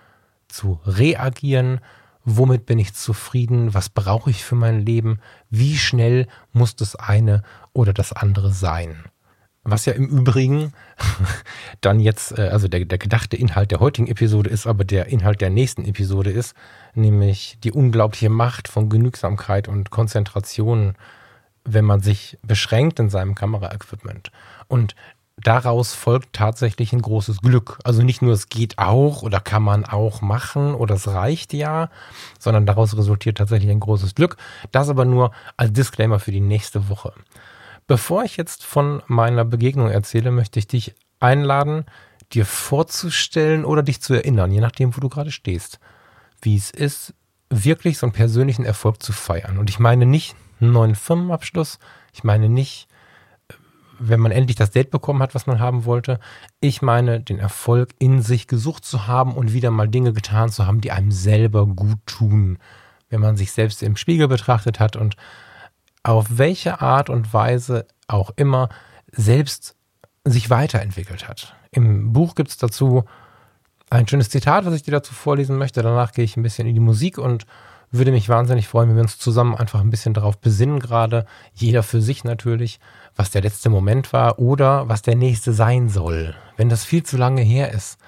zu 0.48 0.78
reagieren, 0.84 1.80
womit 2.24 2.66
bin 2.66 2.78
ich 2.78 2.94
zufrieden, 2.94 3.74
was 3.74 3.88
brauche 3.88 4.30
ich 4.30 4.44
für 4.44 4.54
mein 4.54 4.84
Leben, 4.84 5.20
wie 5.50 5.76
schnell 5.76 6.26
muss 6.52 6.76
das 6.76 6.96
eine 6.96 7.42
oder 7.72 7.92
das 7.92 8.12
andere 8.12 8.52
sein. 8.52 9.04
Was 9.66 9.86
ja 9.86 9.94
im 9.94 10.06
Übrigen 10.06 10.72
dann 11.80 11.98
jetzt, 11.98 12.38
äh, 12.38 12.48
also 12.48 12.68
der, 12.68 12.84
der 12.84 12.98
gedachte 12.98 13.36
Inhalt 13.36 13.70
der 13.70 13.80
heutigen 13.80 14.08
Episode 14.08 14.50
ist, 14.50 14.66
aber 14.66 14.84
der 14.84 15.06
Inhalt 15.06 15.40
der 15.40 15.50
nächsten 15.50 15.84
Episode 15.84 16.30
ist, 16.30 16.54
nämlich 16.94 17.58
die 17.64 17.72
unglaubliche 17.72 18.28
Macht 18.28 18.68
von 18.68 18.90
Genügsamkeit 18.90 19.66
und 19.68 19.90
Konzentration, 19.90 20.94
wenn 21.64 21.86
man 21.86 22.00
sich 22.00 22.38
beschränkt 22.42 23.00
in 23.00 23.08
seinem 23.08 23.34
Kameraequipment. 23.34 24.30
Und 24.68 24.94
daraus 25.36 25.94
folgt 25.94 26.32
tatsächlich 26.32 26.92
ein 26.92 27.02
großes 27.02 27.40
Glück. 27.40 27.78
Also 27.84 28.02
nicht 28.02 28.22
nur 28.22 28.32
es 28.32 28.48
geht 28.48 28.78
auch 28.78 29.22
oder 29.22 29.40
kann 29.40 29.62
man 29.62 29.84
auch 29.84 30.20
machen 30.20 30.74
oder 30.74 30.94
es 30.94 31.08
reicht 31.08 31.52
ja, 31.52 31.90
sondern 32.38 32.66
daraus 32.66 32.96
resultiert 32.96 33.38
tatsächlich 33.38 33.70
ein 33.70 33.80
großes 33.80 34.14
Glück. 34.14 34.36
Das 34.72 34.88
aber 34.88 35.04
nur 35.04 35.32
als 35.56 35.72
Disclaimer 35.72 36.18
für 36.18 36.32
die 36.32 36.40
nächste 36.40 36.88
Woche. 36.88 37.12
Bevor 37.86 38.24
ich 38.24 38.36
jetzt 38.36 38.64
von 38.64 39.02
meiner 39.06 39.44
Begegnung 39.44 39.88
erzähle, 39.88 40.30
möchte 40.30 40.58
ich 40.58 40.66
dich 40.66 40.94
einladen, 41.20 41.84
dir 42.32 42.46
vorzustellen 42.46 43.64
oder 43.64 43.82
dich 43.82 44.00
zu 44.00 44.14
erinnern, 44.14 44.50
je 44.50 44.60
nachdem, 44.60 44.96
wo 44.96 45.00
du 45.00 45.08
gerade 45.08 45.30
stehst, 45.30 45.78
wie 46.40 46.56
es 46.56 46.70
ist, 46.70 47.14
wirklich 47.50 47.98
so 47.98 48.06
einen 48.06 48.12
persönlichen 48.12 48.64
Erfolg 48.64 49.02
zu 49.02 49.12
feiern. 49.12 49.58
Und 49.58 49.68
ich 49.68 49.78
meine 49.78 50.06
nicht 50.06 50.34
einen 50.60 50.72
neuen 50.72 50.94
Firmenabschluss, 50.94 51.78
ich 52.12 52.24
meine 52.24 52.48
nicht, 52.48 52.88
wenn 54.08 54.20
man 54.20 54.32
endlich 54.32 54.56
das 54.56 54.70
Date 54.70 54.90
bekommen 54.90 55.22
hat, 55.22 55.34
was 55.34 55.46
man 55.46 55.60
haben 55.60 55.84
wollte. 55.84 56.18
Ich 56.60 56.82
meine 56.82 57.20
den 57.20 57.38
Erfolg 57.38 57.94
in 57.98 58.22
sich 58.22 58.46
gesucht 58.46 58.84
zu 58.84 59.06
haben 59.06 59.34
und 59.34 59.52
wieder 59.52 59.70
mal 59.70 59.88
Dinge 59.88 60.12
getan 60.12 60.50
zu 60.50 60.66
haben, 60.66 60.80
die 60.80 60.92
einem 60.92 61.10
selber 61.10 61.66
gut 61.66 61.98
tun. 62.06 62.58
Wenn 63.08 63.20
man 63.20 63.36
sich 63.36 63.52
selbst 63.52 63.82
im 63.82 63.96
Spiegel 63.96 64.28
betrachtet 64.28 64.80
hat 64.80 64.96
und 64.96 65.16
auf 66.02 66.26
welche 66.30 66.80
Art 66.80 67.10
und 67.10 67.32
Weise 67.32 67.86
auch 68.08 68.30
immer 68.36 68.68
selbst 69.10 69.76
sich 70.24 70.50
weiterentwickelt 70.50 71.28
hat. 71.28 71.54
Im 71.70 72.12
Buch 72.12 72.34
gibt 72.34 72.50
es 72.50 72.56
dazu 72.56 73.04
ein 73.90 74.08
schönes 74.08 74.30
Zitat, 74.30 74.64
was 74.64 74.74
ich 74.74 74.82
dir 74.82 74.92
dazu 74.92 75.14
vorlesen 75.14 75.56
möchte. 75.56 75.82
Danach 75.82 76.12
gehe 76.12 76.24
ich 76.24 76.36
ein 76.36 76.42
bisschen 76.42 76.66
in 76.66 76.74
die 76.74 76.80
Musik 76.80 77.18
und 77.18 77.46
würde 77.94 78.12
mich 78.12 78.28
wahnsinnig 78.28 78.68
freuen, 78.68 78.88
wenn 78.88 78.96
wir 78.96 79.02
uns 79.02 79.18
zusammen 79.18 79.54
einfach 79.54 79.80
ein 79.80 79.90
bisschen 79.90 80.14
darauf 80.14 80.38
besinnen, 80.38 80.80
gerade 80.80 81.26
jeder 81.54 81.82
für 81.82 82.00
sich 82.00 82.24
natürlich, 82.24 82.80
was 83.16 83.30
der 83.30 83.42
letzte 83.42 83.70
Moment 83.70 84.12
war 84.12 84.38
oder 84.38 84.88
was 84.88 85.02
der 85.02 85.16
nächste 85.16 85.52
sein 85.52 85.88
soll. 85.88 86.34
Wenn 86.56 86.68
das 86.68 86.84
viel 86.84 87.02
zu 87.02 87.16
lange 87.16 87.42
her 87.42 87.72
ist, 87.72 87.98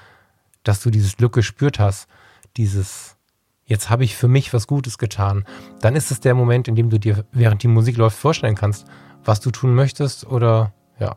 dass 0.64 0.81
du 0.81 0.90
dieses 0.90 1.16
Glück 1.16 1.33
gespürt 1.33 1.79
hast, 1.79 2.09
dieses 2.57 3.16
jetzt 3.64 3.90
habe 3.90 4.05
ich 4.05 4.16
für 4.16 4.29
mich 4.29 4.53
was 4.55 4.66
Gutes 4.66 4.96
getan, 4.99 5.44
dann 5.81 5.96
ist 5.96 6.11
es 6.11 6.20
der 6.20 6.35
Moment, 6.35 6.68
in 6.68 6.77
dem 6.77 6.88
du 6.88 6.99
dir, 6.99 7.25
während 7.33 7.62
die 7.62 7.68
Musik 7.68 7.96
läuft, 7.96 8.16
vorstellen 8.16 8.55
kannst, 8.55 8.87
was 9.25 9.40
du 9.40 9.51
tun 9.51 9.75
möchtest 9.75 10.27
oder 10.27 10.72
ja, 10.99 11.16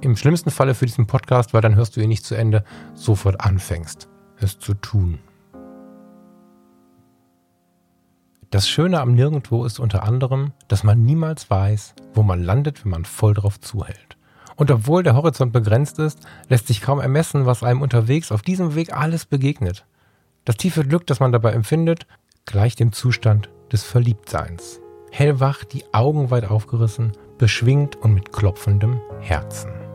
im 0.00 0.16
schlimmsten 0.16 0.50
Falle 0.50 0.74
für 0.74 0.86
diesen 0.86 1.06
Podcast, 1.06 1.54
weil 1.54 1.62
dann 1.62 1.74
hörst 1.74 1.96
du 1.96 2.00
ihn 2.00 2.08
nicht 2.08 2.24
zu 2.24 2.34
Ende, 2.34 2.64
sofort 2.94 3.40
anfängst, 3.40 4.08
es 4.38 4.58
zu 4.58 4.74
tun. 4.74 5.18
Das 8.50 8.66
Schöne 8.66 9.00
am 9.00 9.12
Nirgendwo 9.12 9.66
ist 9.66 9.78
unter 9.78 10.04
anderem, 10.04 10.52
dass 10.68 10.82
man 10.82 11.02
niemals 11.02 11.50
weiß, 11.50 11.94
wo 12.14 12.22
man 12.22 12.42
landet, 12.42 12.82
wenn 12.82 12.92
man 12.92 13.04
voll 13.04 13.34
drauf 13.34 13.60
zuhält. 13.60 14.16
Und 14.56 14.70
obwohl 14.70 15.02
der 15.02 15.14
Horizont 15.14 15.52
begrenzt 15.52 15.98
ist, 15.98 16.20
lässt 16.48 16.66
sich 16.66 16.80
kaum 16.80 16.98
ermessen, 16.98 17.44
was 17.44 17.62
einem 17.62 17.82
unterwegs 17.82 18.32
auf 18.32 18.40
diesem 18.40 18.74
Weg 18.74 18.96
alles 18.96 19.26
begegnet. 19.26 19.84
Das 20.46 20.56
tiefe 20.56 20.82
Glück, 20.82 21.06
das 21.06 21.20
man 21.20 21.30
dabei 21.30 21.52
empfindet, 21.52 22.06
gleicht 22.46 22.80
dem 22.80 22.92
Zustand 22.92 23.50
des 23.70 23.84
Verliebtseins. 23.84 24.80
Hellwach, 25.10 25.64
die 25.64 25.84
Augen 25.92 26.30
weit 26.30 26.50
aufgerissen, 26.50 27.12
beschwingt 27.36 27.96
und 27.96 28.14
mit 28.14 28.32
klopfendem 28.32 28.98
Herzen. 29.20 29.87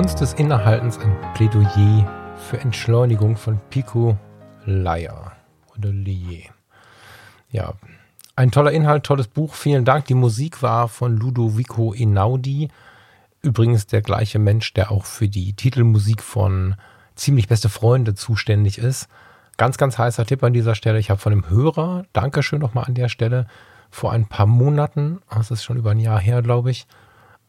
Kunst 0.00 0.22
des 0.22 0.32
Innehaltens 0.32 0.96
ein 0.96 1.14
Plädoyer 1.34 2.08
für 2.48 2.58
Entschleunigung 2.58 3.36
von 3.36 3.60
Pico 3.68 4.16
Leier 4.64 5.32
oder 5.76 5.90
Lier. 5.90 6.44
Ja, 7.50 7.74
ein 8.34 8.50
toller 8.50 8.72
Inhalt, 8.72 9.04
tolles 9.04 9.28
Buch. 9.28 9.52
Vielen 9.52 9.84
Dank. 9.84 10.06
Die 10.06 10.14
Musik 10.14 10.62
war 10.62 10.88
von 10.88 11.18
Ludovico 11.18 11.92
Einaudi. 11.92 12.68
Übrigens 13.42 13.88
der 13.88 14.00
gleiche 14.00 14.38
Mensch, 14.38 14.72
der 14.72 14.90
auch 14.90 15.04
für 15.04 15.28
die 15.28 15.52
Titelmusik 15.52 16.22
von 16.22 16.76
Ziemlich 17.14 17.46
beste 17.46 17.68
Freunde 17.68 18.14
zuständig 18.14 18.78
ist. 18.78 19.06
Ganz, 19.58 19.76
ganz 19.76 19.98
heißer 19.98 20.24
Tipp 20.24 20.42
an 20.42 20.54
dieser 20.54 20.76
Stelle. 20.76 20.98
Ich 20.98 21.10
habe 21.10 21.20
von 21.20 21.34
einem 21.34 21.50
Hörer, 21.50 22.06
Dankeschön 22.14 22.60
nochmal 22.60 22.84
an 22.86 22.94
der 22.94 23.10
Stelle, 23.10 23.46
vor 23.90 24.12
ein 24.12 24.24
paar 24.24 24.46
Monaten, 24.46 25.20
das 25.28 25.50
ist 25.50 25.62
schon 25.62 25.76
über 25.76 25.90
ein 25.90 26.00
Jahr 26.00 26.20
her, 26.20 26.40
glaube 26.40 26.70
ich, 26.70 26.86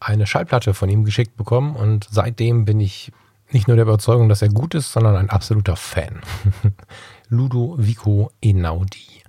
eine 0.02 0.26
Schallplatte 0.26 0.74
von 0.74 0.90
ihm 0.90 1.06
geschickt 1.06 1.38
bekommen 1.38 1.76
und 1.76 2.08
seitdem 2.10 2.66
bin 2.66 2.80
ich 2.80 3.12
nicht 3.52 3.68
nur 3.68 3.76
der 3.76 3.86
Überzeugung, 3.86 4.30
dass 4.30 4.42
er 4.42 4.50
gut 4.50 4.74
ist, 4.74 4.92
sondern 4.92 5.16
ein 5.16 5.30
absoluter 5.30 5.76
Fan. 5.76 6.22
Ludovico 7.30 8.32
Einaudi. 8.44 9.22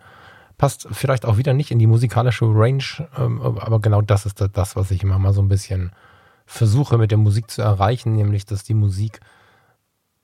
Passt 0.56 0.88
vielleicht 0.90 1.24
auch 1.26 1.36
wieder 1.36 1.54
nicht 1.54 1.72
in 1.72 1.78
die 1.78 1.86
musikalische 1.86 2.46
Range, 2.46 2.84
ähm, 3.18 3.42
aber 3.42 3.80
genau 3.80 4.00
das 4.00 4.26
ist 4.26 4.42
das, 4.52 4.76
was 4.76 4.90
ich 4.90 5.02
immer 5.02 5.18
mal 5.18 5.32
so 5.32 5.42
ein 5.42 5.48
bisschen 5.48 5.92
versuche 6.46 6.98
mit 6.98 7.10
der 7.10 7.18
Musik 7.18 7.50
zu 7.50 7.62
erreichen, 7.62 8.14
nämlich 8.14 8.46
dass 8.46 8.62
die 8.62 8.74
Musik, 8.74 9.20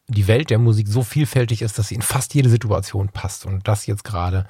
die 0.07 0.29
Welt 0.29 0.51
der 0.51 0.59
Musik 0.59 0.89
so 0.89 1.03
vielfältig 1.03 1.63
ist, 1.63 1.79
dass 1.79 1.89
sie 1.89 1.95
in 1.97 2.03
fast 2.03 2.35
jede 2.35 2.49
Situation 2.49 3.09
passt. 3.09 3.47
Und 3.47 3.69
das 3.69 3.87
jetzt 3.87 4.05
gerade 4.05 4.47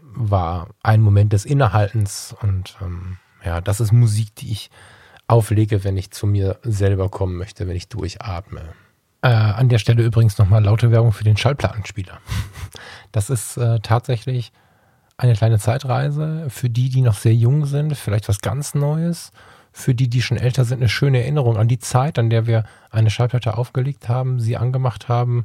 war 0.00 0.68
ein 0.82 1.00
Moment 1.00 1.32
des 1.32 1.44
Innehaltens 1.44 2.34
und 2.40 2.76
ähm, 2.82 3.18
ja, 3.44 3.60
das 3.60 3.80
ist 3.80 3.92
Musik, 3.92 4.34
die 4.36 4.50
ich 4.50 4.70
auflege, 5.28 5.84
wenn 5.84 5.96
ich 5.96 6.10
zu 6.10 6.26
mir 6.26 6.58
selber 6.62 7.08
kommen 7.08 7.36
möchte, 7.36 7.68
wenn 7.68 7.76
ich 7.76 7.88
durchatme. 7.88 8.62
Äh, 9.22 9.28
an 9.28 9.68
der 9.68 9.78
Stelle 9.78 10.02
übrigens 10.02 10.38
nochmal 10.38 10.64
laute 10.64 10.90
Werbung 10.90 11.12
für 11.12 11.24
den 11.24 11.36
Schallplattenspieler. 11.36 12.18
Das 13.10 13.30
ist 13.30 13.56
äh, 13.56 13.80
tatsächlich 13.80 14.52
eine 15.16 15.32
kleine 15.32 15.58
Zeitreise 15.58 16.44
für 16.50 16.68
die, 16.68 16.90
die 16.90 17.00
noch 17.00 17.14
sehr 17.14 17.34
jung 17.34 17.64
sind, 17.64 17.96
vielleicht 17.96 18.28
was 18.28 18.42
ganz 18.42 18.74
Neues. 18.74 19.32
Für 19.72 19.94
die, 19.94 20.08
die 20.08 20.20
schon 20.20 20.36
älter 20.36 20.66
sind, 20.66 20.80
eine 20.80 20.90
schöne 20.90 21.22
Erinnerung 21.22 21.56
an 21.56 21.68
die 21.68 21.78
Zeit, 21.78 22.18
an 22.18 22.28
der 22.28 22.46
wir 22.46 22.64
eine 22.90 23.08
Schallplatte 23.08 23.56
aufgelegt 23.56 24.10
haben, 24.10 24.40
sie 24.40 24.58
angemacht 24.58 25.08
haben, 25.08 25.44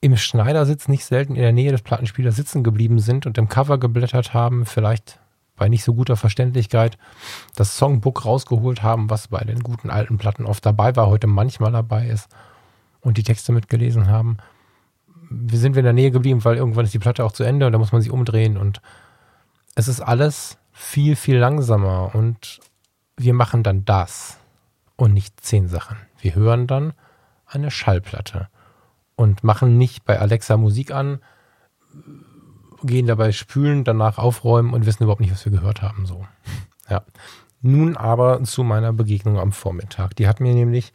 im 0.00 0.16
Schneidersitz 0.16 0.88
nicht 0.88 1.04
selten 1.04 1.36
in 1.36 1.42
der 1.42 1.52
Nähe 1.52 1.70
des 1.70 1.82
Plattenspielers 1.82 2.34
sitzen 2.34 2.64
geblieben 2.64 2.98
sind 2.98 3.26
und 3.26 3.38
im 3.38 3.48
Cover 3.48 3.78
geblättert 3.78 4.34
haben, 4.34 4.66
vielleicht 4.66 5.20
bei 5.56 5.68
nicht 5.68 5.84
so 5.84 5.94
guter 5.94 6.16
Verständlichkeit 6.16 6.98
das 7.54 7.76
Songbook 7.76 8.24
rausgeholt 8.24 8.82
haben, 8.82 9.10
was 9.10 9.28
bei 9.28 9.40
den 9.40 9.60
guten 9.60 9.90
alten 9.90 10.18
Platten 10.18 10.46
oft 10.46 10.64
dabei 10.64 10.94
war, 10.96 11.08
heute 11.08 11.26
manchmal 11.26 11.72
dabei 11.72 12.06
ist 12.06 12.28
und 13.00 13.18
die 13.18 13.22
Texte 13.22 13.52
mitgelesen 13.52 14.08
haben. 14.08 14.36
Wir 15.28 15.58
sind 15.58 15.76
in 15.76 15.84
der 15.84 15.92
Nähe 15.92 16.10
geblieben, 16.10 16.44
weil 16.44 16.56
irgendwann 16.56 16.84
ist 16.84 16.94
die 16.94 16.98
Platte 16.98 17.24
auch 17.24 17.32
zu 17.32 17.42
Ende 17.42 17.66
und 17.66 17.72
da 17.72 17.78
muss 17.78 17.92
man 17.92 18.02
sich 18.02 18.12
umdrehen 18.12 18.56
und 18.56 18.80
es 19.74 19.88
ist 19.88 20.00
alles 20.00 20.58
viel, 20.72 21.16
viel 21.16 21.36
langsamer 21.36 22.14
und 22.14 22.60
wir 23.16 23.34
machen 23.34 23.62
dann 23.62 23.84
das 23.84 24.38
und 24.96 25.12
nicht 25.12 25.40
zehn 25.40 25.68
Sachen. 25.68 25.96
Wir 26.20 26.34
hören 26.34 26.66
dann 26.66 26.92
eine 27.46 27.70
Schallplatte 27.70 28.48
und 29.16 29.42
machen 29.42 29.78
nicht 29.78 30.04
bei 30.04 30.18
Alexa 30.18 30.56
Musik 30.56 30.90
an, 30.90 31.20
gehen 32.86 33.06
dabei 33.06 33.32
spülen, 33.32 33.84
danach 33.84 34.18
aufräumen 34.18 34.72
und 34.72 34.86
wissen 34.86 35.02
überhaupt 35.02 35.20
nicht, 35.20 35.32
was 35.32 35.44
wir 35.44 35.52
gehört 35.52 35.82
haben. 35.82 36.06
So. 36.06 36.26
Ja. 36.88 37.02
Nun 37.62 37.96
aber 37.96 38.42
zu 38.44 38.62
meiner 38.62 38.92
Begegnung 38.92 39.38
am 39.38 39.52
Vormittag. 39.52 40.14
Die 40.16 40.28
hat 40.28 40.40
mir 40.40 40.54
nämlich 40.54 40.92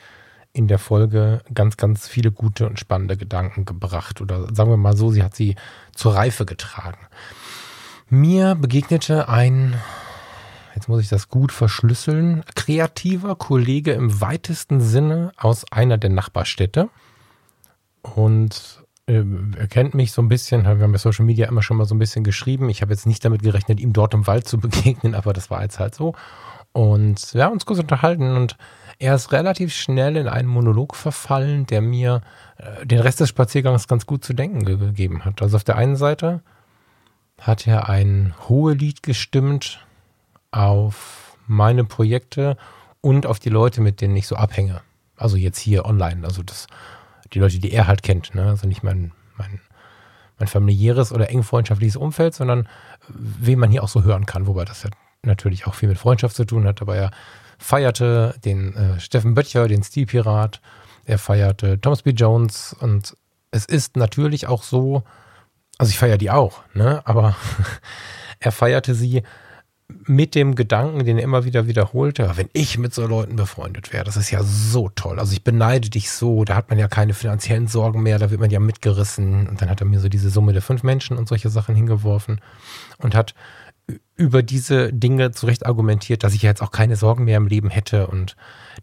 in 0.54 0.68
der 0.68 0.80
Folge 0.80 1.42
ganz, 1.54 1.78
ganz 1.78 2.08
viele 2.08 2.32
gute 2.32 2.68
und 2.68 2.80
spannende 2.80 3.18
Gedanken 3.18 3.66
gebracht. 3.66 4.22
Oder 4.22 4.54
sagen 4.54 4.70
wir 4.70 4.78
mal 4.78 4.96
so, 4.96 5.12
sie 5.12 5.24
hat 5.24 5.36
sie 5.36 5.56
zur 5.96 6.16
Reife 6.16 6.46
getragen. 6.46 7.00
Mir 8.10 8.56
begegnete 8.56 9.30
ein, 9.30 9.76
jetzt 10.76 10.90
muss 10.90 11.02
ich 11.02 11.10
das 11.10 11.30
gut 11.30 11.52
verschlüsseln, 11.52 12.44
kreativer 12.56 13.36
Kollege 13.36 13.94
im 13.94 14.20
weitesten 14.20 14.82
Sinne 14.82 15.32
aus 15.38 15.72
einer 15.72 15.98
der 15.98 16.10
Nachbarstädte. 16.10 16.90
Und 18.02 18.84
äh, 19.12 19.26
er 19.58 19.68
kennt 19.68 19.94
mich 19.94 20.12
so 20.12 20.22
ein 20.22 20.30
bisschen, 20.30 20.64
wir 20.64 20.70
haben 20.70 20.92
bei 20.92 20.98
Social 20.98 21.26
Media 21.26 21.48
immer 21.48 21.62
schon 21.62 21.78
mal 21.78 21.86
so 21.86 21.96
ein 21.96 22.00
bisschen 22.00 22.24
geschrieben. 22.24 22.70
Ich 22.70 22.82
habe 22.82 22.92
jetzt 22.94 23.06
nicht 23.06 23.24
damit 23.26 23.44
gerechnet, 23.44 23.80
ihm 23.80 23.94
dort 23.94 24.14
im 24.14 24.28
Wald 24.28 24.48
zu 24.48 24.58
begegnen, 24.60 25.16
aber 25.16 25.34
das 25.34 25.50
war 25.50 25.62
jetzt 25.62 25.80
halt 25.80 25.96
so. 25.96 26.14
Und 26.74 27.34
wir 27.34 27.44
haben 27.44 27.54
uns 27.54 27.66
kurz 27.66 27.80
unterhalten 27.80 28.36
und 28.36 28.56
er 28.98 29.16
ist 29.16 29.32
relativ 29.32 29.74
schnell 29.74 30.16
in 30.16 30.28
einen 30.28 30.48
Monolog 30.48 30.96
verfallen, 30.96 31.66
der 31.66 31.82
mir 31.82 32.22
äh, 32.58 32.86
den 32.86 33.00
Rest 33.00 33.20
des 33.20 33.30
Spaziergangs 33.30 33.88
ganz 33.88 34.06
gut 34.06 34.24
zu 34.24 34.34
denken 34.34 34.64
ge 34.64 34.78
gegeben 34.78 35.26
hat. 35.26 35.42
Also 35.42 35.58
auf 35.58 35.64
der 35.64 35.76
einen 35.76 35.98
Seite 35.98 36.42
hat 37.42 37.68
er 37.68 37.90
ein 37.90 38.34
Hohelied 38.48 39.04
gestimmt 39.04 39.86
auf 40.52 41.36
meine 41.48 41.84
Projekte 41.84 42.56
und 43.02 43.26
auf 43.26 43.40
die 43.40 43.50
Leute, 43.50 43.82
mit 43.82 44.00
denen 44.00 44.16
ich 44.16 44.28
so 44.28 44.36
abhänge. 44.36 44.82
Also 45.18 45.36
jetzt 45.36 45.60
hier 45.60 45.86
online, 45.86 46.26
also 46.26 46.44
das, 46.44 46.68
die 47.34 47.40
Leute, 47.40 47.60
die 47.60 47.72
er 47.72 47.88
halt 47.88 48.04
kennt, 48.04 48.36
ne? 48.36 48.46
also 48.46 48.68
nicht 48.68 48.84
mein, 48.84 49.12
mein, 49.38 49.62
mein 50.38 50.48
familiäres 50.48 51.12
oder 51.12 51.30
eng 51.30 51.44
freundschaftliches 51.44 51.96
Umfeld, 51.96 52.34
sondern 52.34 52.68
wen 53.08 53.60
man 53.60 53.72
hier 53.72 53.84
auch 53.84 53.90
so 53.90 54.04
hören 54.04 54.26
kann, 54.26 54.48
wobei 54.48 54.66
das 54.66 54.84
ja 54.84 54.90
natürlich 55.24 55.68
auch 55.68 55.76
viel 55.76 55.90
mit 55.90 55.98
Freundschaft 55.98 56.36
zu 56.36 56.46
tun 56.46 56.66
hat, 56.66 56.82
aber 56.82 56.96
er 56.96 57.12
feierte 57.58 58.36
den 58.44 58.76
äh, 58.76 59.00
Steffen 59.00 59.34
Böttcher, 59.34 59.68
den 59.68 59.84
Stilpirat, 59.84 60.62
er 61.06 61.20
feierte 61.20 61.80
Thomas 61.80 62.02
B. 62.02 62.12
Jones 62.12 62.76
und 62.80 63.16
es 63.52 63.66
ist 63.66 63.98
natürlich 63.98 64.48
auch 64.48 64.64
so, 64.64 65.04
also 65.78 65.90
ich 65.90 66.00
feiere 66.00 66.18
die 66.18 66.32
auch, 66.32 66.62
ne? 66.74 67.02
aber 67.06 67.36
er 68.40 68.52
feierte 68.52 68.96
sie 68.96 69.24
mit 70.06 70.36
dem 70.36 70.56
Gedanken, 70.56 71.06
den 71.06 71.18
er 71.18 71.24
immer 71.24 71.46
wieder 71.46 71.68
wiederholte, 71.68 72.32
wenn 72.36 72.50
ich 72.54 72.78
mit 72.78 72.94
so 72.94 73.06
Leuten 73.08 73.36
befreundet 73.36 73.94
wäre, 73.94 74.04
das 74.04 74.18
ist 74.18 74.32
ja 74.32 74.44
so 74.44 74.90
toll. 74.90 75.20
Also 75.20 75.34
ich 75.34 75.44
beneide 75.44 75.90
dich 75.90 76.12
so, 76.12 76.44
da 76.44 76.56
hat 76.56 76.70
man 76.70 76.80
ja 76.80 76.88
keine 76.88 77.14
finanziellen 77.14 77.68
Sorgen 77.68 78.04
mehr, 78.04 78.20
da 78.20 78.32
wird 78.32 78.42
man 78.42 78.50
ja 78.50 78.60
mitgerissen. 78.60 79.48
Und 79.48 79.62
dann 79.62 79.70
hat 79.70 79.82
er 79.82 79.88
mir 79.88 80.00
so 80.00 80.10
diese 80.10 80.30
Summe 80.30 80.54
der 80.54 80.62
fünf 80.62 80.84
Menschen 80.84 81.18
und 81.18 81.28
solche 81.28 81.50
Sachen 81.50 81.76
hingeworfen 81.76 82.42
und 82.98 83.16
hat 83.16 83.34
über 84.16 84.44
diese 84.44 84.94
Dinge 84.94 85.32
zurecht 85.32 85.66
argumentiert, 85.66 86.24
dass 86.24 86.34
ich 86.34 86.42
jetzt 86.42 86.62
auch 86.62 86.72
keine 86.72 86.96
Sorgen 86.96 87.26
mehr 87.26 87.38
im 87.38 87.48
Leben 87.48 87.70
hätte 87.70 88.08
und 88.08 88.36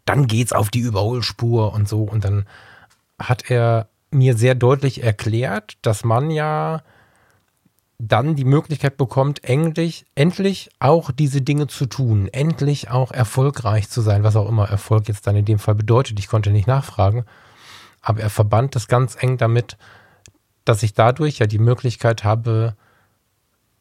dann 0.04 0.26
geht's 0.26 0.52
auf 0.52 0.70
die 0.70 0.80
Überholspur 0.80 1.72
und 1.72 1.88
so. 1.88 2.02
Und 2.02 2.24
dann 2.24 2.44
hat 3.18 3.50
er 3.50 3.88
mir 4.10 4.36
sehr 4.36 4.54
deutlich 4.54 5.02
erklärt, 5.02 5.78
dass 5.82 6.04
man 6.04 6.30
ja 6.30 6.82
dann 7.98 8.36
die 8.36 8.44
Möglichkeit 8.44 8.96
bekommt, 8.96 9.42
endlich, 9.42 10.06
endlich 10.14 10.70
auch 10.78 11.10
diese 11.10 11.42
Dinge 11.42 11.66
zu 11.66 11.86
tun, 11.86 12.28
endlich 12.28 12.90
auch 12.90 13.10
erfolgreich 13.10 13.90
zu 13.90 14.00
sein, 14.00 14.22
was 14.22 14.36
auch 14.36 14.48
immer 14.48 14.68
Erfolg 14.68 15.08
jetzt 15.08 15.26
dann 15.26 15.34
in 15.34 15.44
dem 15.44 15.58
Fall 15.58 15.74
bedeutet. 15.74 16.18
Ich 16.20 16.28
konnte 16.28 16.50
nicht 16.50 16.68
nachfragen, 16.68 17.24
aber 18.00 18.20
er 18.20 18.30
verband 18.30 18.76
das 18.76 18.86
ganz 18.86 19.16
eng 19.20 19.36
damit, 19.36 19.76
dass 20.64 20.84
ich 20.84 20.94
dadurch 20.94 21.38
ja 21.38 21.46
die 21.46 21.58
Möglichkeit 21.58 22.22
habe, 22.22 22.76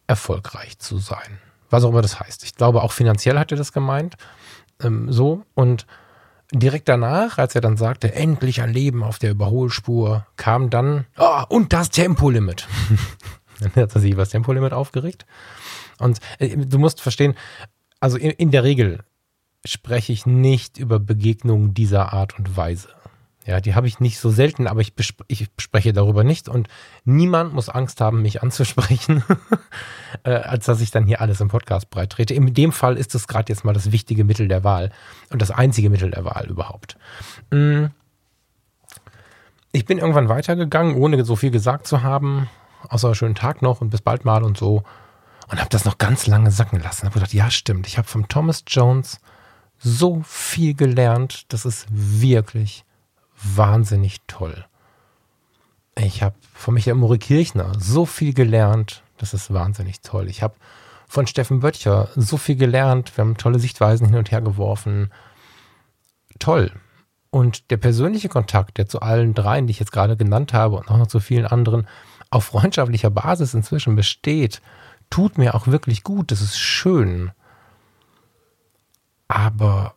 erfolgreich 0.07 0.79
zu 0.79 0.97
sein. 0.97 1.39
Was 1.69 1.83
auch 1.83 1.89
immer 1.89 2.01
das 2.01 2.19
heißt. 2.19 2.43
Ich 2.43 2.55
glaube, 2.55 2.81
auch 2.81 2.93
finanziell 2.93 3.37
hat 3.37 3.51
er 3.51 3.57
das 3.57 3.73
gemeint. 3.73 4.15
Ähm, 4.81 5.11
so. 5.11 5.43
Und 5.53 5.85
direkt 6.51 6.87
danach, 6.87 7.37
als 7.37 7.55
er 7.55 7.61
dann 7.61 7.77
sagte, 7.77 8.13
endlich 8.13 8.61
ein 8.61 8.71
Leben 8.71 9.03
auf 9.03 9.19
der 9.19 9.31
Überholspur, 9.31 10.25
kam 10.37 10.69
dann, 10.69 11.05
oh, 11.17 11.43
und 11.49 11.73
das 11.73 11.89
Tempolimit. 11.89 12.67
dann 13.73 13.83
hat 13.83 13.95
er 13.95 14.01
sich 14.01 14.11
über 14.11 14.23
das 14.23 14.29
Tempolimit 14.29 14.73
aufgeregt. 14.73 15.25
Und 15.99 16.19
äh, 16.39 16.55
du 16.57 16.79
musst 16.79 17.01
verstehen, 17.01 17.35
also 17.99 18.17
in, 18.17 18.31
in 18.31 18.51
der 18.51 18.63
Regel 18.63 18.99
spreche 19.65 20.13
ich 20.13 20.25
nicht 20.25 20.77
über 20.77 20.99
Begegnungen 20.99 21.73
dieser 21.73 22.13
Art 22.13 22.37
und 22.37 22.55
Weise. 22.55 22.89
Ja, 23.47 23.61
die 23.61 23.75
habe 23.75 23.87
ich 23.87 24.01
nicht 24.01 24.19
so 24.19 24.29
selten, 24.29 24.67
aber 24.67 24.81
ich, 24.81 24.93
ich 25.27 25.47
spreche 25.57 25.93
darüber 25.93 26.25
nicht 26.25 26.49
und 26.49 26.67
niemand 27.05 27.53
muss 27.53 27.69
Angst 27.69 28.01
haben, 28.01 28.21
mich 28.21 28.43
anzusprechen, 28.43 29.23
äh, 30.23 30.31
als 30.31 30.65
dass 30.65 30.81
ich 30.81 30.91
dann 30.91 31.05
hier 31.05 31.21
alles 31.21 31.39
im 31.39 31.47
Podcast 31.47 31.89
breit 31.89 32.09
trete. 32.09 32.33
In 32.33 32.53
dem 32.53 32.73
Fall 32.73 32.97
ist 32.97 33.15
es 33.15 33.25
gerade 33.25 33.51
jetzt 33.51 33.63
mal 33.63 33.71
das 33.71 33.93
wichtige 33.93 34.25
Mittel 34.25 34.49
der 34.49 34.65
Wahl 34.65 34.91
und 35.29 35.41
das 35.41 35.49
einzige 35.49 35.89
Mittel 35.89 36.11
der 36.11 36.25
Wahl 36.25 36.47
überhaupt. 36.49 36.97
Mm. 37.49 37.85
Ich 39.71 39.85
bin 39.85 39.99
irgendwann 39.99 40.27
weitergegangen, 40.27 40.95
ohne 40.95 41.23
so 41.23 41.37
viel 41.37 41.51
gesagt 41.51 41.87
zu 41.87 42.01
haben, 42.03 42.49
außer 42.89 43.15
schönen 43.15 43.35
Tag 43.35 43.61
noch 43.61 43.81
und 43.81 43.89
bis 43.89 44.01
bald 44.01 44.25
mal 44.25 44.43
und 44.43 44.57
so. 44.57 44.83
Und 45.49 45.59
habe 45.59 45.69
das 45.69 45.85
noch 45.85 45.97
ganz 45.97 46.27
lange 46.27 46.51
sacken 46.51 46.81
lassen. 46.81 47.05
Habe 47.05 47.15
gedacht, 47.15 47.33
ja 47.33 47.49
stimmt, 47.49 47.87
ich 47.87 47.97
habe 47.97 48.07
vom 48.07 48.27
Thomas 48.27 48.63
Jones 48.67 49.19
so 49.79 50.21
viel 50.23 50.73
gelernt, 50.73 51.45
das 51.49 51.65
ist 51.65 51.85
wirklich 51.89 52.83
wahnsinnig 53.41 54.21
toll. 54.27 54.65
Ich 55.95 56.21
habe 56.21 56.35
von 56.53 56.73
Michael 56.73 56.95
Mori 56.95 57.17
Kirchner 57.17 57.71
so 57.79 58.05
viel 58.05 58.33
gelernt, 58.33 59.03
das 59.17 59.33
ist 59.33 59.53
wahnsinnig 59.53 60.01
toll. 60.01 60.27
Ich 60.29 60.43
habe 60.43 60.55
von 61.07 61.25
Steffen 61.25 61.61
Böttcher 61.61 62.09
so 62.15 62.37
viel 62.37 62.55
gelernt, 62.55 63.15
wir 63.15 63.23
haben 63.23 63.37
tolle 63.37 63.59
Sichtweisen 63.59 64.07
hin 64.07 64.17
und 64.17 64.31
her 64.31 64.41
geworfen. 64.41 65.11
Toll. 66.39 66.71
Und 67.29 67.71
der 67.71 67.77
persönliche 67.77 68.29
Kontakt, 68.29 68.77
der 68.77 68.87
zu 68.87 69.01
allen 69.01 69.33
dreien, 69.33 69.67
die 69.67 69.71
ich 69.71 69.79
jetzt 69.79 69.91
gerade 69.91 70.17
genannt 70.17 70.53
habe 70.53 70.75
und 70.75 70.89
auch 70.89 70.97
noch 70.97 71.07
zu 71.07 71.19
vielen 71.19 71.45
anderen, 71.45 71.87
auf 72.29 72.45
freundschaftlicher 72.45 73.09
Basis 73.09 73.53
inzwischen 73.53 73.95
besteht, 73.95 74.61
tut 75.09 75.37
mir 75.37 75.55
auch 75.55 75.67
wirklich 75.67 76.03
gut. 76.03 76.31
Das 76.31 76.41
ist 76.41 76.57
schön. 76.57 77.31
Aber 79.27 79.95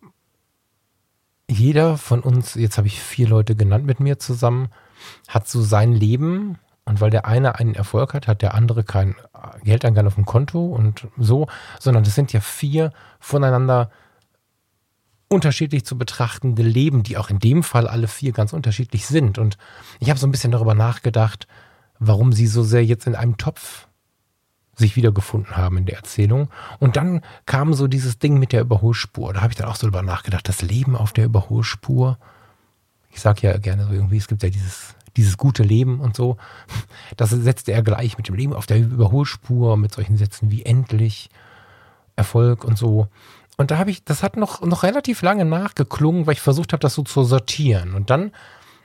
jeder 1.49 1.99
von 1.99 2.21
uns, 2.21 2.55
jetzt 2.55 2.79
habe 2.79 2.87
ich 2.87 3.01
vier 3.01 3.29
Leute 3.29 3.57
genannt 3.57 3.85
mit 3.85 4.01
mir 4.01 4.19
zusammen, 4.19 4.69
hat 5.29 5.49
so 5.49 5.62
sein 5.62 5.93
Leben 5.93 6.59
und 6.85 7.01
weil 7.01 7.11
der 7.11 7.27
eine 7.27 7.57
einen 7.57 7.75
Erfolg 7.75 8.14
hat, 8.14 8.27
hat 8.27 8.43
der 8.43 8.55
andere 8.55 8.85
kein 8.85 9.14
Geldeingang 9.62 10.07
auf 10.07 10.14
dem 10.14 10.27
Konto 10.27 10.66
und 10.66 11.09
so, 11.19 11.49
sondern 11.79 12.05
das 12.05 12.14
sind 12.14 12.33
ja 12.33 12.40
vier 12.40 12.93
voneinander 13.19 13.90
unterschiedlich 15.29 15.85
zu 15.85 15.97
betrachtende 15.97 16.62
Leben, 16.62 17.05
die 17.05 17.16
auch 17.16 17.31
in 17.31 17.38
dem 17.38 17.62
Fall 17.62 17.87
alle 17.87 18.09
vier 18.09 18.33
ganz 18.33 18.53
unterschiedlich 18.53 19.07
sind. 19.07 19.38
Und 19.38 19.57
ich 20.01 20.11
habe 20.11 20.19
so 20.19 20.27
ein 20.27 20.33
bisschen 20.33 20.51
darüber 20.51 20.75
nachgedacht, 20.75 21.47
warum 22.00 22.32
sie 22.32 22.46
so 22.46 22.64
sehr 22.64 22.84
jetzt 22.84 23.06
in 23.06 23.14
einem 23.14 23.36
Topf 23.36 23.86
sich 24.80 24.96
wiedergefunden 24.96 25.56
haben 25.56 25.76
in 25.76 25.86
der 25.86 25.96
Erzählung. 25.96 26.48
Und 26.80 26.96
dann 26.96 27.20
kam 27.46 27.74
so 27.74 27.86
dieses 27.86 28.18
Ding 28.18 28.38
mit 28.38 28.52
der 28.52 28.62
Überholspur. 28.62 29.32
Da 29.32 29.42
habe 29.42 29.52
ich 29.52 29.58
dann 29.58 29.68
auch 29.68 29.76
so 29.76 29.86
drüber 29.86 30.02
nachgedacht, 30.02 30.48
das 30.48 30.62
Leben 30.62 30.96
auf 30.96 31.12
der 31.12 31.26
Überholspur. 31.26 32.18
Ich 33.10 33.20
sage 33.20 33.46
ja 33.46 33.56
gerne 33.58 33.84
so 33.84 33.92
irgendwie, 33.92 34.16
es 34.16 34.26
gibt 34.26 34.42
ja 34.42 34.48
dieses, 34.48 34.94
dieses 35.16 35.36
gute 35.36 35.62
Leben 35.62 36.00
und 36.00 36.16
so. 36.16 36.36
Das 37.16 37.30
setzte 37.30 37.72
er 37.72 37.82
gleich 37.82 38.16
mit 38.16 38.28
dem 38.28 38.34
Leben 38.34 38.54
auf 38.54 38.66
der 38.66 38.78
Überholspur, 38.78 39.76
mit 39.76 39.92
solchen 39.92 40.16
Sätzen 40.16 40.50
wie 40.50 40.64
endlich, 40.64 41.30
Erfolg 42.16 42.64
und 42.64 42.78
so. 42.78 43.08
Und 43.56 43.70
da 43.70 43.78
habe 43.78 43.90
ich, 43.90 44.04
das 44.04 44.22
hat 44.22 44.36
noch, 44.36 44.62
noch 44.62 44.82
relativ 44.82 45.20
lange 45.20 45.44
nachgeklungen, 45.44 46.26
weil 46.26 46.32
ich 46.32 46.40
versucht 46.40 46.72
habe, 46.72 46.80
das 46.80 46.94
so 46.94 47.02
zu 47.02 47.24
sortieren. 47.24 47.94
Und 47.94 48.08
dann 48.08 48.32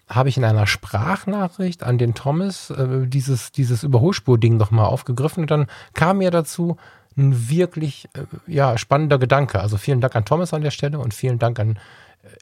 habe 0.08 0.30
ich 0.30 0.38
in 0.38 0.44
einer 0.44 0.68
Sprachnachricht 0.68 1.84
an 1.84 1.98
den 1.98 2.14
Thomas 2.14 2.70
äh, 2.70 3.08
dieses, 3.08 3.52
dieses 3.52 3.84
Überholspur-Ding 3.84 4.58
nochmal 4.58 4.86
aufgegriffen 4.86 5.42
und 5.42 5.52
dann 5.52 5.68
kam 5.94 6.20
mir 6.20 6.32
dazu 6.32 6.78
ein 7.18 7.50
wirklich 7.50 8.08
äh, 8.14 8.24
ja, 8.46 8.78
spannender 8.78 9.18
Gedanke. 9.18 9.60
Also 9.60 9.78
vielen 9.78 10.02
Dank 10.02 10.16
an 10.16 10.26
Thomas 10.26 10.54
an 10.54 10.62
der 10.62 10.72
Stelle 10.72 11.00
und 11.00 11.14
vielen 11.14 11.40
Dank 11.40 11.60
an 11.60 11.80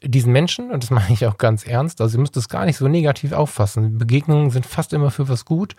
äh, 0.02 0.08
diesen 0.08 0.32
Menschen 0.32 0.70
und 0.70 0.82
das 0.82 0.90
meine 0.90 1.12
ich 1.12 1.26
auch 1.26 1.38
ganz 1.38 1.66
ernst. 1.66 2.00
Also 2.00 2.18
ihr 2.18 2.20
müsst 2.20 2.36
es 2.36 2.48
gar 2.48 2.66
nicht 2.66 2.76
so 2.76 2.88
negativ 2.88 3.32
auffassen. 3.32 3.98
Begegnungen 3.98 4.50
sind 4.50 4.66
fast 4.66 4.92
immer 4.92 5.10
für 5.10 5.28
was 5.28 5.44
gut 5.44 5.74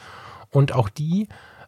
und 0.50 0.74
auch 0.74 0.89
die 0.89 1.28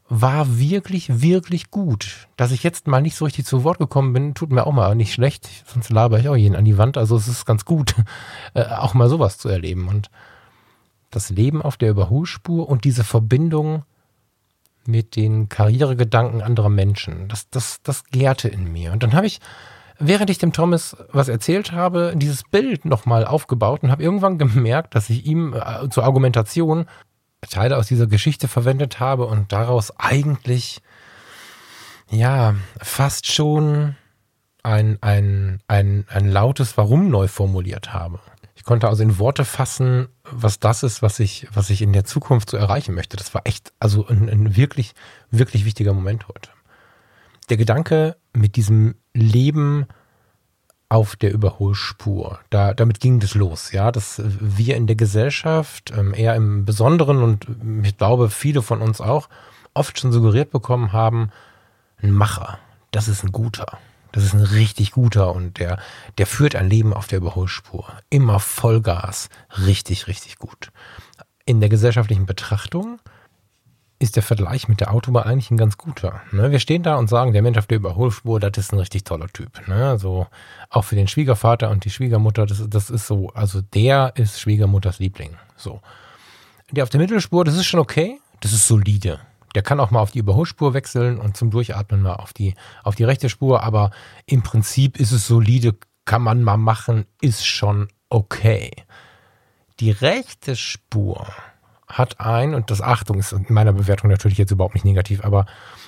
war 0.10 0.58
wirklich, 0.60 1.22
wirklich 1.22 1.70
gut. 1.70 2.28
Dass 2.38 2.52
ich 2.52 2.64
jetzt 2.64 2.88
mal 2.88 3.02
nicht 3.02 3.16
so 3.16 3.26
richtig 3.26 3.46
zu 3.46 3.64
Wort 3.64 3.78
gekommen 3.78 4.14
bin, 4.14 4.34
tut 4.34 4.52
mir 4.52 4.66
auch 4.66 4.72
mal 4.72 4.96
nicht 4.96 5.14
schlecht. 5.14 5.50
Sonst 5.66 5.90
laber 5.90 6.20
ich 6.20 6.30
auch 6.30 6.36
jeden 6.36 6.56
an 6.56 6.66
die 6.66 6.78
Wand. 6.78 6.98
Also 6.98 7.18
es 7.18 7.28
ist 7.28 7.46
ganz 7.46 7.66
gut, 7.66 7.96
äh, 8.54 8.64
auch 8.64 8.94
mal 8.94 9.10
sowas 9.10 9.38
zu 9.38 9.50
erleben. 9.50 9.88
Und 9.88 10.10
das 11.12 11.30
Leben 11.30 11.62
auf 11.62 11.78
der 11.78 11.90
Überholspur 11.90 12.70
und 12.70 12.84
diese 12.84 13.04
Verbindung 13.04 13.84
mit 14.86 15.16
den 15.16 15.50
Karrieregedanken 15.50 16.42
anderer 16.42 16.70
Menschen, 16.70 17.28
das, 17.28 17.50
das, 17.50 17.82
das 17.84 18.06
gärte 18.06 18.48
in 18.48 18.72
mir. 18.72 18.94
Und 18.94 19.04
dann 19.04 19.14
habe 19.14 19.28
ich, 19.28 19.40
während 20.00 20.30
ich 20.30 20.38
dem 20.38 20.54
Thomas 20.54 20.96
was 21.12 21.28
erzählt 21.28 21.74
habe, 21.74 22.14
dieses 22.16 22.44
Bild 22.44 22.86
nochmal 22.86 23.26
aufgebaut 23.26 23.84
und 23.84 23.92
habe 23.92 24.04
irgendwann 24.04 24.38
gemerkt, 24.38 24.96
dass 24.96 25.10
ich 25.10 25.26
ihm 25.26 25.54
äh, 25.54 25.90
zur 25.90 26.06
Argumentation 26.06 26.86
Teile 27.50 27.78
aus 27.78 27.88
dieser 27.88 28.08
Geschichte 28.08 28.48
verwendet 28.48 29.00
habe 29.00 29.26
und 29.26 29.52
daraus 29.52 29.92
eigentlich, 29.98 30.82
ja, 32.10 32.56
fast 32.82 33.32
schon 33.32 33.96
ein, 34.64 34.98
ein, 35.02 35.60
ein, 35.68 36.06
ein 36.10 36.32
lautes 36.32 36.78
Warum 36.78 37.10
neu 37.10 37.28
formuliert 37.28 37.94
habe. 37.94 38.20
Ich 38.56 38.64
konnte 38.64 38.90
also 38.90 39.04
in 39.04 39.20
Worte 39.20 39.46
fassen, 39.46 40.08
was 40.24 40.60
das 40.60 40.84
ist, 40.84 41.02
was 41.02 41.20
ich, 41.20 41.48
was 41.54 41.70
ich 41.70 41.82
in 41.82 41.94
der 41.94 42.06
Zukunft 42.06 42.50
so 42.50 42.58
erreichen 42.58 42.96
möchte. 42.96 43.16
Das 43.16 43.34
war 43.34 43.42
echt, 43.46 43.72
also 43.80 44.08
ein, 44.08 44.30
ein 44.30 44.58
wirklich, 44.58 44.94
wirklich 45.30 45.64
wichtiger 45.64 45.94
Moment 45.94 46.28
heute. 46.28 46.50
Der 47.50 47.58
Gedanke, 47.58 48.18
mit 48.34 48.56
diesem 48.56 48.96
Leben 49.14 49.88
auf 50.90 51.16
der 51.16 51.34
Überholspur. 51.34 52.40
Da, 52.50 52.74
damit 52.74 53.00
ging 53.00 53.20
das 53.20 53.36
los, 53.36 53.72
ja, 53.72 53.92
dass 53.92 54.22
wir 54.24 54.76
in 54.76 54.88
der 54.88 54.96
Gesellschaft, 54.96 55.92
ähm, 55.96 56.14
eher 56.14 56.36
im 56.36 56.66
Besonderen 56.66 57.24
und 57.24 57.48
ich 57.84 57.98
glaube 57.98 58.30
viele 58.30 58.62
von 58.62 58.82
uns 58.82 59.02
auch, 59.02 59.28
oft 59.74 60.00
schon 60.00 60.12
suggeriert 60.12 60.52
bekommen 60.52 60.94
haben, 60.94 61.30
ein 62.02 62.12
Macher, 62.12 62.60
das 62.92 63.08
ist 63.08 63.24
ein 63.24 63.32
guter, 63.32 63.80
Das 64.14 64.24
ist 64.24 64.34
ein 64.34 64.42
richtig 64.42 64.92
guter 64.92 65.36
und 65.36 65.60
der, 65.60 65.78
der 66.18 66.26
führt 66.26 66.56
ein 66.56 66.70
Leben 66.70 66.94
auf 66.94 67.08
der 67.08 67.20
Überholspur. 67.20 67.92
Immer 68.10 68.40
Vollgas. 68.40 69.30
Richtig, 69.66 70.08
richtig 70.08 70.38
gut. 70.38 70.72
In 71.46 71.60
der 71.60 71.70
gesellschaftlichen 71.70 72.26
Betrachtung 72.26 73.00
ist 74.00 74.16
der 74.16 74.24
Vergleich 74.24 74.68
mit 74.68 74.80
der 74.80 74.94
Autobahn 74.94 75.24
eigentlich 75.24 75.50
ein 75.50 75.58
ganz 75.58 75.78
guter. 75.78 76.22
Ne? 76.32 76.52
Wir 76.52 76.60
stehen 76.60 76.84
da 76.84 76.98
und 76.98 77.10
sagen, 77.10 77.34
der 77.34 77.42
Mensch 77.42 77.58
auf 77.58 77.66
der 77.66 77.78
Überholspur, 77.78 78.40
das 78.40 78.58
ist 78.58 78.72
ein 78.72 78.80
richtig 78.80 79.06
toller 79.06 79.28
Typ. 79.28 79.68
Ne? 79.68 79.90
Also 79.90 80.28
auch 80.70 80.84
für 80.84 80.96
den 80.96 81.08
Schwiegervater 81.08 81.72
und 81.72 81.84
die 81.84 81.90
Schwiegermutter, 81.90 82.46
das, 82.46 82.64
das 82.70 82.90
ist 82.90 83.08
so, 83.08 83.30
also 83.34 83.62
der 83.62 84.14
ist 84.16 84.40
Schwiegermutters 84.40 85.00
Liebling. 85.00 85.36
So. 85.56 85.82
Der 86.72 86.84
auf 86.84 86.90
der 86.90 87.00
Mittelspur, 87.00 87.44
das 87.44 87.56
ist 87.56 87.66
schon 87.66 87.80
okay, 87.80 88.20
das 88.42 88.54
ist 88.54 88.68
solide. 88.68 89.20
Der 89.56 89.64
kann 89.64 89.80
auch 89.80 89.90
mal 89.90 90.02
auf 90.02 90.12
die 90.12 90.20
Überholspur 90.20 90.76
wechseln 90.76 91.18
und 91.18 91.36
zum 91.36 91.50
Durchatmen 91.50 92.02
mal 92.02 92.16
auf 92.16 92.34
die, 92.34 92.54
auf 92.84 92.96
die 92.96 93.06
rechte 93.06 93.30
Spur, 93.30 93.64
aber 93.64 93.90
im 94.28 94.44
Prinzip 94.44 95.00
ist 95.00 95.12
es 95.12 95.26
solide, 95.26 95.76
kann 96.06 96.22
man 96.22 96.44
mal 96.44 96.58
machen, 96.58 97.06
ist 97.22 97.46
schon 97.48 97.88
okay. 98.10 98.72
Die 99.80 99.92
rechte 99.92 100.56
Spur, 100.56 101.28
hat 101.88 102.20
ein, 102.20 102.54
und 102.54 102.70
das 102.70 102.82
Achtung 102.82 103.20
ist 103.20 103.32
in 103.32 103.46
meiner 103.50 103.74
Bewertung 103.74 104.10
natürlich 104.10 104.38
jetzt 104.38 104.52
überhaupt 104.52 104.76
nicht 104.76 104.86
negativ, 104.86 105.24
aber 105.24 105.46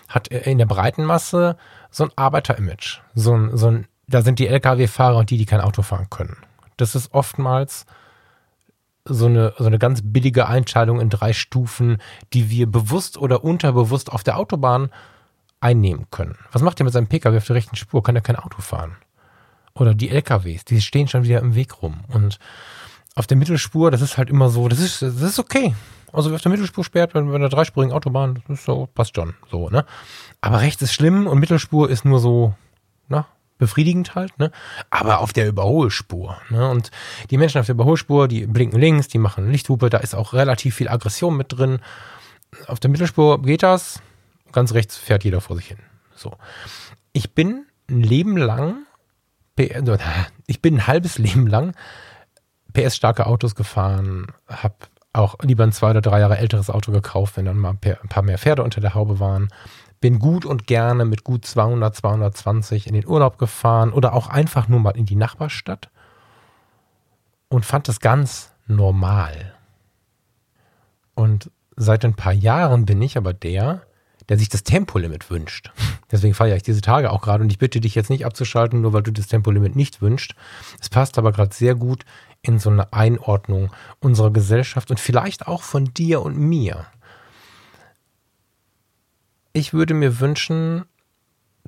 hat 0.07 0.27
in 0.29 0.57
der 0.57 0.65
breiten 0.65 1.03
Masse 1.03 1.57
so 1.91 2.05
ein 2.05 2.11
Arbeiter-Image. 2.15 3.01
So 3.15 3.35
ein, 3.35 3.57
so 3.57 3.67
ein, 3.67 3.87
da 4.07 4.21
sind 4.21 4.39
die 4.39 4.47
Lkw-Fahrer 4.47 5.17
und 5.17 5.29
die, 5.29 5.37
die 5.37 5.45
kein 5.45 5.61
Auto 5.61 5.81
fahren 5.81 6.07
können. 6.09 6.37
Das 6.77 6.95
ist 6.95 7.13
oftmals 7.13 7.85
so 9.05 9.25
eine, 9.25 9.53
so 9.57 9.65
eine 9.65 9.79
ganz 9.79 10.01
billige 10.03 10.47
Einteilung 10.47 11.01
in 11.01 11.09
drei 11.09 11.33
Stufen, 11.33 11.97
die 12.33 12.49
wir 12.49 12.67
bewusst 12.67 13.17
oder 13.17 13.43
unterbewusst 13.43 14.11
auf 14.11 14.23
der 14.23 14.37
Autobahn 14.37 14.89
einnehmen 15.59 16.07
können. 16.11 16.37
Was 16.51 16.61
macht 16.61 16.79
ihr 16.79 16.85
mit 16.85 16.93
seinem 16.93 17.07
Pkw 17.07 17.37
auf 17.37 17.45
der 17.45 17.55
rechten 17.55 17.75
Spur? 17.75 18.03
Kann 18.03 18.15
er 18.15 18.21
kein 18.21 18.37
Auto 18.37 18.61
fahren? 18.61 18.95
Oder 19.73 19.93
die 19.93 20.09
LKWs, 20.09 20.65
die 20.65 20.81
stehen 20.81 21.07
schon 21.07 21.23
wieder 21.23 21.39
im 21.39 21.55
Weg 21.55 21.81
rum. 21.81 22.03
Und 22.07 22.39
auf 23.15 23.27
der 23.27 23.37
Mittelspur, 23.37 23.91
das 23.91 24.01
ist 24.01 24.17
halt 24.17 24.29
immer 24.29 24.49
so, 24.49 24.67
das 24.67 24.79
ist, 24.79 25.01
das 25.01 25.21
ist 25.21 25.39
okay. 25.39 25.73
Also 26.11 26.33
auf 26.33 26.41
der 26.41 26.51
Mittelspur 26.51 26.83
sperrt, 26.83 27.13
wenn, 27.13 27.31
wenn 27.31 27.41
der 27.41 27.49
dreispurigen 27.49 27.93
Autobahn, 27.93 28.41
das 28.47 28.59
ist 28.59 28.65
so, 28.65 28.87
passt 28.93 29.15
schon, 29.15 29.35
so, 29.51 29.69
ne? 29.69 29.85
Aber 30.41 30.61
rechts 30.61 30.81
ist 30.81 30.93
schlimm 30.93 31.27
und 31.27 31.39
Mittelspur 31.39 31.89
ist 31.89 32.05
nur 32.05 32.19
so, 32.19 32.55
na, 33.07 33.27
befriedigend 33.57 34.15
halt, 34.15 34.37
ne? 34.39 34.51
Aber 34.89 35.19
auf 35.19 35.33
der 35.33 35.47
Überholspur, 35.47 36.37
ne? 36.49 36.69
Und 36.69 36.91
die 37.29 37.37
Menschen 37.37 37.59
auf 37.59 37.67
der 37.67 37.75
Überholspur, 37.75 38.27
die 38.27 38.47
blinken 38.47 38.79
links, 38.79 39.07
die 39.07 39.19
machen 39.19 39.51
Lichthupe, 39.51 39.89
da 39.89 39.99
ist 39.99 40.15
auch 40.15 40.33
relativ 40.33 40.75
viel 40.75 40.89
Aggression 40.89 41.37
mit 41.37 41.57
drin. 41.57 41.79
Auf 42.67 42.79
der 42.79 42.89
Mittelspur 42.89 43.41
geht 43.41 43.61
das, 43.61 44.01
ganz 44.51 44.73
rechts 44.73 44.97
fährt 44.97 45.23
jeder 45.23 45.41
vor 45.41 45.55
sich 45.57 45.67
hin. 45.67 45.79
So. 46.15 46.33
Ich 47.13 47.35
bin 47.35 47.65
ein 47.87 48.01
Leben 48.01 48.37
lang, 48.37 48.85
ich 50.47 50.61
bin 50.61 50.75
ein 50.75 50.87
halbes 50.87 51.17
Leben 51.17 51.45
lang 51.45 51.75
PS-starke 52.87 53.25
Autos 53.25 53.55
gefahren, 53.55 54.27
habe 54.47 54.75
auch 55.13 55.35
lieber 55.41 55.63
ein 55.63 55.71
zwei 55.71 55.91
oder 55.91 56.01
drei 56.01 56.19
Jahre 56.19 56.37
älteres 56.37 56.69
Auto 56.69 56.91
gekauft, 56.91 57.37
wenn 57.37 57.45
dann 57.45 57.57
mal 57.57 57.71
ein 57.81 58.09
paar 58.09 58.23
mehr 58.23 58.37
Pferde 58.37 58.63
unter 58.63 58.81
der 58.81 58.93
Haube 58.93 59.19
waren. 59.19 59.49
Bin 60.01 60.19
gut 60.19 60.45
und 60.45 60.67
gerne 60.67 61.03
mit 61.03 61.23
gut 61.23 61.45
200, 61.45 61.95
220 61.95 62.87
in 62.87 62.93
den 62.93 63.05
Urlaub 63.07 63.37
gefahren 63.37 63.91
oder 63.91 64.13
auch 64.13 64.27
einfach 64.27 64.67
nur 64.67 64.79
mal 64.79 64.95
in 64.95 65.05
die 65.05 65.15
Nachbarstadt 65.15 65.89
und 67.49 67.65
fand 67.65 67.87
das 67.87 67.99
ganz 67.99 68.51
normal. 68.67 69.53
Und 71.15 71.51
seit 71.75 72.05
ein 72.05 72.13
paar 72.13 72.33
Jahren 72.33 72.85
bin 72.85 73.01
ich 73.01 73.17
aber 73.17 73.33
der, 73.33 73.81
der 74.29 74.37
sich 74.37 74.47
das 74.47 74.63
Tempolimit 74.63 75.29
wünscht. 75.29 75.71
Deswegen 76.11 76.33
feiere 76.33 76.55
ich 76.55 76.63
diese 76.63 76.81
Tage 76.81 77.11
auch 77.11 77.21
gerade 77.21 77.43
und 77.43 77.51
ich 77.51 77.57
bitte 77.57 77.81
dich 77.81 77.95
jetzt 77.95 78.09
nicht 78.09 78.25
abzuschalten, 78.25 78.81
nur 78.81 78.93
weil 78.93 79.03
du 79.03 79.11
das 79.11 79.27
Tempolimit 79.27 79.75
nicht 79.75 80.01
wünschst. 80.01 80.35
Es 80.79 80.89
passt 80.89 81.17
aber 81.17 81.31
gerade 81.31 81.53
sehr 81.53 81.75
gut 81.75 82.05
in 82.41 82.59
so 82.59 82.69
eine 82.69 82.93
Einordnung 82.93 83.71
unserer 83.99 84.31
Gesellschaft 84.31 84.91
und 84.91 84.99
vielleicht 84.99 85.47
auch 85.47 85.63
von 85.63 85.93
dir 85.93 86.21
und 86.21 86.37
mir. 86.37 86.85
Ich 89.53 89.73
würde 89.73 89.93
mir 89.93 90.19
wünschen, 90.19 90.85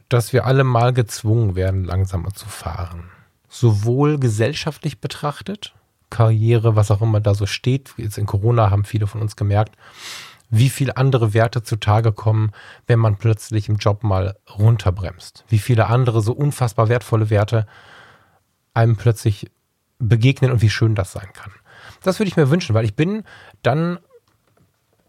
dass 0.09 0.33
wir 0.33 0.45
alle 0.45 0.63
mal 0.63 0.93
gezwungen 0.93 1.55
werden, 1.55 1.83
langsamer 1.83 2.33
zu 2.33 2.47
fahren. 2.47 3.09
Sowohl 3.49 4.17
gesellschaftlich 4.19 5.01
betrachtet, 5.01 5.73
Karriere, 6.09 6.75
was 6.75 6.91
auch 6.91 7.01
immer 7.01 7.19
da 7.19 7.33
so 7.33 7.45
steht. 7.45 7.93
Jetzt 7.97 8.17
in 8.17 8.25
Corona 8.25 8.69
haben 8.69 8.83
viele 8.83 9.07
von 9.07 9.21
uns 9.21 9.35
gemerkt, 9.35 9.75
wie 10.49 10.69
viele 10.69 10.97
andere 10.97 11.33
Werte 11.33 11.63
zutage 11.63 12.11
kommen, 12.11 12.51
wenn 12.85 12.99
man 12.99 13.17
plötzlich 13.17 13.69
im 13.69 13.77
Job 13.77 14.03
mal 14.03 14.35
runterbremst. 14.57 15.45
Wie 15.47 15.59
viele 15.59 15.87
andere 15.87 16.21
so 16.21 16.33
unfassbar 16.33 16.89
wertvolle 16.89 17.29
Werte 17.29 17.65
einem 18.73 18.97
plötzlich 18.97 19.49
begegnen 20.01 20.51
und 20.51 20.61
wie 20.61 20.69
schön 20.69 20.95
das 20.95 21.11
sein 21.11 21.29
kann. 21.33 21.51
Das 22.03 22.19
würde 22.19 22.29
ich 22.29 22.37
mir 22.37 22.49
wünschen, 22.49 22.73
weil 22.73 22.85
ich 22.85 22.95
bin 22.95 23.23
dann 23.63 23.99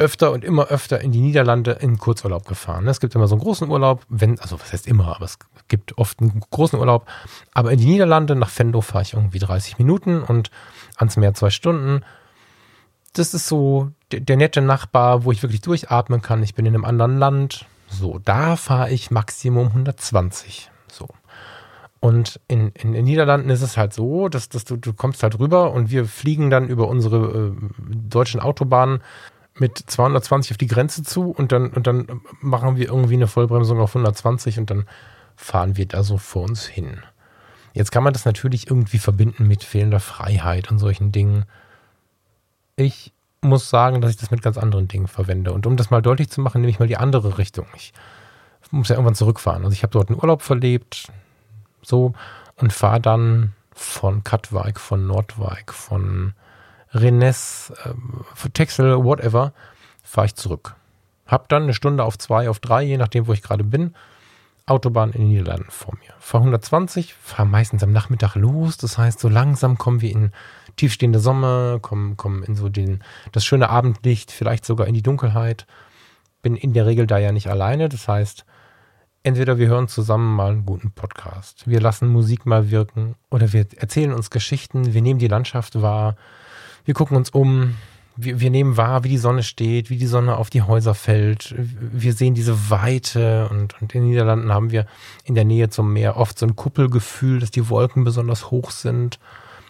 öfter 0.03 0.33
und 0.33 0.45
immer 0.45 0.67
öfter 0.67 1.01
in 1.01 1.13
die 1.13 1.21
Niederlande 1.21 1.73
in 1.73 1.97
Kurzurlaub 1.97 2.47
gefahren. 2.47 2.89
Es 2.89 2.99
gibt 2.99 3.15
immer 3.15 3.29
so 3.29 3.37
einen 3.37 3.43
großen 3.43 3.71
Urlaub, 3.71 4.05
wenn, 4.09 4.39
also 4.41 4.59
was 4.61 4.73
heißt 4.73 4.89
immer, 4.89 5.15
aber 5.15 5.25
es 5.25 5.39
gibt 5.69 5.97
oft 5.97 6.21
einen 6.21 6.43
großen 6.51 6.79
Urlaub. 6.79 7.07
Aber 7.55 7.71
in 7.71 7.79
die 7.79 7.87
Niederlande, 7.87 8.35
nach 8.35 8.51
Fendo 8.51 8.81
fahre 8.81 9.03
ich 9.03 9.15
irgendwie 9.15 9.39
30 9.39 9.79
Minuten 9.79 10.23
und 10.23 10.51
ans 10.97 11.17
Meer 11.17 11.35
zwei 11.35 11.51
Stunden. 11.51 12.03
Das 13.13 13.33
ist 13.33 13.47
so 13.47 13.91
der, 14.11 14.21
der 14.21 14.37
nette 14.37 14.61
Nachbar, 14.61 15.25
wo 15.25 15.31
ich 15.31 15.43
wirklich 15.43 15.61
durchatmen 15.61 16.21
kann. 16.21 16.43
Ich 16.43 16.55
bin 16.55 16.67
in 16.67 16.75
einem 16.75 16.85
anderen 16.85 17.19
Land. 17.19 17.67
So, 17.89 18.19
da 18.19 18.57
fahre 18.57 18.91
ich 18.91 19.11
Maximum 19.11 19.69
120. 19.69 20.72
Und 22.03 22.41
in, 22.49 22.71
in 22.71 22.95
den 22.95 23.05
Niederlanden 23.05 23.49
ist 23.49 23.63
es 23.63 23.77
halt 23.77 23.93
so, 23.93 24.29
dass, 24.29 24.49
dass 24.49 24.65
du, 24.65 24.77
du 24.77 24.93
kommst 24.93 25.23
halt 25.23 25.39
rüber 25.39 25.73
und 25.73 25.93
wir 25.93 26.05
fliegen 26.05 26.51
dann 26.51 26.67
über 26.69 26.89
unsere 26.89 27.53
äh, 27.53 27.53
deutschen 27.79 28.41
Autobahnen 28.41 29.03
mit 29.55 29.79
220 29.79 30.51
auf 30.51 30.59
die 30.59 30.67
Grenze 30.67 31.05
zu 31.05 31.31
und 31.31 31.53
dann, 31.53 31.69
und 31.71 31.87
dann 31.87 32.21
machen 32.41 32.75
wir 32.75 32.89
irgendwie 32.89 33.15
eine 33.15 33.29
Vollbremsung 33.29 33.79
auf 33.79 33.91
120 33.91 34.59
und 34.59 34.69
dann 34.69 34.87
fahren 35.37 35.77
wir 35.77 35.87
da 35.87 36.03
so 36.03 36.19
vor 36.19 36.43
uns 36.43 36.67
hin. 36.67 36.99
Jetzt 37.73 37.93
kann 37.93 38.03
man 38.03 38.13
das 38.13 38.25
natürlich 38.25 38.69
irgendwie 38.69 38.99
verbinden 38.99 39.47
mit 39.47 39.63
fehlender 39.63 40.01
Freiheit 40.01 40.73
und 40.73 40.81
solchen 40.81 41.13
Dingen. 41.13 41.45
Ich 42.75 43.13
muss 43.43 43.71
sagen, 43.71 44.01
dass 44.01 44.11
ich 44.11 44.17
das 44.17 44.33
mit 44.33 44.43
ganz 44.43 44.59
anderen 44.59 44.89
Dingen 44.89 45.07
verwende. 45.07 45.53
Und 45.53 45.69
um 45.69 45.77
das 45.77 45.91
mal 45.91 46.03
deutlich 46.03 46.31
zu 46.31 46.41
machen, 46.41 46.63
nehme 46.63 46.71
ich 46.73 46.81
mal 46.81 46.89
die 46.89 46.97
andere 46.97 47.39
Richtung. 47.39 47.67
Ich 47.77 47.93
muss 48.73 48.89
ja 48.89 48.97
irgendwann 48.97 49.15
zurückfahren. 49.15 49.63
Also 49.63 49.73
ich 49.73 49.85
habe 49.85 49.93
dort 49.93 50.09
einen 50.09 50.19
Urlaub 50.19 50.43
verlebt, 50.43 51.07
so 51.83 52.15
und 52.57 52.73
fahre 52.73 53.01
dann 53.01 53.53
von 53.75 54.25
Katwijk, 54.25 54.79
von 54.79 55.07
Nordwijk, 55.07 55.73
von 55.73 56.35
Rennes, 56.93 57.73
äh, 57.85 58.49
Texel, 58.51 59.03
whatever, 59.05 59.53
fahre 60.03 60.27
ich 60.27 60.35
zurück. 60.35 60.77
Hab 61.27 61.49
dann 61.49 61.65
eine 61.65 61.75
Stunde 61.75 62.05
auf 62.05 62.19
zwei, 62.19 62.49
auf 62.49 62.61
drei, 62.61 62.83
je 62.83 62.99
nachdem, 62.99 63.27
wo 63.27 63.33
ich 63.33 63.43
gerade 63.43 63.65
bin, 63.65 63.95
Autobahn 64.67 65.13
in 65.13 65.23
den 65.23 65.29
Niederlanden 65.29 65.71
vor 65.71 65.95
mir. 65.95 66.15
Fahre 66.19 66.45
120, 66.45 67.15
fahre 67.15 67.49
meistens 67.49 67.83
am 67.83 67.93
Nachmittag 67.93 68.37
los. 68.37 68.77
Das 68.77 68.97
heißt, 68.97 69.19
so 69.19 69.29
langsam 69.29 69.77
kommen 69.77 70.01
wir 70.01 70.11
in 70.11 70.31
tiefstehende 70.77 71.19
Sommer, 71.19 71.79
kommen, 71.81 72.17
kommen 72.17 72.43
in 72.43 72.55
so 72.55 72.69
den, 72.69 73.03
das 73.33 73.45
schöne 73.45 73.71
Abendlicht, 73.71 74.31
vielleicht 74.31 74.65
sogar 74.65 74.87
in 74.87 74.95
die 74.95 75.03
Dunkelheit. 75.03 75.67
Bin 76.43 76.57
in 76.57 76.73
der 76.73 76.87
Regel 76.87 77.07
da 77.07 77.19
ja 77.19 77.33
nicht 77.33 77.49
alleine. 77.49 77.89
Das 77.89 78.07
heißt, 78.07 78.45
entweder 79.23 79.59
wir 79.59 79.69
hören 79.69 79.89
zusammen 79.89 80.35
mal 80.35 80.53
einen 80.53 80.67
guten 80.67 80.91
Podcast, 80.91 81.69
wir 81.69 81.81
lassen 81.81 82.09
Musik 82.09 82.47
mal 82.47 82.71
wirken. 82.71 83.15
Oder 83.31 83.53
wir 83.53 83.67
erzählen 83.77 84.13
uns 84.13 84.31
Geschichten, 84.31 84.95
wir 84.95 85.03
nehmen 85.03 85.19
die 85.19 85.29
Landschaft 85.29 85.81
wahr, 85.81 86.17
wir 86.85 86.95
gucken 86.95 87.17
uns 87.17 87.31
um, 87.31 87.77
wir, 88.17 88.41
wir 88.41 88.51
nehmen 88.51 88.77
wahr, 88.77 89.05
wie 89.05 89.09
die 89.09 89.19
Sonne 89.19 89.43
steht, 89.43 89.89
wie 89.89 89.97
die 89.97 90.07
Sonne 90.07 90.37
auf 90.37 90.51
die 90.51 90.63
Häuser 90.63 90.95
fällt. 90.95 91.55
Wir 91.57 92.13
sehen 92.13 92.35
diese 92.35 92.71
Weite. 92.71 93.49
Und, 93.49 93.81
und 93.81 93.95
in 93.95 94.03
den 94.03 94.11
Niederlanden 94.11 94.53
haben 94.53 94.71
wir 94.71 94.87
in 95.25 95.35
der 95.35 95.45
Nähe 95.45 95.71
zum 95.71 95.93
Meer 95.93 96.17
oft 96.17 96.39
so 96.39 96.47
ein 96.47 96.57
Kuppelgefühl, 96.57 97.39
dass 97.39 97.51
die 97.51 97.69
Wolken 97.69 98.05
besonders 98.05 98.51
hoch 98.51 98.71
sind. 98.71 99.19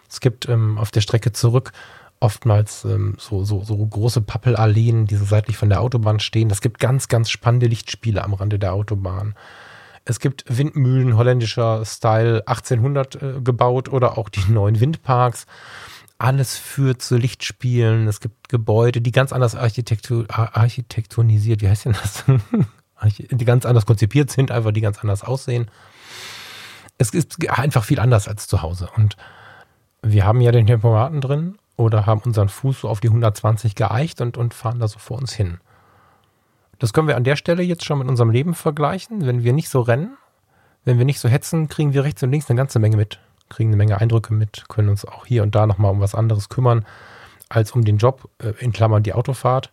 Es 0.09 0.21
gibt 0.21 0.49
ähm, 0.49 0.79
auf 0.79 0.91
der 0.91 1.01
Strecke 1.03 1.33
zurück 1.33 1.73
oftmals 2.23 2.85
ähm, 2.85 3.17
so, 3.19 3.45
so, 3.45 3.65
so 3.65 3.77
große 3.77 4.23
Pappelalleen, 4.23 5.07
die 5.07 5.17
so 5.17 5.25
seitlich 5.25 5.57
von 5.57 5.69
der 5.69 5.81
Autobahn 5.81 6.21
stehen. 6.21 6.49
Das 6.49 6.61
gibt 6.61 6.79
ganz, 6.79 7.09
ganz 7.09 7.31
spannende 7.31 7.67
Lichtspiele 7.67 8.23
am 8.23 8.35
Rande 8.35 8.59
der 8.59 8.73
Autobahn. 8.73 9.35
Es 10.05 10.21
gibt 10.21 10.45
Windmühlen 10.49 11.17
holländischer 11.17 11.85
Style 11.85 12.47
1800 12.47 13.15
äh, 13.15 13.41
gebaut 13.43 13.89
oder 13.89 14.19
auch 14.19 14.29
die 14.29 14.45
neuen 14.49 14.79
Windparks. 14.81 15.47
Alles 16.19 16.57
führt 16.57 17.03
zu 17.03 17.17
Lichtspielen. 17.17 18.07
Es 18.07 18.21
gibt 18.21 18.49
Gebäude, 18.49 19.01
die 19.01 19.11
ganz 19.11 19.33
anders 19.33 19.57
architektur, 19.57 20.27
architektonisiert, 20.29 21.61
wie 21.61 21.69
heißt 21.69 21.87
denn 21.87 21.97
das? 22.01 22.25
die 23.19 23.45
ganz 23.45 23.67
anders 23.67 23.85
konzipiert 23.85 24.31
sind, 24.31 24.53
einfach 24.53 24.71
die 24.71 24.81
ganz 24.81 25.01
anders 25.01 25.25
aussehen. 25.25 25.69
Es 26.99 27.11
ist 27.11 27.49
einfach 27.51 27.83
viel 27.83 27.99
anders 27.99 28.29
als 28.29 28.47
zu 28.47 28.63
Hause. 28.63 28.89
Und 28.95 29.17
wir 30.03 30.25
haben 30.25 30.41
ja 30.41 30.53
den 30.53 30.69
Tempomaten 30.69 31.21
drin 31.21 31.59
oder 31.77 32.07
haben 32.07 32.23
unseren 32.25 32.49
Fuß 32.49 32.83
so 32.83 32.89
auf 32.89 33.01
die 33.01 33.09
120 33.09 33.75
geeicht 33.75 34.21
und, 34.21 34.37
und 34.37 34.55
fahren 34.55 34.79
da 34.79 34.89
so 34.89 34.99
vor 34.99 35.19
uns 35.19 35.33
hin. 35.33 35.59
Das 36.79 36.93
können 36.93 37.09
wir 37.09 37.17
an 37.17 37.25
der 37.25 37.37
Stelle 37.37 37.63
jetzt 37.63 37.85
schon 37.85 37.99
mit 37.99 38.09
unserem 38.09 38.31
Leben 38.31 38.55
vergleichen. 38.55 39.25
Wenn 39.25 39.45
wir 39.45 39.53
nicht 39.53 39.69
so 39.69 39.81
rennen, 39.81 40.17
Wenn 40.85 40.99
wir 40.99 41.05
nicht 41.05 41.21
so 41.21 41.29
hetzen, 41.29 41.69
kriegen 41.69 41.95
wir 41.95 42.03
rechts 42.03 42.23
und 42.25 42.33
links 42.33 42.51
eine 42.51 42.57
ganze 42.57 42.81
Menge 42.81 42.97
mit, 42.97 43.21
kriegen 43.49 43.71
eine 43.71 43.77
Menge 43.77 44.01
Eindrücke 44.01 44.35
mit, 44.35 44.65
können 44.69 44.89
uns 44.89 45.05
auch 45.05 45.27
hier 45.27 45.45
und 45.45 45.55
da 45.55 45.67
nochmal 45.67 45.93
um 45.93 46.01
was 46.01 46.17
anderes 46.17 46.49
kümmern, 46.49 46.85
als 47.49 47.71
um 47.71 47.85
den 47.85 47.99
Job, 47.99 48.29
äh, 48.39 48.53
in 48.59 48.73
Klammern 48.73 49.05
die 49.05 49.13
Autofahrt. 49.13 49.71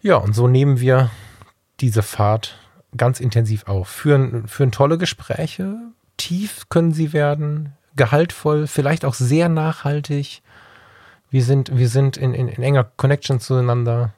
Ja, 0.00 0.16
und 0.16 0.34
so 0.34 0.48
nehmen 0.48 0.80
wir 0.80 1.10
diese 1.78 2.02
Fahrt 2.02 2.58
ganz 2.96 3.20
intensiv 3.20 3.68
auf. 3.68 3.88
Führen, 3.88 4.48
führen 4.48 4.72
tolle 4.72 4.98
Gespräche, 4.98 5.76
tief 6.16 6.68
können 6.68 6.92
sie 6.92 7.12
werden, 7.12 7.76
gehaltvoll, 7.94 8.66
vielleicht 8.66 9.04
auch 9.04 9.14
sehr 9.14 9.48
nachhaltig. 9.48 10.42
Wir 11.32 11.42
sind, 11.42 11.74
wir 11.76 11.88
sind 11.88 12.18
in, 12.18 12.34
in, 12.34 12.46
in 12.46 12.62
enger 12.62 12.84
Connection 12.84 13.40
zueinander. 13.40 14.12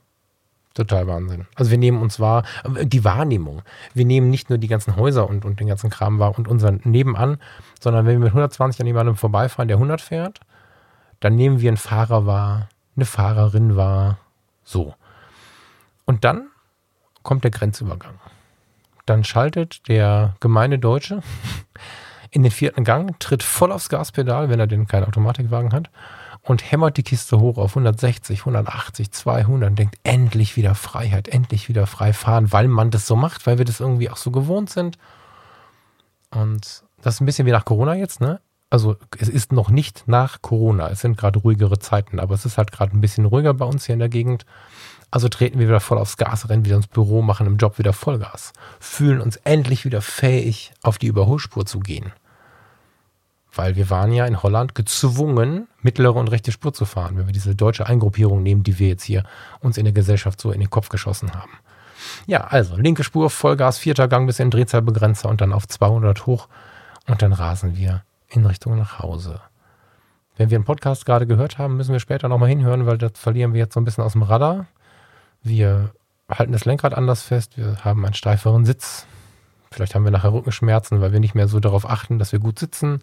Total 0.75 1.07
Wahnsinn. 1.07 1.47
Also 1.55 1.71
wir 1.71 1.79
nehmen 1.79 2.03
uns 2.03 2.19
wahr, 2.19 2.43
die 2.83 3.05
Wahrnehmung. 3.05 3.63
Wir 3.95 4.05
nehmen 4.05 4.31
nicht 4.31 4.51
nur 4.51 4.59
die 4.59 4.67
ganzen 4.67 4.97
Häuser 4.97 5.29
und, 5.31 5.45
und 5.45 5.61
den 5.61 5.69
ganzen 5.69 5.91
Kram 5.91 6.19
wahr 6.19 6.37
und 6.37 6.49
unseren 6.49 6.81
nebenan, 6.83 7.39
sondern 7.81 8.05
wenn 8.05 8.15
wir 8.15 8.25
mit 8.25 8.31
120 8.31 8.81
an 8.81 8.89
jemandem 8.89 9.15
vorbeifahren, 9.15 9.69
der 9.69 9.77
100 9.77 10.01
fährt, 10.01 10.41
dann 11.21 11.37
nehmen 11.37 11.61
wir 11.61 11.71
einen 11.71 11.77
Fahrer 11.77 12.27
wahr, 12.27 12.69
eine 12.97 13.05
Fahrerin 13.05 13.77
wahr, 13.77 14.19
so. 14.65 14.95
Und 16.07 16.25
dann 16.25 16.49
kommt 17.23 17.45
der 17.45 17.53
Grenzübergang. 17.53 18.19
Dann 19.07 19.23
schaltet 19.23 19.87
der 19.87 20.35
gemeine 20.41 20.81
Deutsche 20.81 21.23
in 22.33 22.43
den 22.43 22.51
vierten 22.51 22.83
Gang, 22.83 23.21
tritt 23.21 23.45
voll 23.45 23.71
aufs 23.71 23.89
Gaspedal, 23.89 24.49
wenn 24.49 24.59
er 24.59 24.67
denn 24.67 24.89
keinen 24.89 25.05
Automatikwagen 25.05 25.73
hat 25.73 25.89
und 26.45 26.71
hämmert 26.71 26.99
die 26.99 27.03
Kiste 27.03 27.41
hoch 27.41 27.57
auf 27.57 27.71
160, 27.71 28.41
180, 28.41 29.11
200 29.11 29.71
und 29.71 29.79
denkt, 29.79 29.99
endlich 30.03 30.57
wieder 30.57 30.75
Freiheit, 30.75 31.29
endlich 31.29 31.69
wieder 31.69 31.87
frei 31.87 32.13
fahren, 32.13 32.53
weil 32.53 32.69
man 32.69 32.91
das 32.91 33.07
so 33.07 33.17
macht, 33.17 33.47
weil 33.47 33.59
wir 33.59 33.65
das 33.65 33.81
irgendwie 33.81 34.11
auch 34.11 34.19
so 34.19 34.31
gewohnt 34.31 34.71
sind. 34.71 34.99
Und 36.31 36.85
das 37.03 37.15
ist 37.15 37.21
ein 37.21 37.27
bisschen 37.27 37.47
wie 37.47 37.53
nach 37.53 37.65
Corona 37.65 37.95
jetzt, 37.95 38.21
ne? 38.21 38.41
Also 38.69 38.97
es 39.19 39.29
ist 39.29 39.53
noch 39.53 39.71
nicht 39.71 40.05
nach 40.07 40.43
Corona, 40.43 40.89
es 40.91 41.01
sind 41.01 41.17
gerade 41.17 41.39
ruhigere 41.39 41.79
Zeiten, 41.79 42.19
aber 42.19 42.35
es 42.35 42.45
ist 42.45 42.59
halt 42.59 42.73
gerade 42.73 42.97
ein 42.97 43.01
bisschen 43.01 43.25
ruhiger 43.25 43.55
bei 43.55 43.65
uns 43.65 43.87
hier 43.87 43.93
in 43.93 44.01
der 44.01 44.09
Gegend. 44.09 44.45
Also 45.11 45.29
treten 45.29 45.61
wir 45.61 45.69
wieder 45.69 45.81
voll 45.81 45.99
aufs 45.99 46.17
Gas, 46.17 46.49
rennen 46.49 46.65
wieder 46.65 46.77
ins 46.77 46.89
Büro, 46.89 47.23
machen 47.23 47.47
im 47.47 47.57
Job 47.57 47.79
wieder 47.79 47.93
Vollgas, 47.93 48.53
fühlen 48.81 49.21
uns 49.21 49.37
endlich 49.37 49.85
wieder 49.85 50.03
fähig, 50.03 50.73
auf 50.83 50.99
die 50.99 51.07
Überholspur 51.07 51.65
zu 51.67 51.79
gehen 51.79 52.13
weil 53.57 53.77
wir 53.77 53.91
waren 53.91 54.13
ja 54.13 54.27
in 54.27 54.43
Holland 54.43 54.75
gezwungen, 54.75 55.69
mittlere 55.81 56.17
und 56.17 56.29
rechte 56.29 56.53
Spur 56.53 56.73
zu 56.73 56.85
fahren, 56.85 57.17
wenn 57.17 57.27
wir 57.27 57.33
diese 57.33 57.55
deutsche 57.55 57.87
Eingruppierung 57.87 58.43
nehmen, 58.43 58.63
die 58.63 58.79
wir 58.79 58.89
jetzt 58.89 59.05
hier 59.05 59.25
uns 59.61 59.79
in 59.79 59.85
der 59.85 59.93
Gesellschaft 59.93 60.41
so 60.41 60.51
in 60.51 60.61
den 60.61 60.71
Kopf 60.71 60.89
geschossen 60.89 61.35
haben. 61.35 61.53
Ja, 62.27 62.45
also 62.45 62.77
linke 62.77 63.05
Spur, 63.05 63.31
Vollgas, 63.31 63.79
vierter 63.79 64.09
Gang 64.09 64.27
bis 64.27 64.39
in 64.39 64.51
Drehzahlbegrenzer 64.51 65.29
und 65.29 65.41
dann 65.41 65.53
auf 65.53 65.69
200 65.69 66.27
hoch 66.27 66.49
und 67.07 67.23
dann 67.23 67.33
rasen 67.33 67.77
wir 67.77 68.03
in 68.29 68.45
Richtung 68.45 68.77
nach 68.77 68.99
Hause. 68.99 69.41
Wenn 70.37 70.51
wir 70.51 70.57
einen 70.57 70.65
Podcast 70.65 71.07
gerade 71.07 71.27
gehört 71.27 71.59
haben, 71.59 71.77
müssen 71.77 71.93
wir 71.93 72.01
später 72.01 72.29
nochmal 72.29 72.49
hinhören, 72.49 72.87
weil 72.87 72.99
das 72.99 73.13
verlieren 73.15 73.53
wir 73.53 73.61
jetzt 73.61 73.75
so 73.75 73.81
ein 73.81 73.85
bisschen 73.85 74.05
aus 74.05 74.13
dem 74.13 74.23
Radar. 74.23 74.67
Wir 75.43 75.93
halten 76.29 76.53
das 76.53 76.65
Lenkrad 76.65 76.95
anders 76.95 77.23
fest, 77.23 77.57
wir 77.57 77.85
haben 77.85 78.05
einen 78.05 78.15
steiferen 78.15 78.65
Sitz. 78.65 79.07
Vielleicht 79.71 79.95
haben 79.95 80.05
wir 80.05 80.11
nachher 80.11 80.33
Rückenschmerzen, 80.33 81.01
weil 81.01 81.13
wir 81.13 81.21
nicht 81.21 81.35
mehr 81.35 81.49
so 81.49 81.61
darauf 81.61 81.89
achten, 81.89 82.19
dass 82.19 82.33
wir 82.33 82.39
gut 82.39 82.59
sitzen 82.59 83.01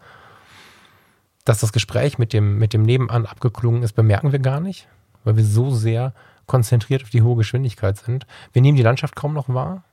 dass 1.43 1.59
das 1.59 1.73
Gespräch 1.73 2.17
mit 2.17 2.33
dem, 2.33 2.57
mit 2.57 2.73
dem 2.73 2.83
Nebenan 2.83 3.25
abgeklungen 3.25 3.83
ist, 3.83 3.93
bemerken 3.93 4.31
wir 4.31 4.39
gar 4.39 4.59
nicht, 4.59 4.87
weil 5.23 5.37
wir 5.37 5.45
so 5.45 5.71
sehr 5.71 6.13
konzentriert 6.45 7.03
auf 7.03 7.09
die 7.09 7.21
hohe 7.21 7.37
Geschwindigkeit 7.37 7.97
sind. 7.97 8.25
Wir 8.53 8.61
nehmen 8.61 8.77
die 8.77 8.83
Landschaft 8.83 9.15
kaum 9.15 9.33
noch 9.33 9.49
wahr. 9.49 9.83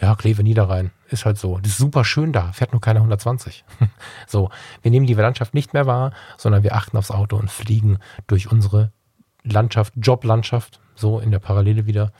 Ja, 0.00 0.14
Kleve 0.14 0.42
Niederrhein, 0.42 0.90
ist 1.08 1.24
halt 1.24 1.38
so. 1.38 1.58
Das 1.58 1.72
ist 1.72 1.78
super 1.78 2.04
schön 2.04 2.32
da, 2.32 2.52
fährt 2.52 2.72
nur 2.72 2.82
keiner 2.82 3.00
120. 3.00 3.64
so, 4.26 4.50
wir 4.82 4.90
nehmen 4.90 5.06
die 5.06 5.14
Landschaft 5.14 5.54
nicht 5.54 5.72
mehr 5.72 5.86
wahr, 5.86 6.12
sondern 6.36 6.62
wir 6.62 6.74
achten 6.74 6.98
aufs 6.98 7.10
Auto 7.10 7.36
und 7.36 7.50
fliegen 7.50 7.98
durch 8.26 8.50
unsere 8.50 8.92
Landschaft, 9.42 9.94
Joblandschaft, 9.96 10.80
so 10.94 11.18
in 11.18 11.30
der 11.30 11.38
Parallele 11.38 11.86
wieder. 11.86 12.12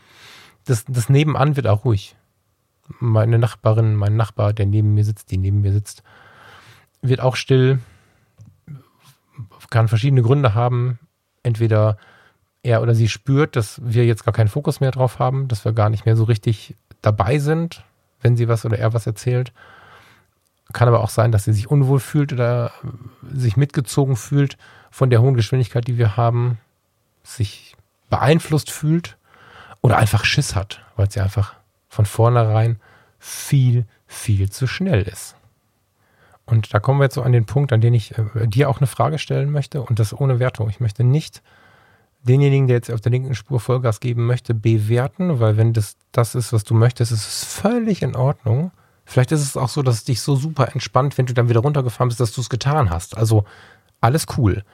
Das, 0.65 0.85
das 0.87 1.09
Nebenan 1.11 1.57
wird 1.57 1.67
auch 1.67 1.85
ruhig. 1.85 2.17
Meine 2.99 3.39
Nachbarin, 3.39 3.95
mein 3.95 4.17
Nachbar, 4.17 4.53
der 4.53 4.67
neben 4.67 4.95
mir 4.95 5.05
sitzt, 5.05 5.31
die 5.31 5.37
neben 5.37 5.61
mir 5.61 5.73
sitzt, 5.73 6.03
wird 7.03 7.21
auch 7.21 7.37
still, 7.37 7.81
kann 9.71 9.89
verschiedene 9.89 10.23
Gründe 10.23 10.55
haben. 10.55 10.99
Entweder 11.43 11.97
er 12.63 12.83
oder 12.83 12.95
sie 12.95 13.09
spürt, 13.09 13.57
dass 13.57 13.81
wir 13.85 14.05
jetzt 14.05 14.25
gar 14.25 14.35
keinen 14.35 14.49
Fokus 14.49 14.81
mehr 14.81 14.91
drauf 14.91 15.19
haben, 15.19 15.49
dass 15.49 15.65
wir 15.65 15.73
gar 15.73 15.89
nicht 15.89 16.05
mehr 16.05 16.17
so 16.17 16.25
richtig 16.25 16.77
dabei 17.01 17.39
sind, 17.39 17.85
wenn 18.21 18.37
sie 18.37 18.49
was 18.49 18.65
oder 18.65 18.79
er 18.79 18.93
was 18.93 19.07
erzählt. 19.07 19.53
Kann 20.73 20.89
aber 20.89 21.01
auch 21.01 21.11
sein, 21.11 21.31
dass 21.31 21.45
sie 21.45 21.53
sich 21.53 21.71
unwohl 21.71 22.01
fühlt 22.01 22.33
oder 22.33 22.73
sich 23.33 23.57
mitgezogen 23.57 24.17
fühlt 24.17 24.59
von 24.91 25.11
der 25.11 25.23
hohen 25.23 25.35
Geschwindigkeit, 25.35 25.87
die 25.87 25.99
wir 25.99 26.17
haben, 26.17 26.59
sich 27.23 27.77
beeinflusst 28.11 28.71
fühlt 28.71 29.17
oder 29.81 29.99
einfach 29.99 30.25
Schiss 30.25 30.57
hat, 30.57 30.81
weil 30.97 31.11
sie 31.11 31.21
einfach 31.21 31.55
von 31.89 32.07
vornherein 32.07 32.81
viel, 33.19 33.87
viel 34.07 34.51
zu 34.51 34.67
schnell 34.67 35.03
ist. 35.03 35.36
Und 36.47 36.73
da 36.73 36.79
kommen 36.79 37.01
wir 37.01 37.05
jetzt 37.05 37.15
so 37.15 37.23
an 37.23 37.33
den 37.33 37.45
Punkt, 37.45 37.73
an 37.73 37.81
den 37.81 37.93
ich 37.93 38.17
äh, 38.17 38.47
dir 38.47 38.71
auch 38.71 38.79
eine 38.79 38.87
Frage 38.87 39.19
stellen 39.19 39.51
möchte 39.51 39.83
und 39.83 39.99
das 39.99 40.19
ohne 40.19 40.39
Wertung. 40.39 40.71
Ich 40.71 40.81
möchte 40.81 41.05
nicht 41.05 41.43
denjenigen, 42.23 42.67
der 42.67 42.77
jetzt 42.77 42.91
auf 42.91 43.01
der 43.01 43.13
linken 43.13 43.35
Spur 43.35 43.61
Vollgas 43.61 44.01
geben 44.01 44.27
möchte, 44.27 44.55
bewerten, 44.55 45.41
weil 45.41 45.57
wenn 45.57 45.73
das 45.73 45.97
das 46.13 46.35
ist, 46.35 46.53
was 46.53 46.65
du 46.65 46.75
möchtest, 46.75 47.13
ist 47.13 47.27
es 47.27 47.45
völlig 47.45 48.03
in 48.03 48.17
Ordnung. 48.17 48.71
Vielleicht 49.05 49.33
ist 49.33 49.43
es 49.43 49.57
auch 49.57 49.69
so, 49.69 49.83
dass 49.83 49.97
es 49.97 50.05
dich 50.05 50.21
so 50.21 50.35
super 50.35 50.73
entspannt, 50.73 51.19
wenn 51.19 51.27
du 51.27 51.35
dann 51.35 51.49
wieder 51.49 51.61
runtergefahren 51.61 52.09
bist, 52.09 52.21
dass 52.21 52.33
du 52.33 52.41
es 52.41 52.49
getan 52.49 52.91
hast. 52.91 53.17
Also 53.17 53.45
alles 54.01 54.27
cool. 54.37 54.65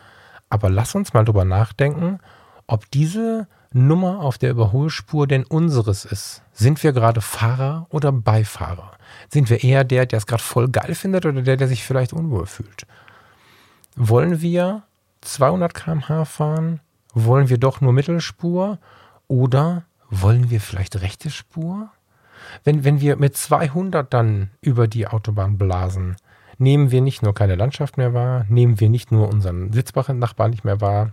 Aber 0.48 0.70
lass 0.70 0.94
uns 0.94 1.12
mal 1.12 1.24
drüber 1.24 1.44
nachdenken, 1.44 2.18
ob 2.66 2.90
diese 2.90 3.46
Nummer 3.72 4.20
auf 4.20 4.38
der 4.38 4.50
Überholspur 4.50 5.26
denn 5.26 5.44
unseres 5.44 6.04
ist. 6.04 6.42
Sind 6.52 6.82
wir 6.82 6.92
gerade 6.92 7.20
Fahrer 7.20 7.86
oder 7.90 8.12
Beifahrer? 8.12 8.92
Sind 9.28 9.50
wir 9.50 9.64
eher 9.64 9.84
der, 9.84 10.06
der 10.06 10.18
es 10.18 10.26
gerade 10.26 10.42
voll 10.42 10.68
geil 10.68 10.94
findet 10.94 11.26
oder 11.26 11.42
der, 11.42 11.56
der 11.56 11.68
sich 11.68 11.84
vielleicht 11.84 12.12
unwohl 12.12 12.46
fühlt? 12.46 12.86
Wollen 13.96 14.40
wir 14.40 14.82
200 15.22 15.74
km/h 15.74 16.24
fahren? 16.24 16.80
Wollen 17.14 17.48
wir 17.48 17.58
doch 17.58 17.80
nur 17.80 17.92
Mittelspur? 17.92 18.78
Oder 19.28 19.84
wollen 20.10 20.50
wir 20.50 20.60
vielleicht 20.60 21.00
rechte 21.00 21.30
Spur? 21.30 21.90
Wenn, 22.64 22.84
wenn 22.84 23.00
wir 23.00 23.16
mit 23.16 23.36
200 23.36 24.12
dann 24.12 24.50
über 24.60 24.88
die 24.88 25.06
Autobahn 25.06 25.58
blasen, 25.58 26.16
nehmen 26.58 26.90
wir 26.90 27.00
nicht 27.00 27.22
nur 27.22 27.34
keine 27.34 27.54
Landschaft 27.54 27.96
mehr 27.96 28.12
wahr, 28.14 28.44
nehmen 28.48 28.80
wir 28.80 28.88
nicht 28.88 29.12
nur 29.12 29.28
unseren 29.28 29.72
Sitzbach-Nachbarn 29.72 30.50
nicht 30.50 30.64
mehr 30.64 30.80
wahr, 30.80 31.12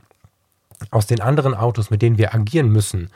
aus 0.91 1.07
den 1.07 1.21
anderen 1.21 1.53
Autos, 1.53 1.89
mit 1.89 2.01
denen 2.01 2.17
wir 2.17 2.33
agieren 2.33 2.69
müssen, 2.69 3.09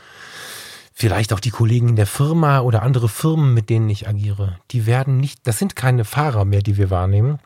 vielleicht 0.94 1.34
auch 1.34 1.40
die 1.40 1.50
Kollegen 1.50 1.90
in 1.90 1.96
der 1.96 2.08
Firma 2.08 2.60
oder 2.60 2.84
andere 2.84 3.10
Firmen, 3.10 3.54
mit 3.54 3.70
denen 3.70 3.90
ich 3.90 4.08
agiere, 4.08 4.60
die 4.72 4.86
werden 4.86 5.18
nicht, 5.18 5.48
das 5.48 5.58
sind 5.60 5.76
keine 5.76 6.06
Fahrer 6.06 6.46
mehr, 6.46 6.62
die 6.62 6.78
wir 6.78 6.90
wahrnehmen. 6.90 7.40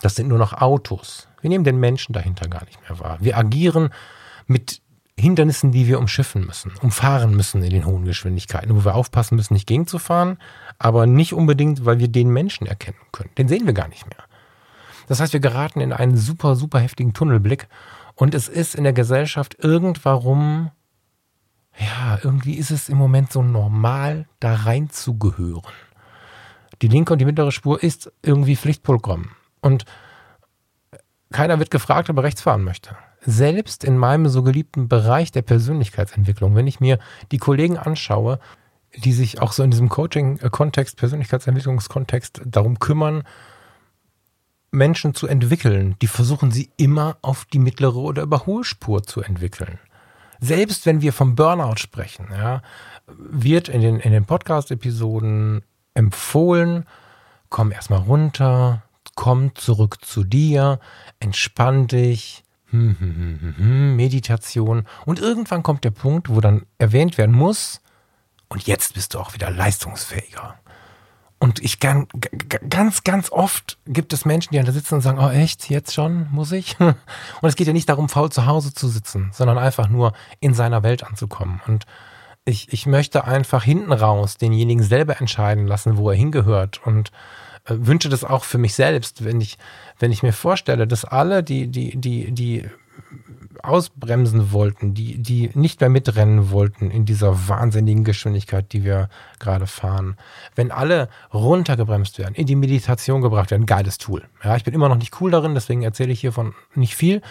Das 0.00 0.14
sind 0.14 0.28
nur 0.28 0.38
noch 0.38 0.52
Autos. 0.54 1.28
Wir 1.40 1.50
nehmen 1.50 1.64
den 1.64 1.78
Menschen 1.78 2.12
dahinter 2.12 2.48
gar 2.48 2.64
nicht 2.64 2.80
mehr 2.88 2.98
wahr. 3.00 3.18
Wir 3.20 3.36
agieren 3.36 3.90
mit 4.46 4.80
Hindernissen, 5.18 5.72
die 5.72 5.86
wir 5.86 5.98
umschiffen 5.98 6.46
müssen, 6.46 6.72
umfahren 6.80 7.36
müssen 7.36 7.62
in 7.62 7.70
den 7.70 7.84
hohen 7.84 8.04
Geschwindigkeiten, 8.04 8.74
wo 8.74 8.84
wir 8.84 8.94
aufpassen 8.94 9.36
müssen, 9.36 9.54
nicht 9.54 9.66
gegenzufahren, 9.66 10.38
aber 10.78 11.06
nicht 11.06 11.34
unbedingt, 11.34 11.84
weil 11.84 11.98
wir 11.98 12.08
den 12.08 12.30
Menschen 12.30 12.66
erkennen 12.66 12.98
können. 13.12 13.30
Den 13.36 13.48
sehen 13.48 13.66
wir 13.66 13.74
gar 13.74 13.88
nicht 13.88 14.06
mehr. 14.06 14.24
Das 15.08 15.20
heißt, 15.20 15.32
wir 15.32 15.40
geraten 15.40 15.80
in 15.80 15.92
einen 15.92 16.16
super, 16.16 16.56
super 16.56 16.78
heftigen 16.78 17.12
Tunnelblick 17.12 17.68
und 18.14 18.34
es 18.34 18.48
ist 18.48 18.74
in 18.74 18.84
der 18.84 18.92
Gesellschaft 18.92 19.56
irgendwarum 19.58 20.70
ja, 21.78 22.18
irgendwie 22.22 22.54
ist 22.54 22.70
es 22.70 22.88
im 22.88 22.98
Moment 22.98 23.32
so 23.32 23.42
normal, 23.42 24.26
da 24.40 24.54
reinzugehören. 24.54 25.62
Die 26.82 26.88
linke 26.88 27.12
und 27.12 27.18
die 27.20 27.24
mittlere 27.24 27.52
Spur 27.52 27.82
ist 27.82 28.12
irgendwie 28.22 28.56
Pflichtprogramm. 28.56 29.30
Und 29.60 29.84
keiner 31.32 31.58
wird 31.58 31.70
gefragt, 31.70 32.10
ob 32.10 32.16
er 32.18 32.24
rechts 32.24 32.42
fahren 32.42 32.64
möchte. 32.64 32.96
Selbst 33.20 33.84
in 33.84 33.96
meinem 33.96 34.28
so 34.28 34.42
geliebten 34.42 34.88
Bereich 34.88 35.30
der 35.30 35.42
Persönlichkeitsentwicklung, 35.42 36.54
wenn 36.56 36.66
ich 36.66 36.80
mir 36.80 36.98
die 37.30 37.38
Kollegen 37.38 37.78
anschaue, 37.78 38.38
die 38.96 39.12
sich 39.12 39.40
auch 39.40 39.52
so 39.52 39.62
in 39.62 39.70
diesem 39.70 39.88
Coaching-Kontext, 39.88 40.96
Persönlichkeitsentwicklungskontext 40.98 42.42
darum 42.44 42.78
kümmern, 42.78 43.22
Menschen 44.72 45.14
zu 45.14 45.26
entwickeln, 45.26 45.96
die 46.02 46.06
versuchen 46.06 46.50
sie 46.50 46.70
immer 46.76 47.18
auf 47.22 47.44
die 47.44 47.58
mittlere 47.58 47.96
oder 47.96 48.22
Überholspur 48.22 49.04
zu 49.04 49.22
entwickeln 49.22 49.78
selbst 50.42 50.86
wenn 50.86 51.00
wir 51.00 51.12
vom 51.12 51.36
Burnout 51.36 51.76
sprechen, 51.76 52.26
ja, 52.32 52.62
wird 53.06 53.68
in 53.68 53.80
den, 53.80 54.00
in 54.00 54.12
den 54.12 54.24
Podcast-Episoden 54.24 55.62
empfohlen, 55.94 56.84
komm 57.48 57.70
erstmal 57.70 58.00
runter, 58.00 58.82
komm 59.14 59.54
zurück 59.54 60.04
zu 60.04 60.24
dir, 60.24 60.80
entspann 61.20 61.86
dich, 61.86 62.42
hm, 62.70 62.96
hm, 62.98 63.54
hm, 63.56 63.96
Meditation. 63.96 64.84
Und 65.06 65.20
irgendwann 65.20 65.62
kommt 65.62 65.84
der 65.84 65.90
Punkt, 65.92 66.28
wo 66.28 66.40
dann 66.40 66.66
erwähnt 66.78 67.18
werden 67.18 67.34
muss, 67.34 67.80
und 68.48 68.66
jetzt 68.66 68.94
bist 68.94 69.14
du 69.14 69.18
auch 69.18 69.32
wieder 69.32 69.50
leistungsfähiger. 69.50 70.56
Und 71.42 71.58
ich 71.58 71.80
kann, 71.80 72.06
ganz, 72.70 73.02
ganz 73.02 73.32
oft 73.32 73.76
gibt 73.84 74.12
es 74.12 74.24
Menschen, 74.24 74.52
die 74.52 74.62
da 74.62 74.70
sitzen 74.70 74.94
und 74.94 75.00
sagen, 75.00 75.18
oh 75.18 75.28
echt, 75.28 75.68
jetzt 75.70 75.92
schon, 75.92 76.28
muss 76.30 76.52
ich? 76.52 76.78
Und 76.78 76.94
es 77.42 77.56
geht 77.56 77.66
ja 77.66 77.72
nicht 77.72 77.88
darum, 77.88 78.08
faul 78.08 78.30
zu 78.30 78.46
Hause 78.46 78.72
zu 78.72 78.86
sitzen, 78.86 79.30
sondern 79.32 79.58
einfach 79.58 79.88
nur 79.88 80.12
in 80.38 80.54
seiner 80.54 80.84
Welt 80.84 81.02
anzukommen. 81.02 81.60
Und 81.66 81.84
ich, 82.44 82.72
ich 82.72 82.86
möchte 82.86 83.24
einfach 83.24 83.64
hinten 83.64 83.92
raus 83.92 84.36
denjenigen 84.36 84.84
selber 84.84 85.20
entscheiden 85.20 85.66
lassen, 85.66 85.96
wo 85.96 86.10
er 86.10 86.16
hingehört 86.16 86.80
und 86.86 87.10
äh, 87.64 87.74
wünsche 87.76 88.08
das 88.08 88.22
auch 88.22 88.44
für 88.44 88.58
mich 88.58 88.74
selbst, 88.74 89.24
wenn 89.24 89.40
ich, 89.40 89.58
wenn 89.98 90.12
ich 90.12 90.22
mir 90.22 90.32
vorstelle, 90.32 90.86
dass 90.86 91.04
alle, 91.04 91.42
die, 91.42 91.66
die, 91.66 92.00
die, 92.00 92.30
die 92.30 92.70
ausbremsen 93.62 94.52
wollten, 94.52 94.94
die, 94.94 95.18
die 95.18 95.50
nicht 95.54 95.80
mehr 95.80 95.90
mitrennen 95.90 96.50
wollten 96.50 96.90
in 96.90 97.04
dieser 97.04 97.48
wahnsinnigen 97.48 98.04
Geschwindigkeit, 98.04 98.72
die 98.72 98.84
wir 98.84 99.08
gerade 99.38 99.66
fahren. 99.66 100.16
Wenn 100.54 100.70
alle 100.70 101.08
runtergebremst 101.32 102.18
werden, 102.18 102.34
in 102.34 102.46
die 102.46 102.56
Meditation 102.56 103.22
gebracht 103.22 103.50
werden, 103.50 103.66
geiles 103.66 103.98
Tool. 103.98 104.22
Ja, 104.42 104.56
ich 104.56 104.64
bin 104.64 104.74
immer 104.74 104.88
noch 104.88 104.96
nicht 104.96 105.20
cool 105.20 105.30
darin, 105.30 105.54
deswegen 105.54 105.82
erzähle 105.82 106.12
ich 106.12 106.20
hiervon 106.20 106.54
nicht 106.74 106.96
viel, 106.96 107.22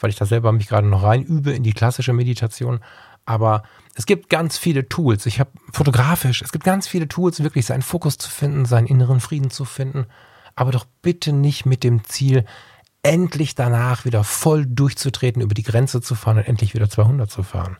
weil 0.00 0.10
ich 0.10 0.16
da 0.16 0.26
selber 0.26 0.52
mich 0.52 0.68
gerade 0.68 0.86
noch 0.86 1.02
rein 1.02 1.22
übe 1.22 1.52
in 1.52 1.62
die 1.62 1.72
klassische 1.72 2.12
Meditation. 2.12 2.80
Aber 3.24 3.62
es 3.94 4.06
gibt 4.06 4.30
ganz 4.30 4.56
viele 4.56 4.88
Tools. 4.88 5.26
Ich 5.26 5.38
habe 5.38 5.50
fotografisch, 5.72 6.40
es 6.40 6.52
gibt 6.52 6.64
ganz 6.64 6.88
viele 6.88 7.08
Tools, 7.08 7.42
wirklich 7.42 7.66
seinen 7.66 7.82
Fokus 7.82 8.16
zu 8.16 8.30
finden, 8.30 8.64
seinen 8.64 8.86
inneren 8.86 9.20
Frieden 9.20 9.50
zu 9.50 9.64
finden. 9.64 10.06
Aber 10.54 10.72
doch 10.72 10.86
bitte 11.02 11.32
nicht 11.32 11.66
mit 11.66 11.84
dem 11.84 12.04
Ziel, 12.04 12.44
endlich 13.02 13.54
danach 13.54 14.04
wieder 14.04 14.24
voll 14.24 14.66
durchzutreten, 14.66 15.42
über 15.42 15.54
die 15.54 15.62
Grenze 15.62 16.00
zu 16.00 16.14
fahren 16.14 16.38
und 16.38 16.48
endlich 16.48 16.74
wieder 16.74 16.90
200 16.90 17.30
zu 17.30 17.42
fahren. 17.42 17.76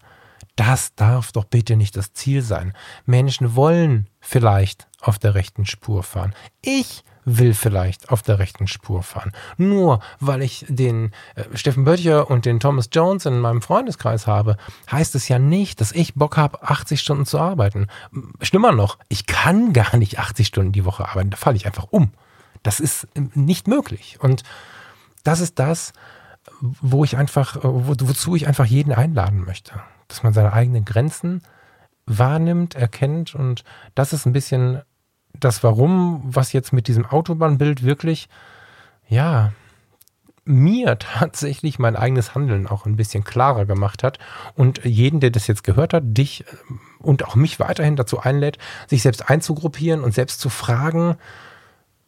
Das 0.57 0.95
darf 0.95 1.33
doch 1.33 1.45
bitte 1.45 1.77
nicht 1.77 1.97
das 1.97 2.13
Ziel 2.13 2.43
sein. 2.43 2.73
Menschen 3.07 3.55
wollen 3.55 4.09
vielleicht 4.21 4.89
auf 5.01 5.19
der 5.19 5.35
rechten 5.35 5.67
Spur 5.67 6.03
fahren. 6.03 6.35
Ich 6.63 7.05
will 7.25 7.55
vielleicht 7.55 8.11
auf 8.11 8.23
der 8.23 8.39
rechten 8.39 8.67
Spur 8.67 9.03
fahren. 9.03 9.33
Nur 9.57 10.01
weil 10.19 10.43
ich 10.43 10.65
den 10.69 11.13
äh, 11.35 11.45
Steffen 11.55 11.85
Böttcher 11.85 12.31
und 12.31 12.47
den 12.47 12.59
Thomas 12.59 12.89
Jones 12.91 13.27
in 13.27 13.39
meinem 13.41 13.63
Freundeskreis 13.63 14.27
habe, 14.27 14.57
heißt 14.91 15.15
es 15.15 15.29
ja 15.29 15.39
nicht, 15.39 15.81
dass 15.81 15.93
ich 15.93 16.15
Bock 16.15 16.37
habe, 16.37 16.63
80 16.63 17.01
Stunden 17.01 17.27
zu 17.27 17.39
arbeiten. 17.39 17.87
Schlimmer 18.41 18.73
noch, 18.73 18.99
ich 19.09 19.27
kann 19.27 19.73
gar 19.73 19.97
nicht 19.97 20.19
80 20.19 20.47
Stunden 20.47 20.73
die 20.73 20.85
Woche 20.85 21.09
arbeiten. 21.09 21.31
Da 21.31 21.37
falle 21.37 21.57
ich 21.57 21.67
einfach 21.67 21.87
um. 21.91 22.13
Das 22.63 22.81
ist 22.81 23.05
äh, 23.15 23.23
nicht 23.35 23.69
möglich. 23.69 24.19
Und 24.21 24.43
das 25.25 25.41
ist 25.41 25.59
das, 25.59 25.93
wo 26.61 27.05
ich 27.05 27.17
einfach, 27.17 27.59
wo, 27.63 27.95
wozu 28.01 28.37
ich 28.37 28.47
einfach 28.47 28.67
jeden 28.67 28.93
einladen 28.93 29.45
möchte. 29.45 29.73
Dass 30.09 30.23
man 30.23 30.33
seine 30.33 30.53
eigenen 30.53 30.85
Grenzen 30.85 31.43
wahrnimmt, 32.07 32.75
erkennt 32.75 33.35
und 33.35 33.65
das 33.95 34.13
ist 34.13 34.27
ein 34.27 34.33
bisschen 34.33 34.83
das 35.35 35.63
Warum, 35.63 36.23
was 36.25 36.53
jetzt 36.53 36.73
mit 36.73 36.89
diesem 36.89 37.07
Autobahnbild 37.07 37.83
wirklich, 37.83 38.29
ja, 39.09 39.53
mir 40.45 40.99
tatsächlich 41.21 41.79
mein 41.79 41.97
eigenes 41.97 42.35
Handeln 42.35 42.67
auch 42.67 42.87
ein 42.87 42.97
bisschen 42.97 43.23
klarer 43.25 43.67
gemacht 43.67 44.03
hat 44.03 44.19
und 44.55 44.85
jeden, 44.85 45.21
der 45.21 45.31
das 45.31 45.47
jetzt 45.47 45.63
gehört 45.63 45.93
hat, 45.93 46.03
dich 46.07 46.45
und 46.99 47.25
auch 47.25 47.35
mich 47.35 47.61
weiterhin 47.61 47.97
dazu 47.97 48.19
einlädt, 48.21 48.59
sich 48.89 49.03
selbst 49.03 49.29
einzugruppieren 49.29 50.03
und 50.03 50.15
selbst 50.15 50.41
zu 50.41 50.49
fragen, 50.49 51.17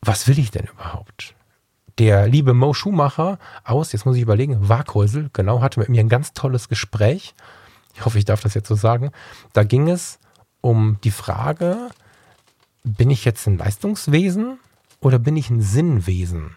was 0.01 0.27
will 0.27 0.39
ich 0.39 0.51
denn 0.51 0.67
überhaupt? 0.67 1.35
Der 2.01 2.27
liebe 2.27 2.55
Mo 2.55 2.73
Schumacher 2.73 3.39
aus, 3.63 3.93
jetzt 3.93 4.07
muss 4.07 4.17
ich 4.17 4.23
überlegen, 4.23 4.71
Waghäusel, 4.71 5.29
genau, 5.35 5.61
hatte 5.61 5.79
mit 5.79 5.91
mir 5.91 6.01
ein 6.01 6.09
ganz 6.09 6.33
tolles 6.33 6.71
Gespräch. 6.71 7.35
Ich 7.95 8.07
hoffe, 8.07 8.19
ich 8.19 8.25
darf 8.25 8.41
das 8.41 8.55
jetzt 8.55 8.69
so 8.69 8.75
sagen. 8.75 9.11
Da 9.53 9.65
ging 9.65 9.87
es 9.87 10.19
um 10.63 10.97
die 11.05 11.11
Frage, 11.11 11.91
bin 12.85 13.11
ich 13.11 13.27
jetzt 13.27 13.47
ein 13.47 13.59
Leistungswesen 13.59 14.59
oder 15.01 15.19
bin 15.19 15.37
ich 15.37 15.51
ein 15.51 15.61
Sinnwesen? 15.61 16.57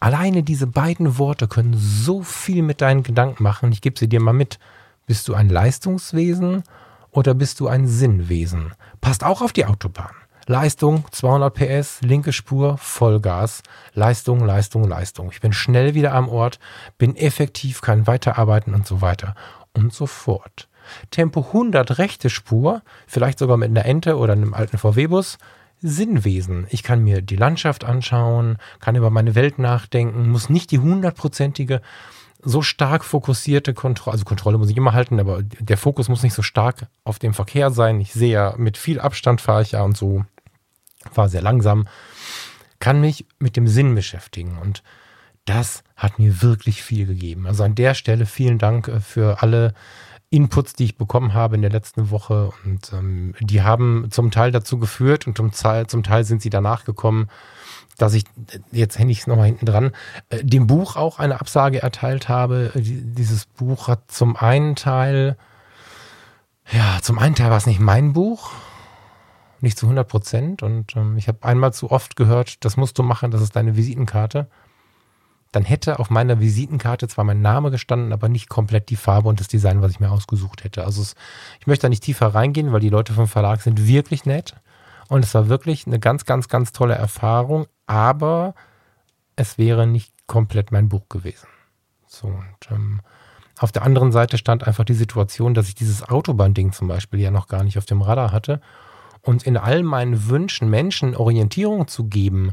Alleine 0.00 0.42
diese 0.42 0.66
beiden 0.66 1.18
Worte 1.18 1.48
können 1.48 1.74
so 1.76 2.22
viel 2.22 2.62
mit 2.62 2.80
deinen 2.80 3.02
Gedanken 3.02 3.42
machen. 3.42 3.72
Ich 3.72 3.82
gebe 3.82 3.98
sie 3.98 4.08
dir 4.08 4.22
mal 4.22 4.32
mit. 4.32 4.58
Bist 5.04 5.28
du 5.28 5.34
ein 5.34 5.50
Leistungswesen 5.50 6.62
oder 7.10 7.34
bist 7.34 7.60
du 7.60 7.68
ein 7.68 7.86
Sinnwesen? 7.86 8.72
Passt 9.02 9.22
auch 9.22 9.42
auf 9.42 9.52
die 9.52 9.66
Autobahn. 9.66 10.14
Leistung 10.46 11.04
200 11.10 11.54
PS, 11.54 12.00
linke 12.02 12.32
Spur, 12.32 12.76
Vollgas. 12.78 13.62
Leistung, 13.94 14.44
Leistung, 14.44 14.84
Leistung. 14.84 15.30
Ich 15.32 15.40
bin 15.40 15.52
schnell 15.52 15.94
wieder 15.94 16.12
am 16.12 16.28
Ort, 16.28 16.58
bin 16.98 17.16
effektiv, 17.16 17.80
kann 17.80 18.06
weiterarbeiten 18.06 18.74
und 18.74 18.86
so 18.86 19.00
weiter 19.00 19.34
und 19.72 19.92
so 19.92 20.06
fort. 20.06 20.68
Tempo 21.10 21.40
100 21.48 21.98
rechte 21.98 22.28
Spur, 22.28 22.82
vielleicht 23.06 23.38
sogar 23.38 23.56
mit 23.56 23.70
einer 23.70 23.84
Ente 23.84 24.16
oder 24.16 24.32
einem 24.32 24.54
alten 24.54 24.78
VW-Bus. 24.78 25.38
Sinnwesen. 25.84 26.66
Ich 26.70 26.84
kann 26.84 27.02
mir 27.02 27.22
die 27.22 27.34
Landschaft 27.34 27.84
anschauen, 27.84 28.58
kann 28.78 28.94
über 28.94 29.10
meine 29.10 29.34
Welt 29.34 29.58
nachdenken, 29.58 30.30
muss 30.30 30.48
nicht 30.48 30.70
die 30.70 30.78
hundertprozentige 30.78 31.82
so 32.42 32.60
stark 32.62 33.04
fokussierte 33.04 33.72
Kontrolle, 33.72 34.12
also 34.12 34.24
Kontrolle 34.24 34.58
muss 34.58 34.70
ich 34.70 34.76
immer 34.76 34.92
halten, 34.92 35.20
aber 35.20 35.42
der 35.42 35.78
Fokus 35.78 36.08
muss 36.08 36.22
nicht 36.22 36.34
so 36.34 36.42
stark 36.42 36.88
auf 37.04 37.18
dem 37.18 37.34
Verkehr 37.34 37.70
sein. 37.70 38.00
Ich 38.00 38.12
sehe 38.12 38.32
ja, 38.32 38.54
mit 38.56 38.76
viel 38.76 39.00
Abstand 39.00 39.40
fahre 39.40 39.62
ich 39.62 39.72
ja 39.72 39.82
und 39.82 39.96
so 39.96 40.24
war 41.14 41.28
sehr 41.28 41.42
langsam, 41.42 41.86
kann 42.80 43.00
mich 43.00 43.26
mit 43.38 43.56
dem 43.56 43.68
Sinn 43.68 43.94
beschäftigen 43.94 44.58
und 44.58 44.82
das 45.44 45.82
hat 45.96 46.18
mir 46.18 46.42
wirklich 46.42 46.82
viel 46.82 47.06
gegeben. 47.06 47.46
Also 47.46 47.64
an 47.64 47.74
der 47.74 47.94
Stelle 47.94 48.26
vielen 48.26 48.58
Dank 48.58 48.88
äh, 48.88 49.00
für 49.00 49.42
alle 49.42 49.74
Inputs, 50.30 50.72
die 50.72 50.84
ich 50.84 50.96
bekommen 50.96 51.34
habe 51.34 51.56
in 51.56 51.62
der 51.62 51.70
letzten 51.70 52.10
Woche 52.10 52.50
und 52.64 52.92
ähm, 52.92 53.34
die 53.40 53.62
haben 53.62 54.08
zum 54.10 54.30
Teil 54.30 54.50
dazu 54.50 54.78
geführt 54.78 55.26
und 55.26 55.36
zum 55.36 55.52
Teil, 55.52 55.86
zum 55.88 56.02
Teil 56.02 56.24
sind 56.24 56.42
sie 56.42 56.50
danach 56.50 56.84
gekommen, 56.84 57.28
dass 57.98 58.14
ich, 58.14 58.24
jetzt 58.70 58.98
hänge 58.98 59.12
ich 59.12 59.20
es 59.20 59.26
nochmal 59.26 59.46
hinten 59.46 59.66
dran, 59.66 59.92
äh, 60.30 60.42
dem 60.44 60.66
Buch 60.66 60.96
auch 60.96 61.18
eine 61.18 61.40
Absage 61.40 61.82
erteilt 61.82 62.28
habe. 62.28 62.72
Dieses 62.74 63.46
Buch 63.46 63.88
hat 63.88 64.10
zum 64.10 64.36
einen 64.36 64.76
Teil, 64.76 65.36
ja, 66.70 66.98
zum 67.02 67.18
einen 67.18 67.34
Teil 67.34 67.50
war 67.50 67.58
es 67.58 67.66
nicht 67.66 67.80
mein 67.80 68.12
Buch, 68.12 68.50
nicht 69.60 69.78
zu 69.78 69.86
100 69.86 70.08
Prozent. 70.08 70.62
Und 70.62 70.96
ähm, 70.96 71.16
ich 71.16 71.28
habe 71.28 71.42
einmal 71.42 71.72
zu 71.72 71.90
oft 71.90 72.16
gehört, 72.16 72.64
das 72.64 72.76
musst 72.76 72.98
du 72.98 73.02
machen, 73.02 73.30
das 73.30 73.42
ist 73.42 73.56
deine 73.56 73.76
Visitenkarte. 73.76 74.48
Dann 75.52 75.64
hätte 75.64 75.98
auf 75.98 76.08
meiner 76.08 76.40
Visitenkarte 76.40 77.08
zwar 77.08 77.24
mein 77.24 77.42
Name 77.42 77.70
gestanden, 77.70 78.14
aber 78.14 78.30
nicht 78.30 78.48
komplett 78.48 78.88
die 78.88 78.96
Farbe 78.96 79.28
und 79.28 79.38
das 79.38 79.48
Design, 79.48 79.82
was 79.82 79.90
ich 79.90 80.00
mir 80.00 80.10
ausgesucht 80.10 80.64
hätte. 80.64 80.84
Also 80.84 81.02
es, 81.02 81.14
ich 81.60 81.66
möchte 81.66 81.82
da 81.82 81.88
nicht 81.90 82.02
tiefer 82.02 82.28
reingehen, 82.28 82.72
weil 82.72 82.80
die 82.80 82.88
Leute 82.88 83.12
vom 83.12 83.28
Verlag 83.28 83.60
sind 83.60 83.86
wirklich 83.86 84.24
nett. 84.24 84.54
Und 85.08 85.24
es 85.24 85.34
war 85.34 85.50
wirklich 85.50 85.86
eine 85.86 85.98
ganz, 85.98 86.24
ganz, 86.24 86.48
ganz 86.48 86.72
tolle 86.72 86.94
Erfahrung, 86.94 87.66
aber 87.86 88.54
es 89.36 89.58
wäre 89.58 89.86
nicht 89.86 90.12
komplett 90.26 90.72
mein 90.72 90.88
Buch 90.88 91.08
gewesen. 91.08 91.48
So, 92.06 92.28
und 92.28 92.70
ähm, 92.70 93.00
auf 93.58 93.72
der 93.72 93.82
anderen 93.82 94.12
Seite 94.12 94.38
stand 94.38 94.66
einfach 94.66 94.84
die 94.84 94.94
Situation, 94.94 95.54
dass 95.54 95.68
ich 95.68 95.74
dieses 95.74 96.08
Autobahn-Ding 96.08 96.72
zum 96.72 96.88
Beispiel 96.88 97.20
ja 97.20 97.30
noch 97.30 97.48
gar 97.48 97.62
nicht 97.64 97.78
auf 97.78 97.84
dem 97.86 98.02
Radar 98.02 98.32
hatte 98.32 98.60
und 99.22 99.44
in 99.44 99.56
all 99.56 99.82
meinen 99.82 100.28
Wünschen 100.28 100.68
Menschen 100.68 101.16
Orientierung 101.16 101.86
zu 101.86 102.04
geben, 102.04 102.52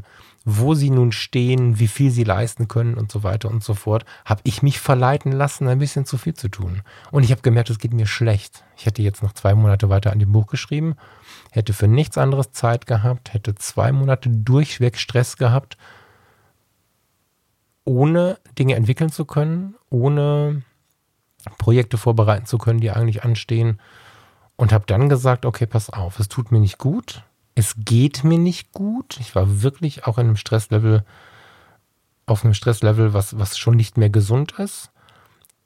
wo 0.58 0.74
sie 0.74 0.90
nun 0.90 1.12
stehen, 1.12 1.78
wie 1.78 1.86
viel 1.86 2.10
sie 2.10 2.24
leisten 2.24 2.66
können 2.66 2.94
und 2.94 3.12
so 3.12 3.22
weiter 3.22 3.50
und 3.50 3.62
so 3.62 3.74
fort, 3.74 4.04
habe 4.24 4.40
ich 4.44 4.62
mich 4.62 4.80
verleiten 4.80 5.32
lassen, 5.32 5.68
ein 5.68 5.78
bisschen 5.78 6.06
zu 6.06 6.18
viel 6.18 6.34
zu 6.34 6.48
tun. 6.48 6.82
Und 7.10 7.22
ich 7.22 7.30
habe 7.30 7.42
gemerkt, 7.42 7.70
es 7.70 7.78
geht 7.78 7.92
mir 7.92 8.06
schlecht. 8.06 8.64
Ich 8.76 8.86
hätte 8.86 9.02
jetzt 9.02 9.22
noch 9.22 9.32
zwei 9.32 9.54
Monate 9.54 9.88
weiter 9.88 10.12
an 10.12 10.18
dem 10.18 10.32
Buch 10.32 10.46
geschrieben, 10.46 10.96
hätte 11.50 11.72
für 11.72 11.88
nichts 11.88 12.18
anderes 12.18 12.52
Zeit 12.52 12.86
gehabt, 12.86 13.32
hätte 13.32 13.54
zwei 13.54 13.92
Monate 13.92 14.28
durchweg 14.30 14.98
Stress 14.98 15.36
gehabt, 15.36 15.76
ohne 17.84 18.38
Dinge 18.58 18.74
entwickeln 18.74 19.10
zu 19.10 19.24
können, 19.24 19.74
ohne 19.88 20.62
Projekte 21.58 21.96
vorbereiten 21.98 22.46
zu 22.46 22.58
können, 22.58 22.80
die 22.80 22.90
eigentlich 22.90 23.24
anstehen 23.24 23.80
und 24.56 24.72
habe 24.72 24.84
dann 24.86 25.08
gesagt, 25.08 25.46
okay, 25.46 25.66
pass 25.66 25.90
auf, 25.90 26.18
es 26.18 26.28
tut 26.28 26.52
mir 26.52 26.60
nicht 26.60 26.78
gut, 26.78 27.24
es 27.60 27.74
geht 27.76 28.24
mir 28.24 28.38
nicht 28.38 28.72
gut. 28.72 29.18
Ich 29.20 29.34
war 29.34 29.60
wirklich 29.60 30.06
auch 30.06 30.16
in 30.16 30.28
einem 30.28 30.36
Stresslevel, 30.36 31.04
auf 32.24 32.42
einem 32.42 32.54
Stresslevel, 32.54 33.12
was, 33.12 33.38
was 33.38 33.58
schon 33.58 33.76
nicht 33.76 33.98
mehr 33.98 34.08
gesund 34.08 34.52
ist. 34.58 34.90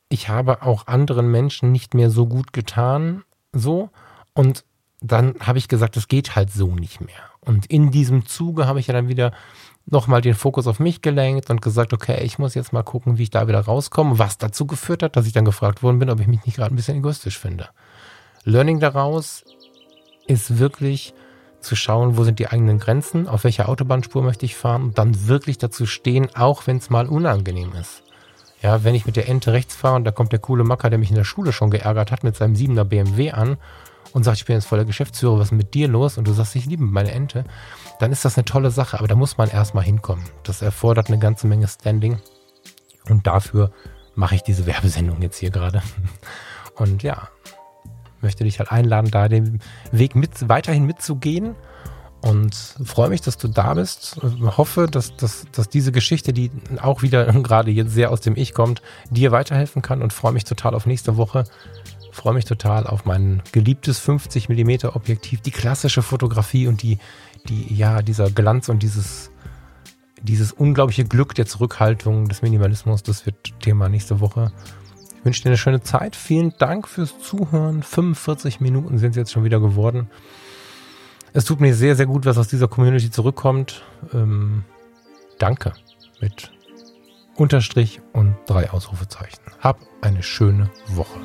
Ich 0.09 0.29
habe 0.29 0.63
auch 0.63 0.89
anderen 0.89 1.31
Menschen 1.31 1.71
nicht 1.71 1.95
mehr 1.95 2.11
so 2.11 2.27
gut 2.27 2.53
getan, 2.53 3.23
so. 3.53 3.91
Und 4.33 4.65
dann 5.03 5.37
habe 5.39 5.59
ich 5.59 5.69
gesagt, 5.69 5.97
es 5.97 6.09
geht 6.09 6.35
halt 6.35 6.53
so 6.53 6.75
nicht 6.75 7.01
mehr. 7.01 7.31
Und 7.41 7.67
in 7.67 7.93
diesem 7.93 8.27
Zuge 8.27 8.67
habe 8.67 8.81
ich 8.81 8.89
ja 8.89 8.95
dann 8.95 9.07
wieder 9.07 9.33
nochmal 9.87 10.21
den 10.21 10.35
Fokus 10.35 10.67
auf 10.67 10.81
mich 10.81 11.01
gelenkt 11.01 11.49
und 11.49 11.63
gesagt, 11.63 11.93
okay, 11.93 12.25
ich 12.25 12.41
muss 12.41 12.57
jetzt 12.57 12.73
mal 12.73 12.83
gucken, 12.83 13.19
wie 13.19 13.25
ich 13.25 13.31
da 13.31 13.47
wieder 13.47 13.61
rauskomme, 13.61 14.19
was 14.19 14.37
dazu 14.37 14.67
geführt 14.67 15.05
hat, 15.05 15.15
dass 15.15 15.27
ich 15.27 15.33
dann 15.33 15.45
gefragt 15.45 15.85
worden 15.85 16.01
bin, 16.01 16.11
ob 16.11 16.19
ich 16.19 16.27
mich 16.27 16.45
nicht 16.45 16.57
gerade 16.57 16.75
ein 16.75 16.77
bisschen 16.77 16.97
egoistisch 16.97 17.39
finde. 17.39 17.69
Learning 18.43 18.81
daraus 18.81 19.45
ist 20.27 20.59
wirklich 20.59 21.15
zu 21.65 21.77
schauen, 21.77 22.17
wo 22.17 22.25
sind 22.25 22.39
die 22.39 22.49
eigenen 22.49 22.79
Grenzen, 22.79 23.29
auf 23.29 23.45
welcher 23.45 23.69
Autobahnspur 23.69 24.23
möchte 24.23 24.47
ich 24.47 24.57
fahren 24.57 24.83
und 24.83 24.99
dann 24.99 25.27
wirklich 25.27 25.59
dazu 25.59 25.87
stehen, 25.87 26.29
auch 26.35 26.67
wenn 26.67 26.77
es 26.77 26.91
mal 26.91 27.07
unangenehm 27.07 27.73
ist. 27.81 28.03
Ja, 28.63 28.83
wenn 28.85 28.95
ich 28.95 29.05
mit 29.05 29.17
der 29.17 29.29
Ente 29.29 29.53
rechts 29.53 29.75
fahre 29.75 29.97
und 29.97 30.05
da 30.05 30.11
kommt 30.11 30.33
der 30.33 30.39
coole 30.39 30.65
Macker, 30.65 30.89
der 30.89 30.99
mich 30.99 31.11
in 31.11 31.17
der 31.17 31.25
Schule 31.25 31.53
schon 31.53 31.71
geärgert 31.71 32.11
hat, 32.11 32.25
mit 32.25 32.37
seinem 32.37 32.55
7er 32.55 32.85
BMW 32.85 33.31
an 33.33 33.59
und 34.13 34.23
sagt, 34.23 34.39
ich 34.39 34.47
bin 34.47 34.55
jetzt 34.55 34.67
voller 34.67 34.85
Geschäftsführer, 34.85 35.39
was 35.39 35.49
ist 35.49 35.53
mit 35.53 35.75
dir 35.75 35.89
los? 35.89 36.17
Und 36.17 36.29
du 36.29 36.33
sagst, 36.33 36.57
ich 36.57 36.67
liebe 36.67 36.85
meine 36.85 37.11
Ente, 37.11 37.45
dann 37.99 38.13
ist 38.13 38.25
das 38.25 38.39
eine 38.39 38.45
tolle 38.45 38.71
Sache. 38.71 38.99
Aber 38.99 39.09
da 39.09 39.17
muss 39.17 39.37
man 39.37 39.51
erstmal 39.51 39.85
hinkommen. 39.85 40.25
Das 40.45 40.63
erfordert 40.63 41.09
eine 41.09 41.19
ganze 41.19 41.47
Menge 41.47 41.69
Standing. 41.69 42.19
Und 43.11 43.27
dafür 43.27 43.71
mache 44.15 44.37
ich 44.37 44.43
diese 44.43 44.67
Werbesendung 44.67 45.21
jetzt 45.21 45.39
hier 45.39 45.51
gerade. 45.51 45.83
Und 46.77 47.03
ja, 47.03 47.29
möchte 48.25 48.43
dich 48.43 48.59
halt 48.59 48.73
einladen, 48.73 49.11
da 49.13 49.29
den 49.29 49.61
Weg 49.93 50.17
mit, 50.17 50.49
weiterhin 50.49 50.85
mitzugehen. 50.85 51.55
Und 52.21 52.55
freue 52.83 53.11
mich, 53.11 53.21
dass 53.21 53.37
du 53.37 53.49
da 53.49 53.75
bist. 53.75 54.17
Hoffe, 54.57 54.87
dass, 54.91 55.15
dass, 55.15 55.45
dass 55.53 55.69
diese 55.69 55.93
Geschichte, 55.93 56.33
die 56.33 56.51
auch 56.81 57.03
wieder 57.03 57.27
gerade 57.43 57.71
jetzt 57.71 57.93
sehr 57.93 58.11
aus 58.11 58.23
dem 58.23 58.35
Ich 58.35 58.55
kommt, 58.55 58.81
dir 59.11 59.31
weiterhelfen 59.31 59.83
kann 59.83 60.01
und 60.03 60.13
freue 60.13 60.33
mich 60.33 60.45
total 60.45 60.75
auf 60.75 60.87
nächste 60.87 61.19
Woche. 61.19 61.45
Freue 62.13 62.33
mich 62.33 62.47
total 62.47 62.87
auf 62.87 63.05
mein 63.05 63.43
geliebtes 63.53 63.99
50 63.99 64.49
mm 64.49 64.87
Objektiv, 64.95 65.43
die 65.43 65.51
klassische 65.51 66.01
Fotografie 66.01 66.67
und 66.67 66.83
die, 66.83 66.99
die, 67.49 67.75
ja, 67.75 68.01
dieser 68.01 68.31
Glanz 68.31 68.71
und 68.71 68.83
dieses, 68.83 69.31
dieses 70.23 70.51
unglaubliche 70.51 71.05
Glück 71.05 71.35
der 71.35 71.45
Zurückhaltung 71.45 72.29
des 72.29 72.41
Minimalismus. 72.41 73.03
Das 73.03 73.27
wird 73.27 73.61
Thema 73.61 73.91
nächste 73.91 74.21
Woche. 74.21 74.51
Wünsche 75.25 75.43
dir 75.43 75.49
eine 75.49 75.57
schöne 75.59 75.81
Zeit. 75.83 76.17
Vielen 76.17 76.55
Dank 76.59 76.87
fürs 76.87 77.19
Zuhören. 77.19 77.83
45 77.83 78.61
Minuten 78.61 78.99
sind 78.99 79.11
es 79.11 79.17
jetzt 79.17 79.33
schon 79.33 79.45
wieder 79.45 79.59
geworden. 79.59 80.11
Es 81.33 81.45
tut 81.45 81.61
mir 81.61 81.75
sehr, 81.75 81.97
sehr 81.97 82.07
gut, 82.07 82.27
was 82.27 82.39
aus 82.39 82.49
dieser 82.49 82.69
Community 82.69 83.11
zurückkommt. 83.11 83.83
Ähm, 84.13 84.65
danke 85.39 85.73
mit 86.21 86.53
Unterstrich 87.37 88.01
und 88.13 88.37
drei 88.47 88.71
Ausrufezeichen. 88.71 89.43
Hab 89.59 89.81
eine 90.03 90.23
schöne 90.23 90.71
Woche. 90.89 91.19